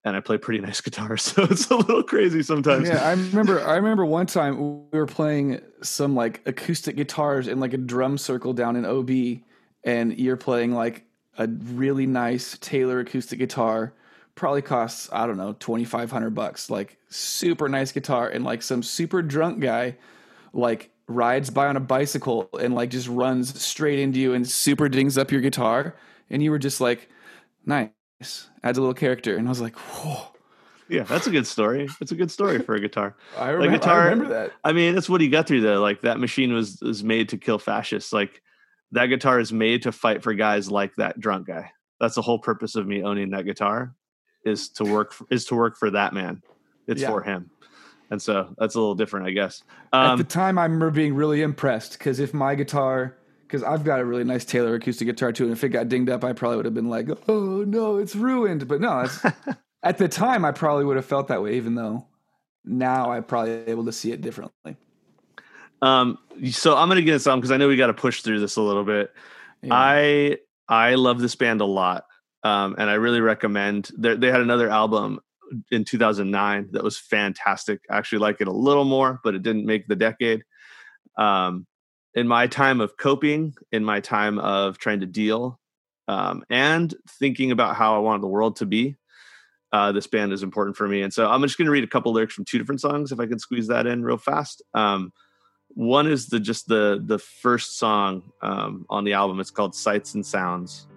and 0.06 0.16
I 0.16 0.20
play 0.20 0.38
pretty 0.38 0.60
nice 0.66 0.80
guitar, 0.80 1.18
so 1.18 1.44
it's 1.44 1.70
a 1.70 1.76
little 1.76 2.04
crazy 2.04 2.44
sometimes. 2.44 2.88
Yeah, 2.88 3.06
I 3.06 3.12
remember. 3.12 3.60
I 3.68 3.76
remember 3.76 4.06
one 4.06 4.28
time 4.28 4.88
we 4.92 5.00
were 5.00 5.08
playing 5.08 5.60
some 5.82 6.16
like 6.16 6.42
acoustic 6.46 6.96
guitars 6.96 7.48
in 7.48 7.60
like 7.60 7.74
a 7.74 7.78
drum 7.78 8.18
circle 8.18 8.54
down 8.54 8.76
in 8.76 8.86
OB, 8.86 9.42
and 9.84 10.18
you're 10.18 10.38
playing 10.38 10.74
like 10.74 11.06
a 11.38 11.48
really 11.48 12.06
nice 12.06 12.58
Taylor 12.62 13.00
acoustic 13.00 13.40
guitar. 13.40 13.94
Probably 14.36 14.62
costs 14.62 15.10
I 15.12 15.26
don't 15.28 15.38
know 15.38 15.56
twenty 15.60 15.86
five 15.86 16.12
hundred 16.12 16.36
bucks. 16.36 16.70
Like 16.70 16.98
super 17.10 17.68
nice 17.68 17.92
guitar, 17.92 18.30
and 18.30 18.44
like 18.44 18.62
some 18.62 18.84
super 18.84 19.22
drunk 19.22 19.60
guy, 19.60 19.98
like 20.54 20.92
rides 21.08 21.50
by 21.50 21.68
on 21.68 21.78
a 21.78 21.80
bicycle 21.82 22.50
and 22.60 22.74
like 22.74 22.90
just 22.90 23.08
runs 23.08 23.62
straight 23.62 24.00
into 24.00 24.20
you 24.20 24.34
and 24.34 24.48
super 24.48 24.90
dings 24.90 25.18
up 25.18 25.32
your 25.32 25.42
guitar, 25.42 25.96
and 26.30 26.42
you 26.44 26.52
were 26.52 26.60
just 26.60 26.82
like, 26.82 27.10
nice, 27.66 27.90
adds 28.64 28.78
a 28.78 28.82
little 28.82 28.94
character, 28.94 29.36
and 29.36 29.48
I 29.48 29.50
was 29.50 29.62
like, 29.62 29.76
whoa. 29.76 30.28
Yeah, 30.88 31.02
that's 31.02 31.26
a 31.26 31.32
good 31.32 31.48
story. 31.48 31.90
It's 32.00 32.12
a 32.12 32.16
good 32.16 32.30
story 32.30 32.60
for 32.60 32.76
a 32.76 32.80
guitar. 32.80 33.16
I 33.38 33.46
Like 33.46 33.54
remember, 33.54 33.78
guitar- 33.80 34.02
I 34.02 34.04
remember 34.10 34.30
that. 34.34 34.52
I 34.64 34.72
mean, 34.72 34.94
that's 34.94 35.10
what 35.10 35.20
he 35.20 35.30
got 35.30 35.48
through 35.48 35.62
though. 35.62 35.82
Like 35.82 36.02
that 36.02 36.20
machine 36.20 36.54
was 36.54 36.78
was 36.82 37.04
made 37.04 37.30
to 37.30 37.38
kill 37.38 37.58
fascists. 37.58 38.14
Like 38.14 38.42
that 38.92 39.08
guitar 39.08 39.40
is 39.40 39.52
made 39.52 39.82
to 39.84 39.92
fight 39.92 40.22
for 40.22 40.34
guys 40.36 40.70
like 40.70 40.94
that 40.98 41.20
drunk 41.20 41.48
guy. 41.48 41.72
That's 42.00 42.14
the 42.14 42.22
whole 42.22 42.38
purpose 42.38 42.76
of 42.76 42.86
me 42.86 43.02
owning 43.02 43.32
that 43.32 43.46
guitar 43.46 43.96
is 44.46 44.70
to 44.74 44.84
work 44.84 45.12
for, 45.12 45.26
is 45.32 45.46
to 45.46 45.56
work 45.56 45.76
for 45.76 45.90
that 45.90 46.14
man. 46.14 46.44
It's 46.88 47.02
Yeah. 47.02 47.08
for 47.10 47.24
him. 47.24 47.50
And 48.12 48.22
so 48.22 48.54
that's 48.58 48.76
a 48.76 48.80
little 48.80 48.96
different, 48.96 49.28
I 49.28 49.32
guess. 49.32 49.64
At 49.94 50.12
Um, 50.12 50.18
the 50.18 50.24
time, 50.24 50.58
I 50.58 50.64
remember 50.64 50.92
being 50.92 51.16
really 51.16 51.42
impressed 51.42 51.98
because 51.98 52.20
if 52.20 52.34
my 52.34 52.56
guitar, 52.56 53.18
because 53.48 53.64
I've 53.64 53.84
got 53.84 54.00
a 54.00 54.06
really 54.06 54.24
nice 54.24 54.46
Taylor 54.46 54.76
acoustic 54.76 55.08
guitar 55.08 55.32
too, 55.32 55.46
and 55.46 55.54
if 55.54 55.64
it 55.64 55.70
got 55.70 55.90
dinged 55.90 56.10
up, 56.10 56.24
I 56.24 56.34
probably 56.34 56.58
would 56.58 56.66
have 56.66 56.74
been 56.74 56.90
like, 56.90 57.08
"Oh 57.28 57.64
no, 57.68 57.98
it's 57.98 58.16
ruined." 58.16 58.68
But 58.68 58.82
no, 58.82 59.02
it's, 59.02 59.20
at 59.84 59.98
the 59.98 60.08
time, 60.08 60.46
I 60.46 60.52
probably 60.52 60.86
would 60.86 60.98
have 60.98 61.06
felt 61.06 61.28
that 61.30 61.42
way, 61.42 61.56
even 61.56 61.76
though 61.76 62.08
now 62.64 63.12
I'm 63.12 63.24
probably 63.24 63.54
able 63.68 63.86
to 63.86 63.92
see 63.92 64.12
it 64.12 64.22
differently. 64.22 64.78
Um, 65.82 66.18
so 66.52 66.76
I'm 66.76 66.88
gonna 66.88 67.02
get 67.02 67.14
this 67.14 67.28
on 67.28 67.40
because 67.40 67.52
I 67.52 67.58
know 67.58 67.68
we 67.68 67.76
got 67.76 67.88
to 67.88 67.94
push 67.94 68.22
through 68.22 68.40
this 68.40 68.56
a 68.56 68.62
little 68.62 68.84
bit. 68.84 69.12
Yeah. 69.62 69.74
I 69.74 70.38
I 70.68 70.96
love 70.96 71.20
this 71.20 71.36
band 71.36 71.62
a 71.62 71.66
lot, 71.66 72.06
um, 72.44 72.76
and 72.78 72.90
I 72.90 72.96
really 72.96 73.22
recommend. 73.22 73.92
They 73.98 74.32
had 74.32 74.42
another 74.42 74.70
album 74.70 75.20
in 75.72 75.84
2009 75.84 76.70
that 76.72 76.84
was 76.84 76.98
fantastic. 76.98 77.82
I 77.90 77.98
actually 77.98 78.20
like 78.20 78.42
it 78.42 78.48
a 78.48 78.52
little 78.52 78.86
more, 78.86 79.20
but 79.24 79.36
it 79.36 79.44
didn't 79.44 79.66
make 79.66 79.88
the 79.88 79.96
decade. 79.96 80.44
Um, 81.18 81.66
in 82.14 82.28
my 82.28 82.48
time 82.48 82.82
of 82.82 82.98
coping, 82.98 83.56
in 83.72 83.84
my 83.84 84.00
time 84.00 84.40
of 84.40 84.78
trying 84.78 85.02
to 85.02 85.06
deal, 85.06 85.60
um, 86.08 86.44
and 86.50 86.94
thinking 87.20 87.52
about 87.52 87.76
how 87.76 87.96
I 87.96 88.00
wanted 88.00 88.24
the 88.24 88.28
world 88.28 88.58
to 88.58 88.66
be, 88.66 88.96
uh, 89.72 89.92
this 89.92 90.08
band 90.08 90.32
is 90.32 90.44
important 90.44 90.78
for 90.78 90.88
me. 90.88 91.02
And 91.02 91.14
so 91.14 91.30
I'm 91.30 91.42
just 91.42 91.58
going 91.58 91.66
to 91.66 91.72
read 91.72 91.84
a 91.84 91.88
couple 91.88 92.14
lyrics 92.14 92.34
from 92.34 92.46
two 92.46 92.58
different 92.58 92.82
songs, 92.82 93.12
if 93.12 93.20
I 93.20 93.26
can 93.26 93.40
squeeze 93.40 93.68
that 93.68 93.86
in 93.88 94.04
real 94.04 94.18
fast. 94.18 94.62
Um, 94.74 95.12
one 95.70 96.08
is 96.08 96.28
the 96.28 96.40
just 96.40 96.68
the 96.68 97.02
the 97.04 97.20
first 97.20 97.78
song 97.78 98.32
um, 98.42 98.86
on 98.90 99.04
the 99.04 99.14
album. 99.14 99.40
It's 99.40 99.52
called 99.52 99.76
Sights 99.76 100.14
and 100.14 100.26
Sounds, 100.26 100.88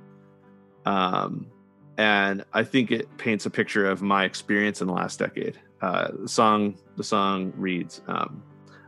um, 0.84 1.50
and 1.98 2.44
I 2.52 2.62
think 2.62 2.90
it 2.92 3.14
paints 3.18 3.44
a 3.44 3.50
picture 3.50 3.90
of 3.90 4.00
my 4.00 4.24
experience 4.24 4.80
in 4.80 4.86
the 4.86 4.94
last 4.94 5.18
decade. 5.18 5.58
Uh, 5.82 6.08
the 6.22 6.28
song 6.28 6.78
the 6.96 7.04
song 7.04 7.52
reads, 7.56 8.00
um, 8.06 8.42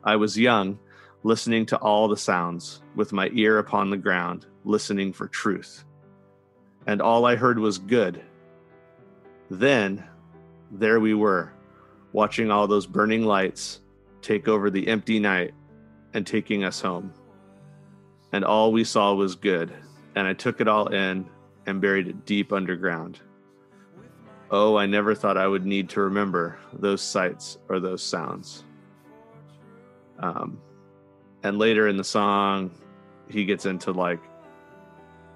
"I 0.04 0.16
was 0.16 0.38
young, 0.38 0.78
listening 1.24 1.66
to 1.66 1.76
all 1.78 2.08
the 2.08 2.16
sounds, 2.16 2.82
with 2.94 3.12
my 3.12 3.28
ear 3.34 3.58
upon 3.58 3.90
the 3.90 3.96
ground, 3.96 4.46
listening 4.64 5.12
for 5.12 5.26
truth. 5.28 5.84
And 6.86 7.02
all 7.02 7.26
I 7.26 7.36
heard 7.36 7.58
was 7.58 7.78
good. 7.78 8.22
Then, 9.50 10.04
there 10.70 11.00
we 11.00 11.14
were, 11.14 11.52
watching 12.12 12.50
all 12.50 12.66
those 12.66 12.86
burning 12.86 13.24
lights 13.24 13.80
take 14.22 14.48
over 14.48 14.70
the 14.70 14.86
empty 14.88 15.18
night 15.18 15.52
and 16.14 16.26
taking 16.26 16.64
us 16.64 16.80
home. 16.80 17.12
And 18.32 18.44
all 18.44 18.72
we 18.72 18.84
saw 18.84 19.14
was 19.14 19.34
good, 19.34 19.72
and 20.14 20.26
I 20.26 20.32
took 20.32 20.60
it 20.60 20.68
all 20.68 20.86
in 20.88 21.28
and 21.70 21.80
buried 21.80 22.24
deep 22.26 22.52
underground. 22.52 23.20
Oh, 24.50 24.76
I 24.76 24.86
never 24.86 25.14
thought 25.14 25.38
I 25.38 25.46
would 25.46 25.64
need 25.64 25.88
to 25.90 26.00
remember 26.00 26.58
those 26.72 27.00
sights 27.00 27.58
or 27.68 27.78
those 27.78 28.02
sounds. 28.02 28.64
Um, 30.18 30.60
and 31.44 31.58
later 31.58 31.88
in 31.88 31.96
the 31.96 32.04
song, 32.04 32.72
he 33.28 33.44
gets 33.44 33.64
into 33.64 33.92
like 33.92 34.20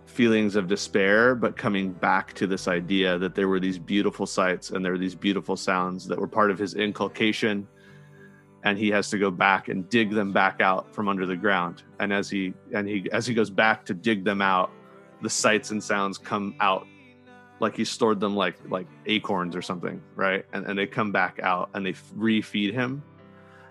feelings 0.07 0.57
of 0.57 0.66
despair, 0.66 1.35
but 1.35 1.57
coming 1.57 1.93
back 1.93 2.35
to 2.35 2.47
this 2.47 2.68
idea 2.68 3.16
that 3.18 3.35
there 3.35 3.49
were 3.49 3.61
these 3.61 3.78
beautiful 3.78 4.26
sights 4.26 4.70
and 4.70 4.85
there 4.85 4.93
were 4.93 4.99
these 4.99 5.14
beautiful 5.14 5.57
sounds 5.57 6.07
that 6.09 6.18
were 6.18 6.28
part 6.28 6.51
of 6.51 6.59
his 6.59 6.74
inculcation. 6.74 7.66
And 8.64 8.78
he 8.78 8.89
has 8.91 9.11
to 9.11 9.18
go 9.18 9.30
back 9.30 9.68
and 9.68 9.89
dig 9.91 10.11
them 10.11 10.32
back 10.32 10.61
out 10.61 10.93
from 10.95 11.09
under 11.09 11.26
the 11.26 11.37
ground. 11.37 11.82
And 12.01 12.12
as 12.12 12.30
he 12.30 12.55
and 12.74 12.89
he 12.89 13.09
as 13.12 13.26
he 13.26 13.35
goes 13.35 13.51
back 13.51 13.85
to 13.87 13.95
dig 13.95 14.24
them 14.24 14.41
out, 14.41 14.70
the 15.25 15.31
sights 15.31 15.70
and 15.72 15.83
sounds 15.83 16.18
come 16.18 16.55
out 16.61 16.87
like 17.59 17.77
he 17.77 17.85
stored 17.85 18.20
them 18.20 18.37
like 18.37 18.57
like 18.68 18.87
acorns 19.07 19.57
or 19.57 19.62
something, 19.62 20.01
right? 20.14 20.45
And 20.53 20.66
and 20.66 20.79
they 20.79 20.87
come 20.87 21.11
back 21.11 21.41
out 21.43 21.70
and 21.75 21.85
they 21.85 21.95
refeed 22.16 22.72
him. 22.72 23.03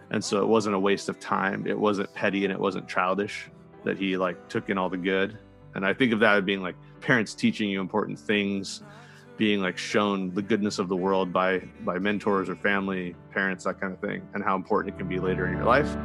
And 0.09 0.23
so 0.23 0.41
it 0.41 0.47
wasn't 0.47 0.75
a 0.75 0.79
waste 0.79 1.09
of 1.09 1.19
time. 1.19 1.65
It 1.67 1.77
wasn't 1.77 2.13
petty 2.13 2.43
and 2.43 2.51
it 2.51 2.59
wasn't 2.59 2.87
childish 2.87 3.49
that 3.83 3.97
he 3.97 4.17
like 4.17 4.49
took 4.49 4.69
in 4.69 4.77
all 4.77 4.89
the 4.89 4.97
good. 4.97 5.37
And 5.75 5.85
I 5.85 5.93
think 5.93 6.11
of 6.11 6.19
that 6.19 6.37
as 6.37 6.43
being 6.43 6.61
like 6.61 6.75
parents 7.01 7.33
teaching 7.33 7.69
you 7.69 7.81
important 7.81 8.19
things, 8.19 8.81
being 9.37 9.61
like 9.61 9.77
shown 9.77 10.33
the 10.33 10.41
goodness 10.41 10.79
of 10.79 10.87
the 10.87 10.95
world 10.95 11.31
by 11.31 11.59
by 11.81 11.99
mentors 11.99 12.49
or 12.49 12.55
family, 12.55 13.15
parents, 13.31 13.65
that 13.65 13.79
kind 13.79 13.93
of 13.93 13.99
thing, 13.99 14.27
and 14.33 14.43
how 14.43 14.55
important 14.55 14.95
it 14.95 14.97
can 14.97 15.07
be 15.07 15.19
later 15.19 15.45
in 15.45 15.53
your 15.53 15.65
life. 15.65 15.95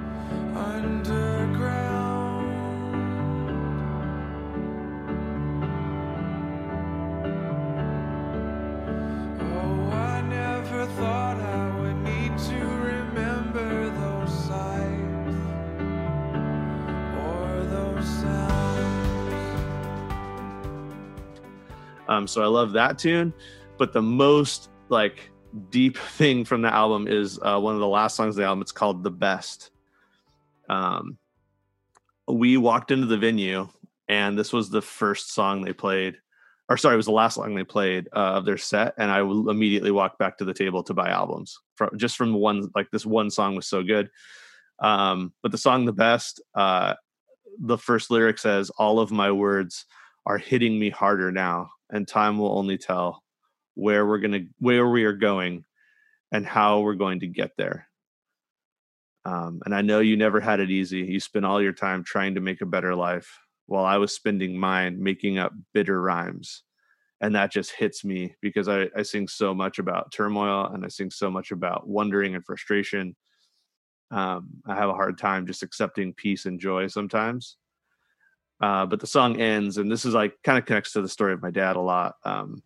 So 22.28 22.42
I 22.42 22.46
love 22.46 22.72
that 22.72 22.98
tune. 22.98 23.32
But 23.78 23.92
the 23.92 24.02
most 24.02 24.70
like 24.88 25.30
deep 25.70 25.96
thing 26.16 26.44
from 26.44 26.62
the 26.62 26.72
album 26.72 27.06
is 27.08 27.38
uh, 27.42 27.58
one 27.58 27.74
of 27.74 27.80
the 27.80 27.88
last 27.88 28.16
songs 28.16 28.34
of 28.34 28.36
the 28.36 28.44
album. 28.44 28.62
It's 28.62 28.72
called 28.72 29.02
"The 29.02 29.10
Best." 29.10 29.70
Um, 30.68 31.18
we 32.26 32.56
walked 32.56 32.90
into 32.90 33.06
the 33.06 33.16
venue, 33.16 33.68
and 34.08 34.38
this 34.38 34.52
was 34.52 34.70
the 34.70 34.82
first 34.82 35.32
song 35.32 35.62
they 35.62 35.72
played, 35.72 36.16
or 36.68 36.76
sorry, 36.76 36.94
it 36.94 36.98
was 36.98 37.06
the 37.06 37.12
last 37.12 37.36
song 37.36 37.54
they 37.54 37.64
played 37.64 38.08
uh, 38.14 38.34
of 38.34 38.44
their 38.44 38.58
set. 38.58 38.94
And 38.98 39.10
I 39.10 39.20
immediately 39.20 39.90
walked 39.90 40.18
back 40.18 40.36
to 40.38 40.44
the 40.44 40.54
table 40.54 40.82
to 40.84 40.94
buy 40.94 41.08
albums 41.08 41.58
from 41.74 41.90
just 41.96 42.16
from 42.16 42.34
one 42.34 42.70
like 42.74 42.90
this 42.90 43.06
one 43.06 43.30
song 43.30 43.56
was 43.56 43.66
so 43.66 43.82
good. 43.82 44.10
Um, 44.80 45.32
but 45.42 45.52
the 45.52 45.58
song 45.58 45.84
"The 45.84 45.92
Best," 45.92 46.42
uh, 46.54 46.94
the 47.58 47.78
first 47.78 48.10
lyric 48.10 48.38
says, 48.38 48.70
"All 48.70 49.00
of 49.00 49.10
my 49.10 49.30
words 49.30 49.86
are 50.26 50.38
hitting 50.38 50.78
me 50.78 50.90
harder 50.90 51.32
now, 51.32 51.70
and 51.91 52.07
time 52.07 52.39
will 52.39 52.59
only 52.59 52.78
tell 52.78 53.22
where 53.74 54.07
we're 54.07 54.18
gonna 54.18 54.41
where 54.59 54.89
we 54.89 55.05
are 55.05 55.12
going 55.12 55.64
and 56.32 56.47
how 56.47 56.80
we're 56.80 56.95
going 56.95 57.20
to 57.20 57.26
get 57.26 57.53
there." 57.57 57.89
Um, 59.24 59.61
and 59.64 59.74
I 59.74 59.82
know 59.82 60.01
you 60.01 60.16
never 60.16 60.41
had 60.41 60.61
it 60.61 60.70
easy. 60.70 61.01
You 61.01 61.20
spent 61.20 61.45
all 61.45 61.61
your 61.61 61.72
time 61.72 62.03
trying 62.05 62.34
to 62.36 62.41
make 62.41 62.61
a 62.61 62.66
better 62.66 62.95
life, 62.95 63.39
while 63.68 63.84
I 63.84 63.99
was 63.99 64.14
spending 64.14 64.59
mine 64.59 65.03
making 65.03 65.39
up 65.39 65.53
bitter 65.74 66.01
rhymes. 66.01 66.62
And 67.20 67.34
that 67.34 67.53
just 67.53 67.72
hits 67.72 68.05
me 68.05 68.34
because 68.41 68.68
I, 68.68 68.89
I 68.97 69.03
sing 69.03 69.28
so 69.28 69.53
much 69.55 69.78
about 69.78 70.12
turmoil 70.12 70.66
and 70.72 70.84
I 70.84 70.89
sing 70.89 71.11
so 71.11 71.30
much 71.30 71.51
about 71.51 71.86
wondering 71.86 72.34
and 72.34 72.45
frustration. 72.45 73.14
Um, 74.11 74.49
I 74.66 74.74
have 74.74 74.89
a 74.89 74.95
hard 74.95 75.18
time 75.18 75.47
just 75.47 75.62
accepting 75.62 76.14
peace 76.14 76.47
and 76.47 76.59
joy 76.59 76.86
sometimes. 76.86 77.59
Uh, 78.61 78.86
but 78.86 79.00
the 79.00 79.06
song 79.06 79.40
ends, 79.40 79.78
and 79.78 79.90
this 79.90 80.04
is 80.04 80.14
like 80.14 80.42
kind 80.42 80.59
of 80.59 80.66
connects 80.66 80.92
to 80.92 81.02
the 81.02 81.09
story 81.09 81.32
of 81.32 81.42
my 81.42 81.50
dad 81.50 81.76
a 81.76 81.80
lot. 81.80 82.16
Um, 82.24 82.62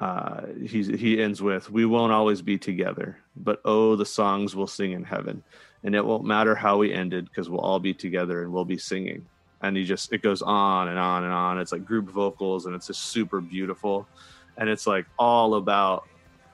uh, 0.00 0.46
he 0.66 1.22
ends 1.22 1.42
with, 1.42 1.70
"We 1.70 1.84
won't 1.84 2.12
always 2.12 2.40
be 2.40 2.56
together, 2.56 3.18
but 3.36 3.60
oh, 3.66 3.96
the 3.96 4.06
songs 4.06 4.56
we'll 4.56 4.66
sing 4.66 4.92
in 4.92 5.04
heaven, 5.04 5.42
and 5.84 5.94
it 5.94 6.04
won't 6.04 6.24
matter 6.24 6.54
how 6.54 6.78
we 6.78 6.90
ended 6.90 7.26
because 7.26 7.50
we'll 7.50 7.60
all 7.60 7.80
be 7.80 7.92
together 7.92 8.42
and 8.42 8.50
we'll 8.50 8.64
be 8.64 8.78
singing." 8.78 9.26
And 9.60 9.76
he 9.76 9.84
just 9.84 10.10
it 10.10 10.22
goes 10.22 10.40
on 10.40 10.88
and 10.88 10.98
on 10.98 11.24
and 11.24 11.32
on. 11.34 11.60
It's 11.60 11.72
like 11.72 11.84
group 11.84 12.08
vocals, 12.08 12.64
and 12.64 12.74
it's 12.74 12.86
just 12.86 13.02
super 13.10 13.42
beautiful, 13.42 14.08
and 14.56 14.70
it's 14.70 14.86
like 14.86 15.04
all 15.18 15.56
about. 15.56 16.08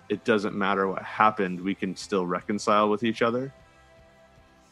It 0.09 0.25
doesn't 0.25 0.57
matter 0.57 0.89
what 0.89 1.03
happened; 1.03 1.61
we 1.61 1.75
can 1.77 1.95
still 1.95 2.27
reconcile 2.27 2.89
with 2.89 3.05
each 3.05 3.23
other. 3.23 3.55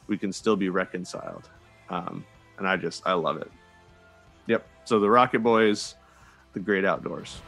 We 0.08 0.18
can 0.18 0.32
still 0.32 0.56
be 0.56 0.68
reconciled, 0.68 1.48
um, 1.90 2.24
and 2.58 2.66
I 2.66 2.76
just 2.76 3.02
I 3.06 3.12
love 3.14 3.36
it. 3.38 3.50
Yep. 4.46 4.66
So 4.84 5.00
the 5.00 5.10
Rocket 5.10 5.40
Boys, 5.40 5.94
the 6.52 6.60
Great 6.60 6.84
Outdoors. 6.84 7.40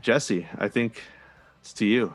Jesse, 0.00 0.46
I 0.56 0.68
think 0.68 1.02
it's 1.60 1.72
to 1.74 1.86
you. 1.86 2.14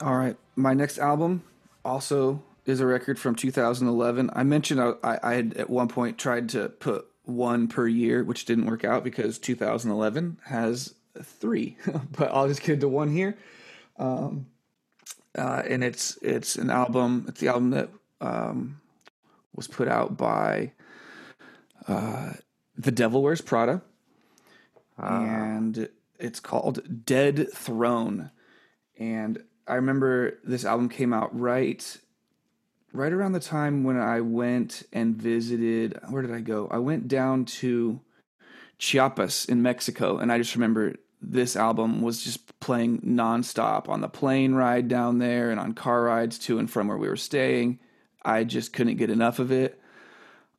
All 0.00 0.16
right, 0.16 0.36
my 0.56 0.74
next 0.74 0.98
album 0.98 1.42
also 1.84 2.42
is 2.64 2.80
a 2.80 2.86
record 2.86 3.18
from 3.18 3.34
2011. 3.34 4.30
I 4.32 4.42
mentioned 4.42 4.80
I, 4.80 5.18
I, 5.22 5.34
had 5.34 5.54
at 5.54 5.70
one 5.70 5.88
point 5.88 6.18
tried 6.18 6.48
to 6.50 6.68
put 6.68 7.06
one 7.24 7.68
per 7.68 7.86
year, 7.86 8.24
which 8.24 8.44
didn't 8.44 8.66
work 8.66 8.84
out 8.84 9.04
because 9.04 9.38
2011 9.38 10.38
has 10.46 10.94
three, 11.22 11.76
but 12.16 12.32
I'll 12.32 12.48
just 12.48 12.62
get 12.62 12.74
into 12.74 12.88
one 12.88 13.10
here. 13.10 13.36
Um, 13.96 14.46
uh, 15.36 15.62
and 15.66 15.82
it's 15.82 16.18
it's 16.20 16.56
an 16.56 16.70
album. 16.70 17.24
It's 17.28 17.40
the 17.40 17.48
album 17.48 17.70
that 17.70 17.88
um, 18.20 18.80
was 19.54 19.66
put 19.66 19.88
out 19.88 20.16
by 20.16 20.72
uh, 21.88 22.34
The 22.76 22.90
Devil 22.90 23.22
Wears 23.22 23.40
Prada, 23.40 23.82
and 24.98 25.88
it's 26.22 26.40
called 26.40 27.04
Dead 27.04 27.52
Throne. 27.52 28.30
And 28.98 29.42
I 29.66 29.74
remember 29.74 30.38
this 30.44 30.64
album 30.64 30.88
came 30.88 31.12
out 31.12 31.38
right 31.38 31.98
right 32.94 33.12
around 33.12 33.32
the 33.32 33.40
time 33.40 33.84
when 33.84 33.98
I 33.98 34.20
went 34.20 34.82
and 34.92 35.16
visited 35.16 35.98
where 36.08 36.22
did 36.22 36.32
I 36.32 36.40
go? 36.40 36.68
I 36.70 36.78
went 36.78 37.08
down 37.08 37.46
to 37.46 38.00
Chiapas 38.78 39.46
in 39.46 39.62
Mexico 39.62 40.18
and 40.18 40.30
I 40.30 40.38
just 40.38 40.54
remember 40.54 40.94
this 41.20 41.56
album 41.56 42.02
was 42.02 42.22
just 42.22 42.58
playing 42.60 43.00
nonstop 43.00 43.88
on 43.88 44.00
the 44.00 44.08
plane 44.08 44.54
ride 44.54 44.88
down 44.88 45.18
there 45.18 45.50
and 45.50 45.58
on 45.58 45.72
car 45.72 46.02
rides 46.02 46.38
to 46.40 46.58
and 46.58 46.70
from 46.70 46.88
where 46.88 46.98
we 46.98 47.08
were 47.08 47.16
staying. 47.16 47.78
I 48.24 48.44
just 48.44 48.72
couldn't 48.72 48.96
get 48.96 49.10
enough 49.10 49.38
of 49.38 49.50
it. 49.50 49.80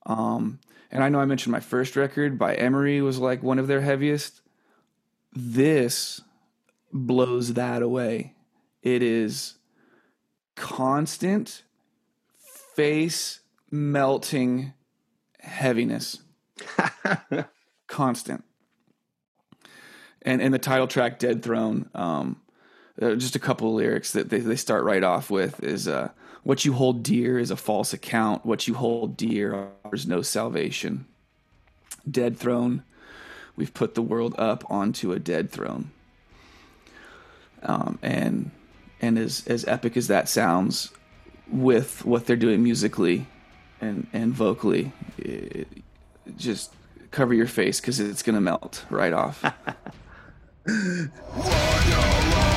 Um, 0.05 0.59
and 0.91 1.03
I 1.03 1.09
know 1.09 1.19
I 1.19 1.25
mentioned 1.25 1.51
my 1.51 1.59
first 1.59 1.95
record 1.95 2.37
by 2.37 2.55
Emery 2.55 3.01
was 3.01 3.19
like 3.19 3.43
one 3.43 3.59
of 3.59 3.67
their 3.67 3.81
heaviest. 3.81 4.41
This 5.35 6.21
blows 6.91 7.53
that 7.53 7.81
away. 7.81 8.35
It 8.81 9.01
is 9.01 9.55
constant, 10.55 11.63
face 12.75 13.39
melting 13.71 14.73
heaviness. 15.39 16.19
constant. 17.87 18.43
And 20.21 20.41
and 20.41 20.53
the 20.53 20.59
title 20.59 20.87
track 20.87 21.19
Dead 21.19 21.43
Throne 21.43 21.89
um 21.95 22.39
uh, 23.01 23.15
just 23.15 23.35
a 23.35 23.39
couple 23.39 23.69
of 23.69 23.75
lyrics 23.75 24.11
that 24.13 24.29
they, 24.29 24.39
they 24.39 24.55
start 24.55 24.83
right 24.83 25.03
off 25.03 25.31
with 25.31 25.63
is 25.63 25.87
uh, 25.87 26.09
what 26.43 26.63
you 26.63 26.73
hold 26.73 27.03
dear 27.03 27.39
is 27.39 27.49
a 27.49 27.55
false 27.55 27.93
account 27.93 28.45
what 28.45 28.67
you 28.67 28.75
hold 28.75 29.17
dear 29.17 29.69
offers 29.83 30.05
no 30.05 30.21
salvation 30.21 31.05
dead 32.09 32.37
throne 32.37 32.83
we've 33.55 33.73
put 33.73 33.95
the 33.95 34.01
world 34.01 34.35
up 34.37 34.69
onto 34.69 35.11
a 35.11 35.19
dead 35.19 35.51
throne. 35.51 35.91
Um, 37.61 37.97
and 38.01 38.51
and 39.01 39.17
as 39.17 39.45
as 39.47 39.65
epic 39.65 39.95
as 39.97 40.07
that 40.07 40.27
sounds 40.29 40.91
with 41.49 42.03
what 42.05 42.25
they're 42.25 42.35
doing 42.35 42.63
musically 42.63 43.27
and 43.79 44.07
and 44.13 44.33
vocally 44.33 44.91
it, 45.17 45.67
just 46.37 46.73
cover 47.11 47.33
your 47.33 47.47
face 47.47 47.79
because 47.79 47.99
it's 47.99 48.23
gonna 48.23 48.41
melt 48.41 48.85
right 48.89 49.13
off 49.13 49.43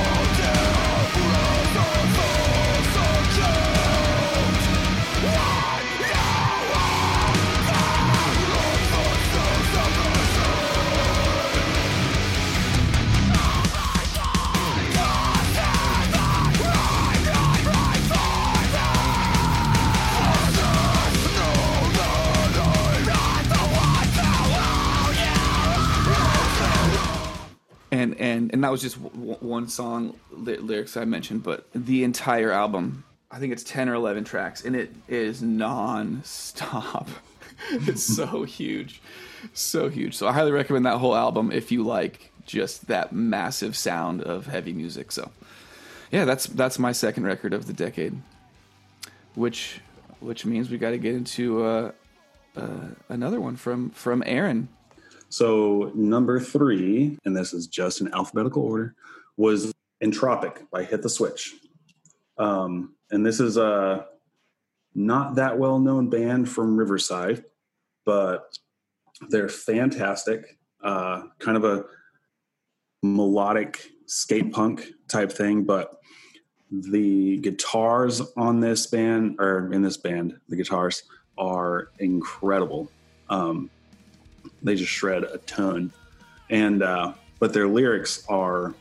and 28.37 28.53
and 28.53 28.63
that 28.63 28.71
was 28.71 28.83
just 28.83 29.03
w- 29.03 29.37
one 29.41 29.69
song 29.69 30.15
ly- 30.31 30.57
lyrics 30.57 30.97
I 30.97 31.05
mentioned, 31.05 31.43
but 31.43 31.67
the 31.75 32.05
entire 32.05 32.53
album, 32.53 33.05
I 33.31 33.39
think 33.39 33.53
it's 33.53 33.65
ten 33.65 33.89
or 33.89 33.95
eleven 33.95 34.25
tracks, 34.25 34.65
and 34.65 34.77
it 34.77 34.93
is 35.09 35.43
non-stop. 35.43 37.09
it's 37.71 38.03
so 38.03 38.43
huge, 38.61 39.01
so 39.55 39.89
huge. 39.89 40.15
So 40.17 40.29
I 40.29 40.33
highly 40.33 40.53
recommend 40.53 40.87
that 40.87 40.99
whole 40.99 41.17
album 41.17 41.51
if 41.51 41.73
you 41.73 41.83
like 41.83 42.33
just 42.45 42.87
that 42.87 43.13
massive 43.13 43.77
sound 43.77 44.23
of 44.23 44.47
heavy 44.47 44.73
music. 44.73 45.11
So 45.11 45.31
yeah, 46.13 46.25
that's 46.25 46.47
that's 46.47 46.79
my 46.79 46.93
second 46.93 47.25
record 47.25 47.53
of 47.53 47.67
the 47.67 47.73
decade, 47.73 48.15
which 49.35 49.81
which 50.21 50.45
means 50.47 50.71
we 50.71 50.79
got 50.79 50.91
to 50.91 50.99
get 50.99 51.15
into 51.15 51.65
uh, 51.65 51.93
uh, 52.57 52.89
another 53.09 53.41
one 53.41 53.57
from 53.57 53.91
from 53.91 54.23
Aaron. 54.27 54.69
So 55.29 55.93
number 55.95 56.41
three, 56.41 57.19
and 57.25 57.37
this 57.37 57.53
is 57.53 57.67
just 57.67 58.01
in 58.01 58.13
alphabetical 58.15 58.63
order, 58.63 58.95
was 59.37 59.73
Entropic 60.03 60.71
by 60.71 60.85
Hit 60.85 61.03
the 61.03 61.09
Switch. 61.09 61.55
Um, 62.39 62.95
and 63.11 63.25
this 63.25 63.41
is 63.41 63.57
a 63.57 64.07
not 64.95 65.35
that 65.37 65.59
well 65.59 65.79
known 65.79 66.09
band 66.09 66.49
from 66.49 66.77
Riverside, 66.77 67.45
but 68.05 68.59
they're 69.29 69.49
fantastic. 69.49 70.59
Uh, 70.83 71.25
kind 71.39 71.57
of 71.57 71.65
a 71.65 71.85
melodic 73.03 73.91
skate 74.07 74.53
punk 74.53 74.89
type 75.09 75.33
thing, 75.33 75.65
but 75.65 75.99
the 76.71 77.39
guitars 77.39 78.21
on 78.37 78.61
this 78.61 78.87
band 78.87 79.37
or 79.39 79.73
in 79.73 79.83
this 79.83 79.97
band, 79.97 80.39
the 80.49 80.57
guitars 80.57 81.05
are 81.39 81.91
incredible. 81.99 82.91
Um, 83.29 83.71
they 84.63 84.75
just 84.75 84.91
shred 84.91 85.25
a 85.25 85.39
ton. 85.39 85.93
And 86.51 86.83
uh, 86.83 87.15
but 87.39 87.53
their 87.53 87.69
lyrics 87.69 88.25
are 88.29 88.75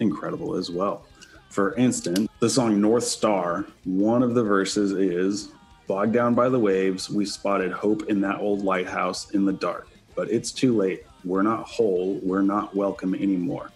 incredible 0.00 0.54
as 0.56 0.70
well. 0.70 1.04
For 1.50 1.74
instance 1.74 2.28
the 2.40 2.50
song 2.50 2.80
north 2.80 3.04
star 3.04 3.66
one 3.84 4.22
of 4.22 4.34
the 4.34 4.42
verses 4.42 4.92
is 4.92 5.50
bogged 5.86 6.12
down 6.12 6.34
by 6.34 6.48
the 6.48 6.58
waves 6.58 7.08
we 7.08 7.24
spotted 7.24 7.72
hope 7.72 8.08
in 8.08 8.20
that 8.20 8.38
old 8.38 8.62
lighthouse 8.62 9.30
in 9.30 9.44
the 9.44 9.52
dark. 9.52 9.88
But 10.14 10.30
it's 10.30 10.52
too 10.52 10.76
late. 10.76 11.04
We're 11.24 11.42
not 11.42 11.66
whole. 11.66 12.20
We're 12.22 12.42
not 12.42 12.74
welcome 12.76 13.14
anymore. 13.14 13.70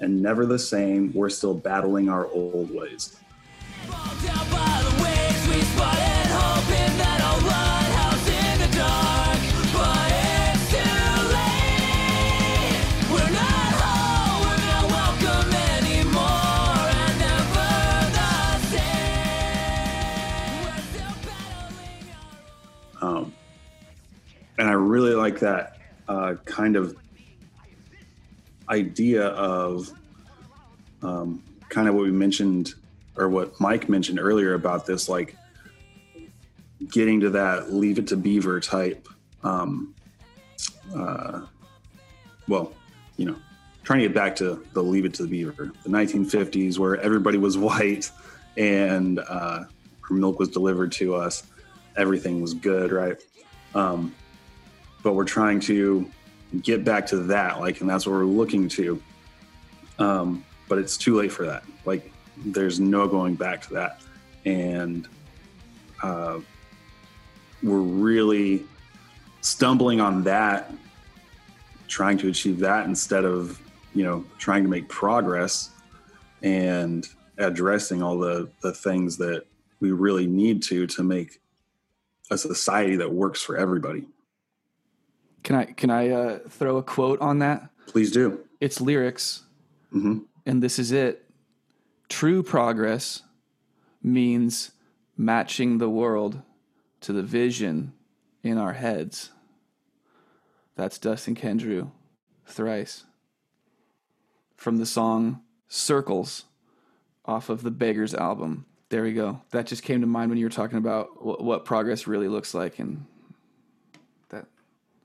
And 0.00 0.22
never 0.22 0.46
the 0.46 0.58
same. 0.58 1.12
We're 1.12 1.28
still 1.28 1.54
battling 1.54 2.08
our 2.08 2.26
old 2.28 2.74
ways 2.74 3.16
I 24.70 24.74
really 24.74 25.14
like 25.14 25.40
that 25.40 25.78
uh, 26.08 26.34
kind 26.44 26.76
of 26.76 26.96
idea 28.68 29.26
of 29.26 29.90
um, 31.02 31.42
kind 31.68 31.88
of 31.88 31.94
what 31.94 32.04
we 32.04 32.12
mentioned 32.12 32.74
or 33.16 33.28
what 33.28 33.58
Mike 33.60 33.88
mentioned 33.88 34.20
earlier 34.20 34.54
about 34.54 34.86
this, 34.86 35.08
like 35.08 35.36
getting 36.88 37.20
to 37.20 37.30
that 37.30 37.72
leave 37.72 37.98
it 37.98 38.06
to 38.08 38.16
beaver 38.16 38.60
type. 38.60 39.08
Um, 39.42 39.94
uh, 40.94 41.46
well, 42.46 42.72
you 43.16 43.26
know, 43.26 43.36
trying 43.82 44.00
to 44.00 44.06
get 44.06 44.14
back 44.14 44.36
to 44.36 44.64
the 44.72 44.82
leave 44.82 45.04
it 45.04 45.14
to 45.14 45.24
the 45.24 45.28
beaver, 45.28 45.72
the 45.82 45.90
1950s, 45.90 46.78
where 46.78 46.96
everybody 47.00 47.38
was 47.38 47.58
white 47.68 48.10
and 48.56 49.18
uh, 49.18 49.64
milk 50.10 50.38
was 50.38 50.48
delivered 50.48 50.92
to 50.92 51.14
us. 51.14 51.42
Everything 51.96 52.40
was 52.40 52.54
good, 52.54 52.92
right? 52.92 53.20
Um, 53.74 54.14
but 55.02 55.14
we're 55.14 55.24
trying 55.24 55.60
to 55.60 56.10
get 56.62 56.84
back 56.84 57.06
to 57.06 57.16
that, 57.16 57.60
like, 57.60 57.80
and 57.80 57.88
that's 57.88 58.06
what 58.06 58.12
we're 58.12 58.24
looking 58.24 58.68
to. 58.68 59.02
Um, 59.98 60.44
but 60.68 60.78
it's 60.78 60.96
too 60.96 61.16
late 61.16 61.32
for 61.32 61.46
that. 61.46 61.64
Like, 61.84 62.12
there's 62.38 62.80
no 62.80 63.06
going 63.06 63.34
back 63.34 63.62
to 63.62 63.74
that, 63.74 64.00
and 64.44 65.06
uh, 66.02 66.40
we're 67.62 67.78
really 67.78 68.64
stumbling 69.40 70.00
on 70.00 70.22
that, 70.24 70.72
trying 71.88 72.18
to 72.18 72.28
achieve 72.28 72.58
that 72.60 72.86
instead 72.86 73.24
of 73.24 73.60
you 73.94 74.04
know 74.04 74.24
trying 74.38 74.62
to 74.62 74.68
make 74.68 74.88
progress 74.88 75.70
and 76.42 77.06
addressing 77.38 78.02
all 78.02 78.18
the 78.18 78.48
the 78.62 78.72
things 78.72 79.16
that 79.18 79.44
we 79.80 79.90
really 79.90 80.26
need 80.26 80.62
to 80.62 80.86
to 80.86 81.02
make 81.02 81.40
a 82.30 82.38
society 82.38 82.96
that 82.96 83.12
works 83.12 83.42
for 83.42 83.56
everybody. 83.56 84.06
Can 85.42 85.56
I 85.56 85.64
can 85.64 85.90
I 85.90 86.10
uh, 86.10 86.38
throw 86.48 86.76
a 86.76 86.82
quote 86.82 87.20
on 87.20 87.38
that? 87.40 87.70
Please 87.86 88.10
do. 88.10 88.40
It's 88.60 88.80
lyrics, 88.80 89.42
hmm 89.90 90.18
and 90.46 90.62
this 90.62 90.78
is 90.78 90.92
it. 90.92 91.24
True 92.08 92.42
progress 92.42 93.22
means 94.02 94.72
matching 95.16 95.78
the 95.78 95.90
world 95.90 96.42
to 97.02 97.12
the 97.12 97.22
vision 97.22 97.92
in 98.42 98.58
our 98.58 98.72
heads. 98.72 99.30
That's 100.76 100.98
Dustin 100.98 101.34
Kensrue, 101.34 101.90
thrice. 102.46 103.04
From 104.56 104.78
the 104.78 104.86
song 104.86 105.42
Circles 105.68 106.46
off 107.24 107.48
of 107.48 107.62
the 107.62 107.70
Beggars 107.70 108.14
album. 108.14 108.66
There 108.88 109.02
we 109.04 109.12
go. 109.12 109.40
That 109.52 109.66
just 109.66 109.84
came 109.84 110.00
to 110.00 110.06
mind 110.06 110.30
when 110.30 110.38
you 110.38 110.46
were 110.46 110.50
talking 110.50 110.78
about 110.78 111.24
what, 111.24 111.44
what 111.44 111.64
progress 111.64 112.06
really 112.08 112.28
looks 112.28 112.54
like. 112.54 112.80
And 112.80 113.06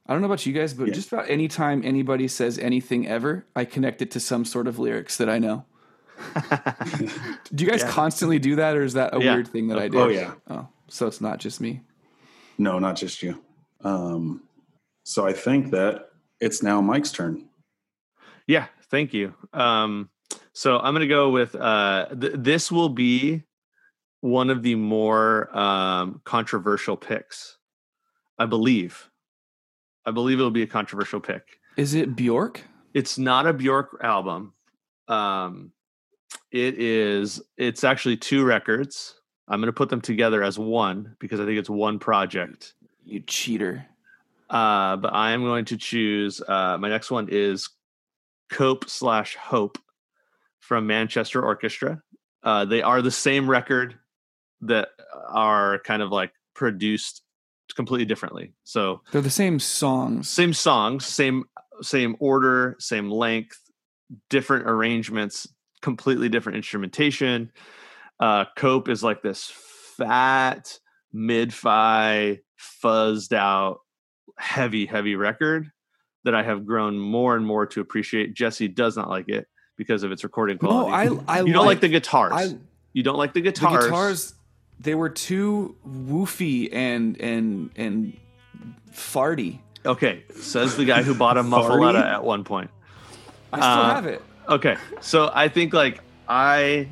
I 0.07 0.13
don't 0.13 0.21
know 0.21 0.27
about 0.27 0.45
you 0.45 0.53
guys, 0.53 0.73
but 0.73 0.87
Yeah. 0.87 0.93
just 0.93 1.11
about 1.11 1.29
any 1.29 1.47
time 1.47 1.81
anybody 1.83 2.27
says 2.27 2.59
anything 2.59 3.07
ever, 3.07 3.45
I 3.55 3.65
connect 3.65 4.01
it 4.01 4.11
to 4.11 4.19
some 4.19 4.45
sort 4.45 4.67
of 4.67 4.77
lyrics 4.77 5.17
that 5.17 5.29
I 5.29 5.39
know. 5.39 5.65
do 7.53 7.63
you 7.65 7.69
guys 7.69 7.83
constantly 7.83 8.39
do 8.39 8.55
that, 8.55 8.77
or 8.77 8.83
is 8.83 8.93
that 8.93 9.15
a 9.15 9.19
Yeah. 9.21 9.33
weird 9.33 9.47
thing 9.47 9.67
that 9.67 9.79
I 9.79 9.87
do? 9.87 9.99
Oh, 9.99 10.07
yeah. 10.07 10.33
Oh, 10.49 10.67
so 10.87 11.07
it's 11.07 11.21
not 11.21 11.39
just 11.39 11.59
me. 11.59 11.81
No, 12.57 12.79
not 12.79 12.95
just 12.95 13.21
you. 13.23 13.41
Um, 13.83 14.43
so 15.03 15.25
I 15.25 15.33
think 15.33 15.71
that 15.71 16.09
it's 16.39 16.61
now 16.63 16.81
Mike's 16.81 17.11
turn. 17.11 17.49
Yeah, 18.47 18.67
thank 18.89 19.13
you. 19.13 19.33
Um, 19.53 20.09
so 20.53 20.77
I'm 20.77 20.93
going 20.93 21.01
to 21.01 21.07
go 21.07 21.31
with 21.31 21.55
uh, 21.55 22.07
th- 22.19 22.33
this 22.37 22.71
will 22.71 22.89
be 22.89 23.43
one 24.21 24.49
of 24.49 24.63
the 24.63 24.75
more 24.75 25.55
um, 25.57 26.21
controversial 26.23 26.95
picks, 26.95 27.57
I 28.39 28.45
believe. 28.45 29.09
I 30.05 30.11
believe 30.11 30.39
it'll 30.39 30.51
be 30.51 30.63
a 30.63 30.67
controversial 30.67 31.19
pick. 31.19 31.59
Is 31.77 31.93
it 31.93 32.15
Bjork? 32.15 32.61
It's 32.93 33.17
not 33.17 33.47
a 33.47 33.53
Bjork 33.53 33.99
album. 34.01 34.53
Um, 35.07 35.71
it 36.51 36.79
is. 36.79 37.41
It's 37.57 37.83
actually 37.83 38.17
two 38.17 38.45
records. 38.45 39.15
I'm 39.47 39.59
going 39.59 39.67
to 39.67 39.73
put 39.73 39.89
them 39.89 40.01
together 40.01 40.43
as 40.43 40.57
one 40.57 41.15
because 41.19 41.39
I 41.39 41.45
think 41.45 41.59
it's 41.59 41.69
one 41.69 41.99
project. 41.99 42.73
You 43.03 43.19
cheater. 43.19 43.85
Uh, 44.49 44.95
but 44.95 45.13
I 45.13 45.31
am 45.31 45.43
going 45.43 45.65
to 45.65 45.77
choose. 45.77 46.41
Uh, 46.41 46.77
my 46.79 46.89
next 46.89 47.11
one 47.11 47.27
is 47.29 47.69
Cope 48.49 48.89
slash 48.89 49.35
Hope 49.35 49.77
from 50.59 50.87
Manchester 50.87 51.43
Orchestra. 51.43 52.01
Uh, 52.43 52.65
they 52.65 52.81
are 52.81 53.01
the 53.01 53.11
same 53.11 53.49
record 53.49 53.95
that 54.61 54.89
are 55.29 55.79
kind 55.79 56.01
of 56.01 56.11
like 56.11 56.31
produced 56.53 57.21
completely 57.73 58.05
differently. 58.05 58.53
So 58.63 59.01
They're 59.11 59.21
the 59.21 59.29
same 59.29 59.59
songs. 59.59 60.29
same 60.29 60.53
songs, 60.53 61.05
same 61.05 61.45
same 61.81 62.15
order, 62.19 62.75
same 62.79 63.09
length, 63.09 63.59
different 64.29 64.69
arrangements, 64.69 65.47
completely 65.81 66.29
different 66.29 66.57
instrumentation. 66.57 67.51
Uh, 68.19 68.45
Cope 68.55 68.87
is 68.87 69.03
like 69.03 69.21
this 69.21 69.51
fat, 69.97 70.79
mid-fi, 71.11 72.39
fuzzed 72.83 73.33
out, 73.33 73.79
heavy, 74.37 74.85
heavy 74.85 75.15
record 75.15 75.69
that 76.23 76.33
I 76.33 76.43
have 76.43 76.65
grown 76.65 76.97
more 76.97 77.35
and 77.35 77.45
more 77.45 77.65
to 77.67 77.81
appreciate. 77.81 78.33
Jesse 78.33 78.67
does 78.67 78.95
not 78.95 79.09
like 79.09 79.29
it 79.29 79.47
because 79.77 80.03
of 80.03 80.11
its 80.11 80.23
recording 80.23 80.57
No, 80.61 80.69
quality. 80.69 81.19
I 81.27 81.35
I 81.39 81.41
you 81.41 81.53
don't 81.53 81.65
like 81.65 81.75
like 81.75 81.81
the 81.81 81.89
guitars. 81.89 82.31
I 82.33 82.57
you 82.93 83.03
don't 83.03 83.17
like 83.17 83.33
the 83.33 83.41
the 83.41 83.51
guitars. 83.51 84.33
They 84.79 84.95
were 84.95 85.09
too 85.09 85.75
woofy 85.87 86.69
and 86.73 87.19
and 87.19 87.69
and 87.75 88.17
farty. 88.91 89.59
Okay, 89.85 90.23
says 90.35 90.75
the 90.77 90.85
guy 90.85 91.03
who 91.03 91.13
bought 91.13 91.37
a 91.37 91.43
muffaletta 91.43 92.03
at 92.03 92.23
one 92.23 92.43
point. 92.43 92.69
I 93.53 93.59
still 93.59 93.69
Uh, 93.69 93.93
have 93.95 94.05
it. 94.07 94.21
Okay, 94.47 94.77
so 95.01 95.31
I 95.33 95.47
think 95.47 95.73
like 95.73 96.01
I, 96.27 96.87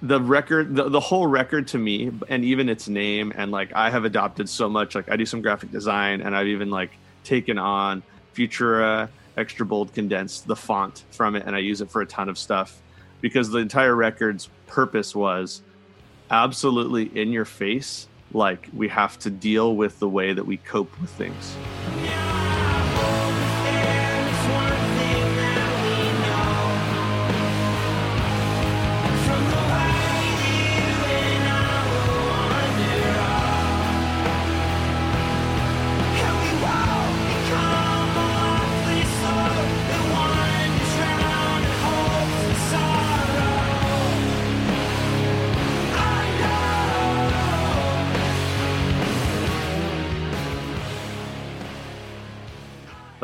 the 0.00 0.20
record, 0.20 0.74
the, 0.74 0.88
the 0.88 1.00
whole 1.00 1.26
record 1.26 1.68
to 1.68 1.78
me, 1.78 2.10
and 2.28 2.44
even 2.44 2.68
its 2.68 2.88
name, 2.88 3.32
and 3.36 3.50
like 3.50 3.72
I 3.74 3.90
have 3.90 4.04
adopted 4.04 4.48
so 4.48 4.68
much. 4.68 4.94
Like 4.94 5.10
I 5.10 5.16
do 5.16 5.26
some 5.26 5.42
graphic 5.42 5.70
design, 5.70 6.20
and 6.20 6.36
I've 6.36 6.48
even 6.48 6.70
like 6.70 6.90
taken 7.24 7.58
on 7.58 8.02
Futura 8.34 9.08
extra 9.36 9.64
bold 9.64 9.94
condensed 9.94 10.46
the 10.46 10.56
font 10.56 11.04
from 11.10 11.36
it, 11.36 11.44
and 11.46 11.56
I 11.56 11.60
use 11.60 11.80
it 11.80 11.90
for 11.90 12.02
a 12.02 12.06
ton 12.06 12.28
of 12.28 12.36
stuff 12.38 12.80
because 13.20 13.48
the 13.50 13.58
entire 13.58 13.94
record's 13.94 14.48
purpose 14.66 15.14
was 15.14 15.62
absolutely 16.32 17.04
in 17.14 17.30
your 17.30 17.44
face. 17.44 18.08
Like 18.32 18.68
we 18.74 18.88
have 18.88 19.18
to 19.20 19.30
deal 19.30 19.76
with 19.76 19.98
the 20.00 20.08
way 20.08 20.32
that 20.32 20.44
we 20.44 20.56
cope 20.56 20.98
with 21.00 21.10
things. 21.10 21.54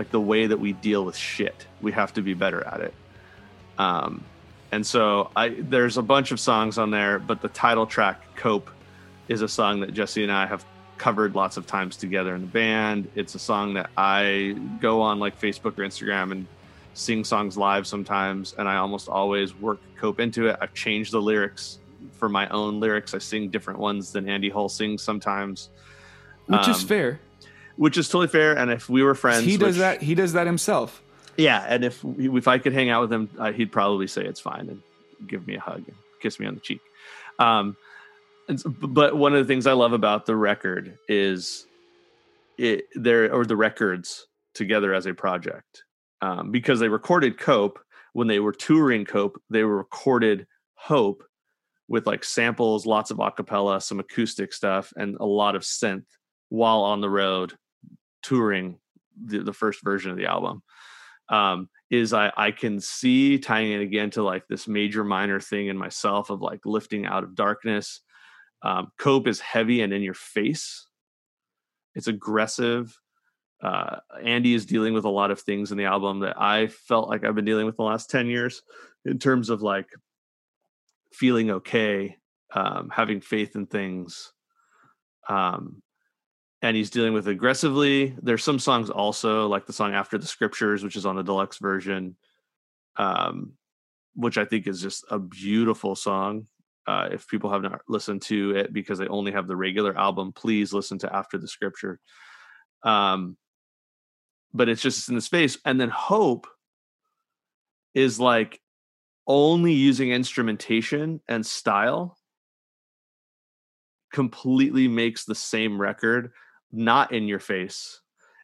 Like 0.09 0.13
the 0.13 0.21
way 0.21 0.47
that 0.47 0.59
we 0.59 0.73
deal 0.73 1.05
with 1.05 1.17
shit. 1.17 1.67
We 1.81 1.93
have 1.93 2.13
to 2.15 2.23
be 2.23 2.35
better 2.35 2.67
at 2.67 2.81
it. 2.81 2.95
Um, 3.79 4.25
and 4.73 4.87
so 4.87 5.31
I 5.37 5.51
there's 5.51 5.97
a 5.97 6.03
bunch 6.03 6.33
of 6.33 6.41
songs 6.41 6.79
on 6.79 6.91
there, 6.91 7.19
but 7.19 7.41
the 7.41 7.49
title 7.49 7.87
track 7.87 8.21
"Cope" 8.37 8.71
is 9.29 9.43
a 9.43 9.49
song 9.49 9.81
that 9.81 9.95
Jesse 9.95 10.23
and 10.23 10.33
I 10.33 10.47
have 10.47 10.65
covered 10.99 11.35
lots 11.35 11.57
of 11.57 11.67
times 11.67 11.97
together 11.97 12.35
in 12.35 12.43
the 12.43 12.47
band. 12.49 13.09
It's 13.15 13.35
a 13.35 13.39
song 13.39 13.75
that 13.75 13.91
I 13.97 14.57
go 14.81 15.01
on 15.01 15.21
like 15.21 15.41
Facebook 15.41 15.79
or 15.79 15.85
Instagram 15.85 16.33
and 16.33 16.47
sing 16.95 17.25
songs 17.25 17.57
live 17.57 17.87
sometimes, 17.87 18.55
and 18.59 18.69
I 18.69 18.77
almost 18.77 19.09
always 19.09 19.55
work 19.55 19.79
Cope 19.97 20.21
into 20.21 20.49
it. 20.49 20.57
I've 20.61 20.75
changed 20.75 21.13
the 21.13 21.21
lyrics 21.21 21.79
for 22.13 22.29
my 22.29 22.49
own 22.49 22.81
lyrics. 22.81 23.15
I 23.15 23.19
sing 23.19 23.49
different 23.49 23.79
ones 23.79 24.13
than 24.13 24.29
Andy 24.29 24.51
Hull 24.51 24.69
sings 24.69 25.03
sometimes, 25.03 25.71
Which 26.47 26.69
is 26.69 26.83
um, 26.83 26.89
fair. 26.89 27.21
Which 27.79 27.97
is 27.97 28.09
totally 28.09 28.29
fair. 28.29 28.57
And 28.59 28.71
if 28.71 28.89
we 28.89 29.03
were 29.03 29.15
friends, 29.15 29.45
He 29.45 29.57
does 29.57 29.77
which- 29.77 29.79
that 29.79 30.03
he 30.03 30.15
does 30.15 30.33
that 30.35 30.47
himself. 30.47 31.03
yeah, 31.37 31.65
and 31.69 31.85
if 31.85 32.05
if 32.19 32.47
I 32.49 32.59
could 32.59 32.73
hang 32.75 32.91
out 32.91 33.01
with 33.03 33.13
him, 33.13 33.31
uh, 33.39 33.53
he'd 33.53 33.73
probably 33.73 34.07
say 34.07 34.25
it's 34.25 34.41
fine 34.41 34.69
and 34.69 34.83
give 35.27 35.47
me 35.47 35.55
a 35.57 35.61
hug, 35.61 35.83
and 35.87 35.97
kiss 36.21 36.39
me 36.39 36.47
on 36.47 36.55
the 36.55 36.61
cheek. 36.61 36.81
Um, 37.39 37.77
and, 38.49 38.63
but 38.81 39.17
one 39.17 39.35
of 39.35 39.39
the 39.39 39.51
things 39.51 39.67
I 39.67 39.73
love 39.73 39.93
about 39.93 40.27
the 40.27 40.37
record 40.37 40.99
is 41.09 41.67
it 42.57 42.87
there 42.95 43.33
or 43.33 43.45
the 43.45 43.57
records 43.57 44.27
together 44.55 44.93
as 44.93 45.07
a 45.07 45.15
project 45.15 45.85
um, 46.23 46.51
because 46.51 46.81
they 46.81 46.89
recorded 46.89 47.39
Cope 47.39 47.79
when 48.15 48.27
they 48.27 48.41
were 48.41 48.53
touring 48.53 49.05
Cope. 49.05 49.41
They 49.51 49.63
recorded 49.63 50.47
Hope 50.75 51.23
with 51.89 52.07
like 52.07 52.25
samples, 52.25 52.87
lots 52.87 53.11
of 53.11 53.19
acapella, 53.19 53.81
some 53.83 54.01
acoustic 54.01 54.53
stuff, 54.53 54.93
and 54.97 55.17
a 55.21 55.25
lot 55.27 55.55
of 55.55 55.63
synth 55.63 56.07
while 56.49 56.81
on 56.81 57.01
the 57.01 57.11
road 57.11 57.55
touring 58.23 58.79
the, 59.25 59.43
the 59.43 59.53
first 59.53 59.83
version 59.83 60.11
of 60.11 60.17
the 60.17 60.27
album 60.27 60.63
um, 61.29 61.69
is 61.91 62.13
I, 62.13 62.33
I 62.37 62.51
can 62.51 62.81
see 62.81 63.39
tying 63.39 63.73
it 63.73 63.81
again 63.81 64.11
to 64.11 64.23
like 64.23 64.47
this 64.49 64.69
major 64.69 65.05
minor 65.05 65.41
thing 65.41 65.69
in 65.69 65.77
myself 65.77 66.31
of 66.31 66.41
like 66.41 66.61
lifting 66.65 67.07
out 67.07 67.25
of 67.25 67.35
darkness. 67.35 68.01
Um, 68.63 68.93
Cope 68.99 69.29
is 69.29 69.41
heavy 69.41 69.83
and 69.83 69.93
in 69.93 70.03
your 70.03 70.15
face. 70.15 70.87
It's 71.95 72.09
aggressive. 72.09 72.99
Uh, 73.63 73.97
Andy 74.23 74.55
is 74.55 74.67
dealing 74.67 74.95
with 74.95 75.05
a 75.05 75.11
lot 75.11 75.31
of 75.31 75.41
things 75.41 75.73
in 75.73 75.79
the 75.79 75.85
album 75.87 76.21
that 76.21 76.41
I 76.41 76.69
felt 76.69 77.09
like 77.09 77.25
I've 77.25 77.35
been 77.35 77.45
dealing 77.45 77.67
with 77.67 77.77
the 77.77 77.83
last 77.83 78.11
10 78.11 78.29
years 78.29 78.63
in 79.05 79.19
terms 79.19 79.51
of 79.51 79.63
like 79.63 79.89
feeling 81.13 81.51
okay, 81.51 82.17
um, 82.55 82.91
having 82.95 83.21
faith 83.21 83.57
in 83.57 83.67
things. 83.67 84.33
Um, 85.29 85.83
and 86.63 86.77
he's 86.77 86.91
dealing 86.91 87.13
with 87.13 87.29
aggressively. 87.29 88.17
There's 88.21 88.43
some 88.43 88.59
songs 88.59 88.91
also, 88.91 89.47
like 89.47 89.67
the 89.67 89.73
song 89.73 89.95
After 89.95 90.19
the 90.19 90.27
Scriptures, 90.27 90.83
which 90.83 90.97
is 90.97 91.07
on 91.07 91.17
the 91.17 91.23
deluxe 91.23 91.59
version, 91.59 92.17
um, 92.97 93.53
which 94.15 94.39
I 94.39 94.45
think 94.45 94.67
is 94.67 94.83
just 94.83 95.05
a 95.11 95.19
beautiful 95.19 95.95
song. 95.95 96.47
Uh, 96.87 97.09
if 97.13 97.29
people 97.29 97.51
have 97.51 97.63
not 97.63 97.83
listened 97.87 98.23
to 98.23 98.57
it 98.57 98.73
because 98.73 98.99
they 98.99 99.07
only 99.09 99.31
have 99.31 99.47
the 99.47 99.57
regular 99.57 99.97
album, 99.97 100.33
please 100.33 100.73
listen 100.73 100.99
to 100.99 101.15
After 101.15 101.39
the 101.39 101.47
Scripture. 101.47 102.01
Um, 102.83 103.37
but 104.53 104.69
it's 104.69 104.83
just 104.83 105.09
in 105.09 105.15
the 105.15 105.21
space. 105.21 105.59
And 105.65 105.81
then 105.81 105.91
Hope 105.91 106.47
is 107.95 108.19
like 108.19 108.61
only 109.27 109.75
using 109.75 110.11
instrumentation 110.11 111.21
and 111.29 111.45
style 111.45 112.17
completely 114.13 114.89
makes 114.89 115.25
the 115.25 115.35
same 115.35 115.81
record 115.81 116.33
not 116.73 117.13
in 117.13 117.29
your 117.29 117.39
face 117.39 118.01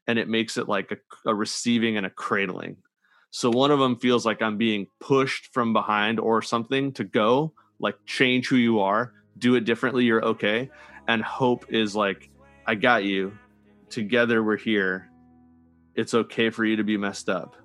and 0.06 0.18
it 0.18 0.28
makes 0.28 0.56
it 0.56 0.68
like 0.68 0.92
a, 0.92 1.30
a 1.30 1.34
receiving 1.34 1.96
and 1.96 2.06
a 2.06 2.10
cradling. 2.10 2.76
So 3.30 3.50
one 3.50 3.70
of 3.70 3.78
them 3.78 3.96
feels 3.96 4.24
like 4.24 4.42
i'm 4.42 4.56
being 4.56 4.86
pushed 5.00 5.52
from 5.52 5.72
behind 5.72 6.20
or 6.20 6.40
something 6.40 6.92
to 6.92 7.04
go 7.04 7.52
like 7.80 7.96
change 8.06 8.48
who 8.48 8.56
you 8.56 8.80
are 8.80 9.12
do 9.38 9.56
it 9.56 9.64
differently 9.64 10.04
you're 10.04 10.24
okay 10.24 10.70
and 11.08 11.22
hope 11.22 11.66
is 11.68 11.96
like 11.96 12.30
i 12.66 12.74
got 12.74 13.04
you. 13.04 13.36
Together 13.90 14.42
we're 14.42 14.56
here. 14.56 15.10
It's 15.94 16.14
okay 16.14 16.50
for 16.50 16.64
you 16.64 16.76
to 16.76 16.84
be 16.84 16.96
messed 16.96 17.28
up. 17.28 17.56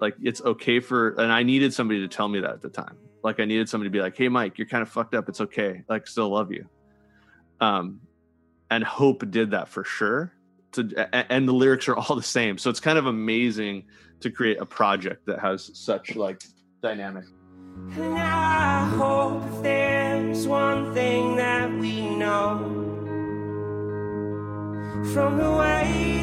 Like 0.00 0.16
it's 0.22 0.40
okay 0.42 0.80
for 0.80 1.10
and 1.20 1.32
i 1.32 1.42
needed 1.42 1.74
somebody 1.74 2.00
to 2.00 2.08
tell 2.08 2.28
me 2.28 2.40
that 2.40 2.50
at 2.50 2.62
the 2.62 2.70
time. 2.70 2.96
Like 3.24 3.40
i 3.40 3.44
needed 3.44 3.68
somebody 3.68 3.88
to 3.88 3.92
be 3.92 4.00
like 4.00 4.16
hey 4.16 4.28
mike 4.28 4.58
you're 4.58 4.68
kind 4.68 4.82
of 4.82 4.88
fucked 4.88 5.14
up. 5.14 5.28
It's 5.28 5.40
okay. 5.40 5.82
Like 5.88 6.06
still 6.06 6.28
love 6.28 6.52
you. 6.52 6.68
Um 7.60 8.00
and 8.72 8.82
hope 8.82 9.30
did 9.30 9.50
that 9.50 9.68
for 9.68 9.84
sure. 9.84 10.32
To 10.72 11.08
and 11.30 11.46
the 11.46 11.52
lyrics 11.52 11.88
are 11.88 11.96
all 11.96 12.16
the 12.16 12.22
same. 12.22 12.56
So 12.56 12.70
it's 12.70 12.80
kind 12.80 12.98
of 12.98 13.04
amazing 13.06 13.84
to 14.20 14.30
create 14.30 14.58
a 14.60 14.66
project 14.66 15.26
that 15.26 15.40
has 15.40 15.70
such 15.74 16.16
like 16.16 16.42
dynamic. 16.80 17.24
And 17.92 18.14
I 18.18 18.88
hope 18.96 19.62
there's 19.62 20.46
one 20.46 20.94
thing 20.94 21.36
that 21.36 21.70
we 21.70 22.08
know 22.16 22.58
from 25.12 25.36
the 25.36 25.50
way 25.50 26.22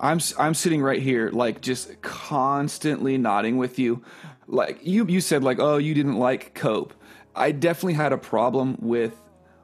I'm 0.00 0.18
I'm 0.38 0.54
sitting 0.54 0.82
right 0.82 1.00
here, 1.00 1.30
like 1.30 1.60
just 1.60 2.00
constantly 2.00 3.18
nodding 3.18 3.58
with 3.58 3.78
you. 3.78 4.02
Like 4.46 4.80
you 4.82 5.06
you 5.06 5.20
said, 5.20 5.44
like 5.44 5.58
oh 5.60 5.76
you 5.76 5.94
didn't 5.94 6.16
like 6.16 6.54
Cope, 6.54 6.94
I 7.36 7.52
definitely 7.52 7.94
had 7.94 8.12
a 8.12 8.18
problem 8.18 8.76
with 8.80 9.14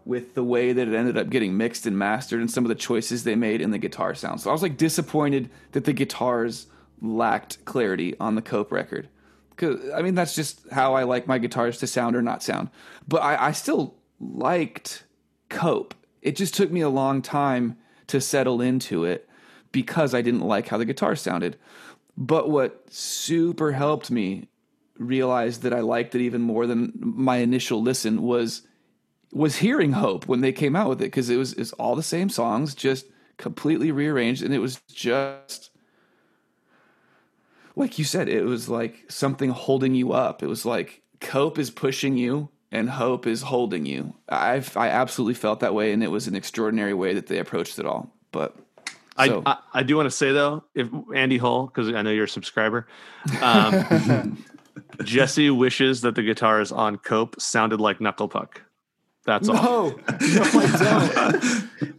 with 0.05 0.35
the 0.35 0.45
way 0.45 0.73
that 0.73 0.87
it 0.87 0.95
ended 0.95 1.17
up 1.17 1.31
getting 1.31 1.57
mixed 1.57 1.87
and 1.87 1.99
mastered 1.99 2.41
and 2.41 2.51
some 2.51 2.65
of 2.65 2.69
the 2.69 2.77
choices 2.77 3.25
they 3.25 3.35
made 3.35 3.61
in 3.61 3.73
the 3.73 3.79
guitar 3.79 4.15
sound. 4.15 4.41
So 4.41 4.51
I 4.51 4.53
was 4.53 4.63
like 4.63 4.77
disappointed 4.77 5.51
that 5.73 5.85
the 5.85 5.93
guitars 5.93 6.69
lacked 7.03 7.65
clarity 7.65 8.15
on 8.21 8.37
the 8.37 8.43
Cope 8.43 8.71
record. 8.71 9.09
Cause 9.57 9.81
I 9.95 10.03
mean 10.03 10.15
that's 10.15 10.35
just 10.35 10.69
how 10.71 10.95
I 10.95 11.05
like 11.05 11.27
my 11.27 11.39
guitars 11.39 11.79
to 11.79 11.87
sound 11.87 12.15
or 12.15 12.23
not 12.23 12.43
sound. 12.43 12.69
But 13.09 13.23
I, 13.23 13.49
I 13.49 13.53
still 13.53 13.97
liked 14.21 15.05
Cope. 15.49 15.95
It 16.21 16.37
just 16.37 16.55
took 16.55 16.71
me 16.71 16.83
a 16.83 16.91
long 16.91 17.23
time 17.23 17.79
to 18.09 18.21
settle 18.21 18.61
into 18.61 19.05
it 19.05 19.29
because 19.73 20.15
I 20.15 20.23
didn't 20.23 20.41
like 20.41 20.69
how 20.69 20.79
the 20.79 20.85
guitar 20.85 21.17
sounded. 21.17 21.57
But 22.17 22.51
what 22.51 22.85
super 22.93 23.73
helped 23.73 24.11
me 24.11 24.49
realize 24.99 25.59
that 25.59 25.75
I 25.75 25.81
liked 25.81 26.15
it 26.15 26.23
even 26.23 26.41
more 26.41 26.67
than 26.67 26.93
my 26.99 27.37
initial 27.37 27.83
listen 27.83 28.23
was 28.23 28.63
was 29.33 29.57
hearing 29.57 29.93
Hope 29.93 30.27
when 30.27 30.41
they 30.41 30.53
came 30.53 30.75
out 30.75 30.89
with 30.89 31.03
it 31.03 31.07
because 31.07 31.29
it 31.29 31.37
was 31.37 31.53
it's 31.55 31.73
all 31.75 31.95
the 31.95 32.03
same 32.03 32.29
songs, 32.29 32.75
just 32.75 33.07
completely 33.37 33.93
rearranged, 33.93 34.43
and 34.43 34.55
it 34.55 34.61
was 34.61 34.81
just 34.93 35.71
like 37.75 37.99
you 37.99 38.05
said, 38.05 38.29
it 38.29 38.45
was 38.45 38.69
like 38.69 39.05
something 39.09 39.51
holding 39.51 39.95
you 39.95 40.13
up. 40.13 40.43
It 40.43 40.47
was 40.47 40.65
like 40.65 41.03
Cope 41.21 41.59
is 41.59 41.71
pushing 41.71 42.17
you 42.17 42.49
and 42.73 42.89
Hope 42.91 43.27
is 43.27 43.43
holding 43.43 43.87
you. 43.87 44.15
I've 44.29 44.77
I 44.77 44.89
absolutely 44.89 45.35
felt 45.35 45.61
that 45.61 45.75
way, 45.75 45.93
and 45.93 46.03
it 46.03 46.11
was 46.11 46.27
an 46.27 46.35
extraordinary 46.35 46.95
way 46.95 47.15
that 47.15 47.27
they 47.27 47.39
approached 47.39 47.79
it 47.79 47.87
all. 47.87 48.11
But 48.33 48.57
so, 49.25 49.43
I, 49.47 49.53
I 49.53 49.59
I 49.75 49.83
do 49.83 49.97
want 49.97 50.07
to 50.07 50.11
say 50.11 50.33
though, 50.33 50.65
if 50.75 50.89
Andy 51.15 51.39
Hull, 51.39 51.67
because 51.67 51.89
I 51.95 52.03
know 52.03 52.11
you're 52.11 52.25
a 52.25 52.29
subscriber, 52.29 52.87
um, 53.41 54.45
Jesse 55.03 55.51
wishes 55.51 56.03
that 56.03 56.15
the 56.15 56.23
guitars 56.23 56.73
on 56.73 56.99
Cope 56.99 57.41
sounded 57.41 57.81
like 57.81 58.01
Knuckle 58.01 58.29
Puck. 58.29 58.63
That's 59.25 59.49
all. 59.49 59.57
no, 59.59 59.95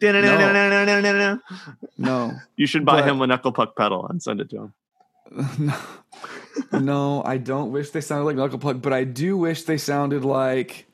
no, 0.01 0.17
I 0.37 1.01
don't. 1.01 1.41
No, 1.97 2.31
You 2.55 2.67
should 2.67 2.85
buy 2.85 3.01
But- 3.01 3.09
him 3.09 3.21
a 3.21 3.27
Knuckle 3.27 3.51
Puck 3.51 3.75
pedal 3.75 4.07
and 4.07 4.21
send 4.21 4.39
it 4.41 4.49
to 4.51 4.57
him. 4.57 4.73
no, 6.71 7.21
I 7.23 7.37
don't 7.37 7.71
wish 7.71 7.89
they 7.89 8.01
sounded 8.01 8.25
like 8.25 8.35
Knuckle 8.37 8.59
Puck, 8.59 8.77
but 8.81 8.93
I 8.93 9.03
do 9.03 9.37
wish 9.37 9.63
they 9.63 9.77
sounded 9.77 10.23
like 10.23 10.85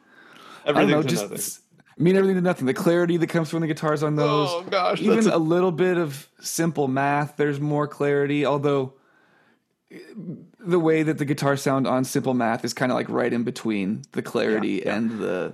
I 0.65 0.71
don't 0.71 0.89
know, 0.89 1.03
just 1.03 1.59
mean 1.97 2.15
everything 2.15 2.35
to 2.35 2.41
nothing. 2.41 2.65
The 2.65 2.73
clarity 2.73 3.17
that 3.17 3.27
comes 3.27 3.49
from 3.49 3.61
the 3.61 3.67
guitars 3.67 4.03
on 4.03 4.15
those. 4.15 4.49
Oh, 4.51 4.61
gosh, 4.63 5.01
even 5.01 5.15
that's 5.15 5.27
a, 5.27 5.37
little 5.37 5.71
bit 5.71 5.97
of 5.97 6.27
simple 6.39 6.87
math. 6.87 7.35
There's 7.37 7.59
more 7.59 7.87
clarity, 7.87 8.45
although 8.45 8.93
the 10.59 10.79
way 10.79 11.03
that 11.03 11.17
the 11.17 11.25
guitar 11.25 11.55
sound 11.55 11.87
on 11.87 12.03
simple 12.03 12.33
math 12.33 12.65
is 12.65 12.73
kind 12.73 12.91
of 12.91 12.95
like 12.95 13.09
right 13.09 13.31
in 13.31 13.43
between 13.43 14.01
the 14.13 14.21
clarity 14.21 14.85
and 14.85 15.19
the 15.19 15.53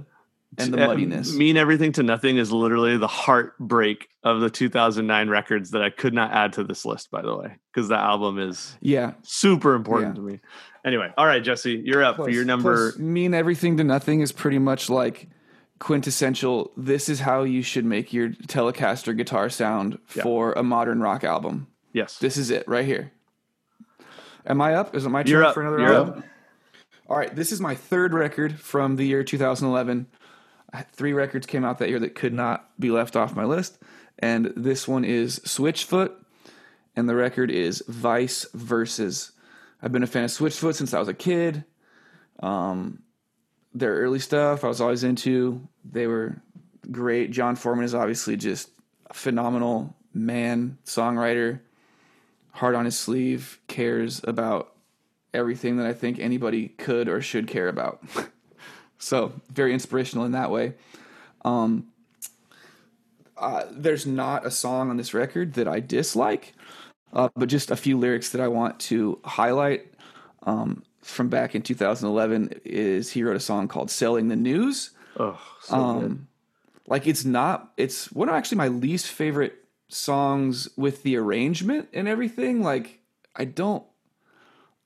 and 0.57 0.73
the 0.73 0.83
Uh, 0.83 0.87
muddiness. 0.87 1.35
Mean 1.35 1.57
Everything 1.57 1.91
to 1.93 2.03
Nothing 2.03 2.37
is 2.37 2.51
literally 2.51 2.97
the 2.97 3.07
heartbreak 3.07 4.07
of 4.23 4.39
the 4.39 4.49
2009 4.49 5.29
records 5.29 5.71
that 5.71 5.83
I 5.83 5.89
could 5.89 6.13
not 6.13 6.31
add 6.31 6.53
to 6.53 6.63
this 6.63 6.85
list, 6.85 7.11
by 7.11 7.21
the 7.21 7.35
way, 7.35 7.57
because 7.71 7.89
that 7.89 7.99
album 7.99 8.39
is 8.39 8.75
yeah, 8.81 9.13
super 9.23 9.75
important 9.75 10.15
Yeah. 10.15 10.21
to 10.21 10.21
me. 10.21 10.39
Anyway, 10.85 11.11
all 11.17 11.25
right, 11.25 11.43
Jesse, 11.43 11.81
you're 11.85 12.03
up 12.03 12.15
for 12.15 12.29
your 12.29 12.45
number. 12.45 12.91
Plus, 12.93 12.97
mean 12.99 13.33
everything 13.33 13.77
to 13.77 13.83
nothing 13.83 14.21
is 14.21 14.31
pretty 14.31 14.57
much 14.59 14.89
like 14.89 15.27
quintessential. 15.79 16.71
This 16.77 17.09
is 17.09 17.21
how 17.21 17.43
you 17.43 17.61
should 17.61 17.85
make 17.85 18.11
your 18.13 18.29
Telecaster 18.29 19.15
guitar 19.15 19.49
sound 19.49 19.97
Yeah. 20.15 20.23
for 20.23 20.53
a 20.53 20.63
modern 20.63 21.01
rock 21.01 21.23
album. 21.23 21.67
yes. 21.93 22.17
This 22.19 22.37
is 22.37 22.49
it 22.51 22.67
right 22.67 22.85
here. 22.85 23.11
Am 24.45 24.61
I 24.61 24.73
up? 24.75 24.95
Is 24.95 25.05
it 25.05 25.09
my 25.09 25.23
turn 25.23 25.31
You're 25.31 25.53
for 25.53 25.61
another 25.61 25.79
You're 25.79 25.93
album? 25.93 26.23
All 27.07 27.17
right, 27.17 27.35
this 27.35 27.51
is 27.51 27.59
my 27.59 27.73
third 27.75 28.13
record 28.13 28.59
from 28.59 28.95
the 28.95 29.05
year 29.05 29.23
2011. 29.23 30.07
Three 30.93 31.13
records 31.13 31.47
came 31.47 31.65
out 31.65 31.79
that 31.79 31.89
year 31.89 31.99
that 31.99 32.13
could 32.13 32.33
not 32.33 32.69
be 32.79 32.91
left 32.91 33.15
off 33.15 33.35
my 33.35 33.43
list, 33.45 33.79
and 34.19 34.53
this 34.55 34.87
one 34.87 35.03
is 35.03 35.39
Switchfoot, 35.39 36.11
and 36.95 37.09
the 37.09 37.15
record 37.15 37.49
is 37.49 37.83
Vice 37.87 38.45
Verses. 38.53 39.31
I've 39.81 39.91
been 39.91 40.03
a 40.03 40.07
fan 40.07 40.25
of 40.25 40.29
Switchfoot 40.29 40.75
since 40.75 40.93
I 40.93 40.99
was 40.99 41.07
a 41.07 41.13
kid. 41.15 41.63
Um, 42.41 43.01
their 43.73 43.95
early 43.95 44.19
stuff 44.19 44.63
I 44.63 44.67
was 44.67 44.81
always 44.81 45.03
into. 45.03 45.67
They 45.89 46.07
were 46.07 46.41
great. 46.91 47.31
Jon 47.31 47.55
Foreman 47.55 47.85
is 47.85 47.95
obviously 47.95 48.35
just 48.35 48.69
a 49.09 49.13
phenomenal 49.13 49.95
man, 50.13 50.77
songwriter, 50.85 51.59
heart 52.51 52.75
on 52.75 52.85
his 52.85 52.97
sleeve, 52.97 53.59
cares 53.67 54.21
about 54.23 54.73
everything 55.33 55.77
that 55.77 55.85
I 55.85 55.93
think 55.93 56.19
anybody 56.19 56.69
could 56.69 57.07
or 57.07 57.21
should 57.21 57.47
care 57.47 57.67
about. 57.67 58.03
so 58.97 59.33
very 59.51 59.73
inspirational 59.73 60.25
in 60.25 60.31
that 60.31 60.51
way. 60.51 60.73
Um, 61.45 61.87
uh, 63.37 63.65
there's 63.71 64.05
not 64.05 64.45
a 64.45 64.51
song 64.51 64.89
on 64.89 64.97
this 64.97 65.13
record 65.13 65.53
that 65.53 65.67
I 65.67 65.79
dislike, 65.79 66.53
uh, 67.13 67.29
but 67.35 67.47
just 67.47 67.71
a 67.71 67.75
few 67.75 67.97
lyrics 67.97 68.29
that 68.31 68.41
I 68.41 68.49
want 68.49 68.79
to 68.81 69.19
highlight. 69.23 69.93
Um, 70.43 70.83
from 71.09 71.29
back 71.29 71.55
in 71.55 71.61
2011 71.61 72.61
is 72.65 73.11
he 73.11 73.23
wrote 73.23 73.35
a 73.35 73.41
song 73.41 73.67
called 73.67 73.91
"Selling 73.91 74.27
the 74.27 74.35
News." 74.35 74.91
oh, 75.17 75.39
so 75.61 75.75
good. 75.75 76.05
Um, 76.05 76.27
like 76.87 77.07
it's 77.07 77.25
not. 77.25 77.71
It's 77.77 78.11
one 78.11 78.29
of 78.29 78.35
actually 78.35 78.57
my 78.57 78.67
least 78.67 79.07
favorite 79.07 79.55
songs 79.89 80.69
with 80.77 81.03
the 81.03 81.17
arrangement 81.17 81.89
and 81.93 82.07
everything. 82.07 82.61
Like 82.61 82.99
I 83.35 83.45
don't, 83.45 83.83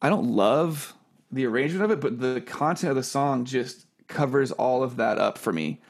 I 0.02 0.10
don't 0.10 0.28
love 0.28 0.94
the 1.32 1.46
arrangement 1.46 1.84
of 1.84 1.92
it, 1.92 2.00
but 2.00 2.20
the 2.20 2.42
content 2.42 2.92
of 2.92 2.96
the 2.96 3.04
song 3.04 3.46
just 3.46 3.86
covers 4.08 4.52
all 4.52 4.84
of 4.84 4.98
that 4.98 5.18
up 5.18 5.38
for 5.38 5.52
me. 5.52 5.82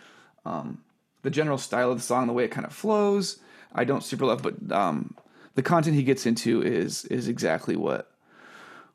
Um, 0.45 0.84
the 1.23 1.29
general 1.29 1.57
style 1.57 1.91
of 1.91 1.97
the 1.97 2.03
song, 2.03 2.27
the 2.27 2.34
way 2.34 2.43
it 2.43 2.51
kind 2.51 2.65
of 2.65 2.73
flows, 2.73 3.39
I 3.73 3.84
don't 3.84 4.03
super 4.03 4.25
love, 4.25 4.41
but 4.41 4.71
um, 4.71 5.15
the 5.55 5.63
content 5.63 5.95
he 5.95 6.03
gets 6.03 6.25
into 6.25 6.61
is 6.61 7.05
is 7.05 7.27
exactly 7.27 7.75
what 7.75 8.11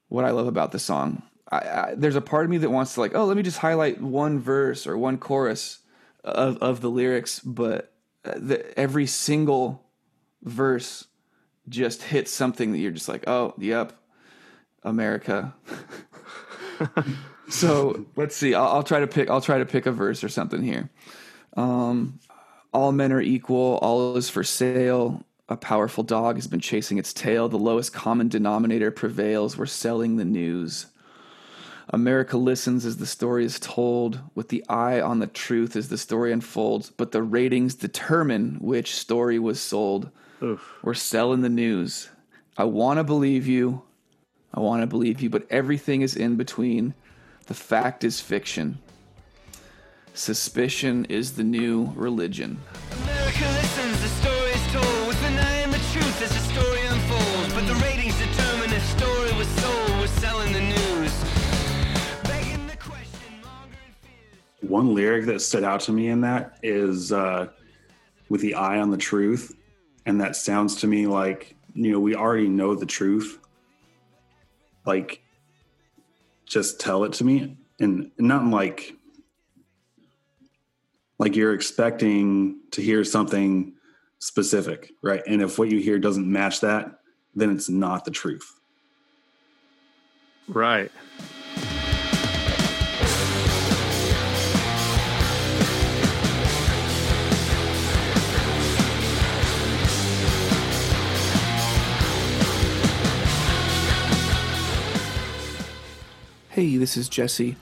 what 0.09 0.25
I 0.25 0.31
love 0.31 0.47
about 0.47 0.73
the 0.73 0.79
song. 0.79 1.23
I, 1.51 1.57
I, 1.57 1.95
there's 1.97 2.17
a 2.17 2.21
part 2.21 2.45
of 2.45 2.51
me 2.51 2.59
that 2.59 2.71
wants 2.71 2.95
to 2.95 3.01
like, 3.01 3.15
oh, 3.15 3.25
let 3.25 3.37
me 3.37 3.43
just 3.43 3.59
highlight 3.59 4.01
one 4.01 4.39
verse 4.39 4.87
or 4.87 4.99
one 4.99 5.19
chorus 5.19 5.81
of 6.25 6.59
of 6.59 6.81
the 6.81 6.91
lyrics, 6.91 7.41
but 7.41 7.93
uh, 8.25 8.35
the, 8.37 8.79
every 8.79 9.07
single 9.07 9.87
verse 10.43 11.07
just 11.69 12.03
hits 12.03 12.31
something 12.31 12.73
that 12.73 12.79
you're 12.79 12.93
just 12.93 13.09
like, 13.09 13.27
oh, 13.27 13.55
yep, 13.59 13.93
America. 14.83 15.55
so 17.49 18.07
let's 18.17 18.37
see. 18.37 18.55
I'll, 18.55 18.69
I'll 18.69 18.83
try 18.83 19.01
to 19.01 19.07
pick. 19.07 19.31
I'll 19.31 19.41
try 19.41 19.59
to 19.59 19.67
pick 19.67 19.87
a 19.87 19.93
verse 19.93 20.23
or 20.23 20.29
something 20.29 20.63
here. 20.63 20.91
Um, 21.57 22.21
all 22.73 22.93
men 22.93 23.13
are 23.13 23.21
equal. 23.21 23.79
All 23.83 24.17
is 24.17 24.29
for 24.29 24.45
sale. 24.45 25.25
A 25.49 25.57
powerful 25.57 26.05
dog 26.05 26.37
has 26.37 26.47
been 26.47 26.61
chasing 26.61 26.99
its 26.99 27.15
tail. 27.15 27.49
The 27.49 27.57
lowest 27.57 27.95
common 27.95 28.29
denominator 28.29 28.91
prevails. 28.91 29.57
We're 29.57 29.67
selling 29.67 30.17
the 30.17 30.25
news. 30.25 30.87
America 31.91 32.37
listens 32.37 32.85
as 32.85 32.99
the 32.99 33.07
story 33.07 33.45
is 33.45 33.59
told, 33.59 34.21
with 34.35 34.49
the 34.49 34.65
eye 34.69 35.01
on 35.01 35.21
the 35.21 35.27
truth 35.27 35.75
as 35.75 35.89
the 35.89 35.97
story 35.97 36.33
unfolds, 36.33 36.91
but 36.91 37.13
the 37.13 37.23
ratings 37.23 37.75
determine 37.75 38.59
which 38.61 38.95
story 38.95 39.39
was 39.39 39.61
sold. 39.61 40.11
We're 40.83 40.95
selling 40.95 41.41
the 41.41 41.49
news. 41.49 42.11
I 42.57 42.65
want 42.65 42.99
to 42.99 43.05
believe 43.05 43.47
you. 43.47 43.83
I 44.53 44.61
want 44.61 44.83
to 44.83 44.87
believe 44.87 45.21
you, 45.21 45.31
but 45.31 45.47
everything 45.51 46.03
is 46.03 46.15
in 46.17 46.37
between. 46.37 46.95
The 47.47 47.55
fact 47.55 48.05
is 48.05 48.21
fiction. 48.21 48.79
Suspicion 50.13 51.07
is 51.07 51.33
the 51.33 51.45
new 51.45 51.93
religion. 51.95 52.59
One 64.61 64.95
lyric 64.95 65.27
that 65.27 65.41
stood 65.41 65.65
out 65.65 65.81
to 65.83 65.93
me 65.93 66.09
in 66.09 66.23
that 66.23 66.59
is 66.63 67.13
uh, 67.13 67.49
with 68.29 68.41
the 68.41 68.55
eye 68.55 68.81
on 68.81 68.91
the 68.91 68.97
truth. 68.97 69.55
And 70.07 70.21
that 70.21 70.37
sounds 70.37 70.77
to 70.77 70.87
me 70.87 71.07
like, 71.07 71.55
you 71.75 71.93
know, 71.93 72.01
we 72.01 72.15
already 72.15 72.49
know 72.49 72.75
the 72.75 72.87
truth. 72.87 73.39
Like, 74.85 75.23
just 76.47 76.81
tell 76.81 77.05
it 77.05 77.13
to 77.15 77.25
me. 77.25 77.57
And 77.79 78.11
not 78.19 78.45
like, 78.47 78.95
like 81.19 81.37
you're 81.37 81.55
expecting 81.55 82.61
to 82.73 82.83
hear 82.83 83.05
something 83.05 83.75
specific, 84.19 84.91
right? 85.03 85.23
And 85.27 85.43
if 85.43 85.59
what 85.59 85.71
you 85.71 85.79
hear 85.79 85.99
doesn't 85.99 86.31
match 86.31 86.61
that, 86.61 86.99
then 87.35 87.51
it's 87.51 87.69
not 87.69 88.05
the 88.05 88.11
truth. 88.11 88.59
Right. 90.49 90.91
Hey, 106.59 106.77
this 106.77 106.97
is 106.97 107.09
Jesse. 107.09 107.55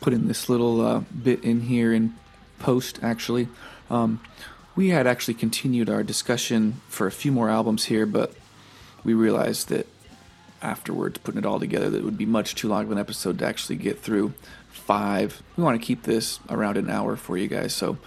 putting 0.00 0.28
this 0.28 0.48
little 0.48 0.80
uh, 0.80 1.00
bit 1.00 1.42
in 1.42 1.62
here 1.62 1.92
in 1.92 2.14
post, 2.60 3.00
actually. 3.02 3.48
Um, 3.90 4.20
we 4.76 4.90
had 4.90 5.04
actually 5.04 5.34
continued 5.34 5.90
our 5.90 6.04
discussion 6.04 6.80
for 6.86 7.08
a 7.08 7.10
few 7.10 7.32
more 7.32 7.50
albums 7.50 7.86
here, 7.86 8.06
but 8.06 8.32
we 9.02 9.14
realized 9.14 9.68
that 9.70 9.88
afterwards, 10.62 11.18
putting 11.18 11.40
it 11.40 11.44
all 11.44 11.58
together, 11.58 11.90
that 11.90 11.98
it 11.98 12.04
would 12.04 12.16
be 12.16 12.24
much 12.24 12.54
too 12.54 12.68
long 12.68 12.84
of 12.84 12.92
an 12.92 12.98
episode 12.98 13.40
to 13.40 13.44
actually 13.44 13.74
get 13.74 13.98
through 13.98 14.32
five. 14.70 15.42
We 15.56 15.64
want 15.64 15.80
to 15.80 15.84
keep 15.84 16.04
this 16.04 16.38
around 16.48 16.76
an 16.76 16.88
hour 16.88 17.16
for 17.16 17.36
you 17.36 17.48
guys, 17.48 17.74
so 17.74 17.98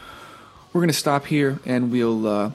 we're 0.71 0.79
going 0.79 0.87
to 0.87 0.93
stop 0.93 1.25
here 1.25 1.59
and 1.65 1.91
we'll 1.91 2.25
uh, 2.25 2.51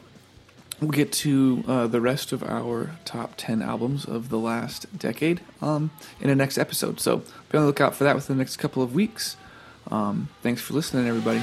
we'll 0.80 0.90
get 0.90 1.12
to 1.12 1.64
uh, 1.66 1.86
the 1.86 2.00
rest 2.00 2.32
of 2.32 2.42
our 2.42 2.92
top 3.04 3.34
10 3.36 3.62
albums 3.62 4.04
of 4.04 4.28
the 4.28 4.38
last 4.38 4.98
decade 4.98 5.40
um, 5.62 5.90
in 6.20 6.28
the 6.28 6.34
next 6.34 6.58
episode. 6.58 7.00
So 7.00 7.18
be 7.50 7.58
on 7.58 7.62
the 7.62 7.66
lookout 7.66 7.94
for 7.94 8.04
that 8.04 8.14
within 8.14 8.36
the 8.36 8.40
next 8.40 8.56
couple 8.56 8.82
of 8.82 8.94
weeks. 8.94 9.36
Um, 9.90 10.28
thanks 10.42 10.62
for 10.62 10.74
listening, 10.74 11.06
everybody. 11.06 11.42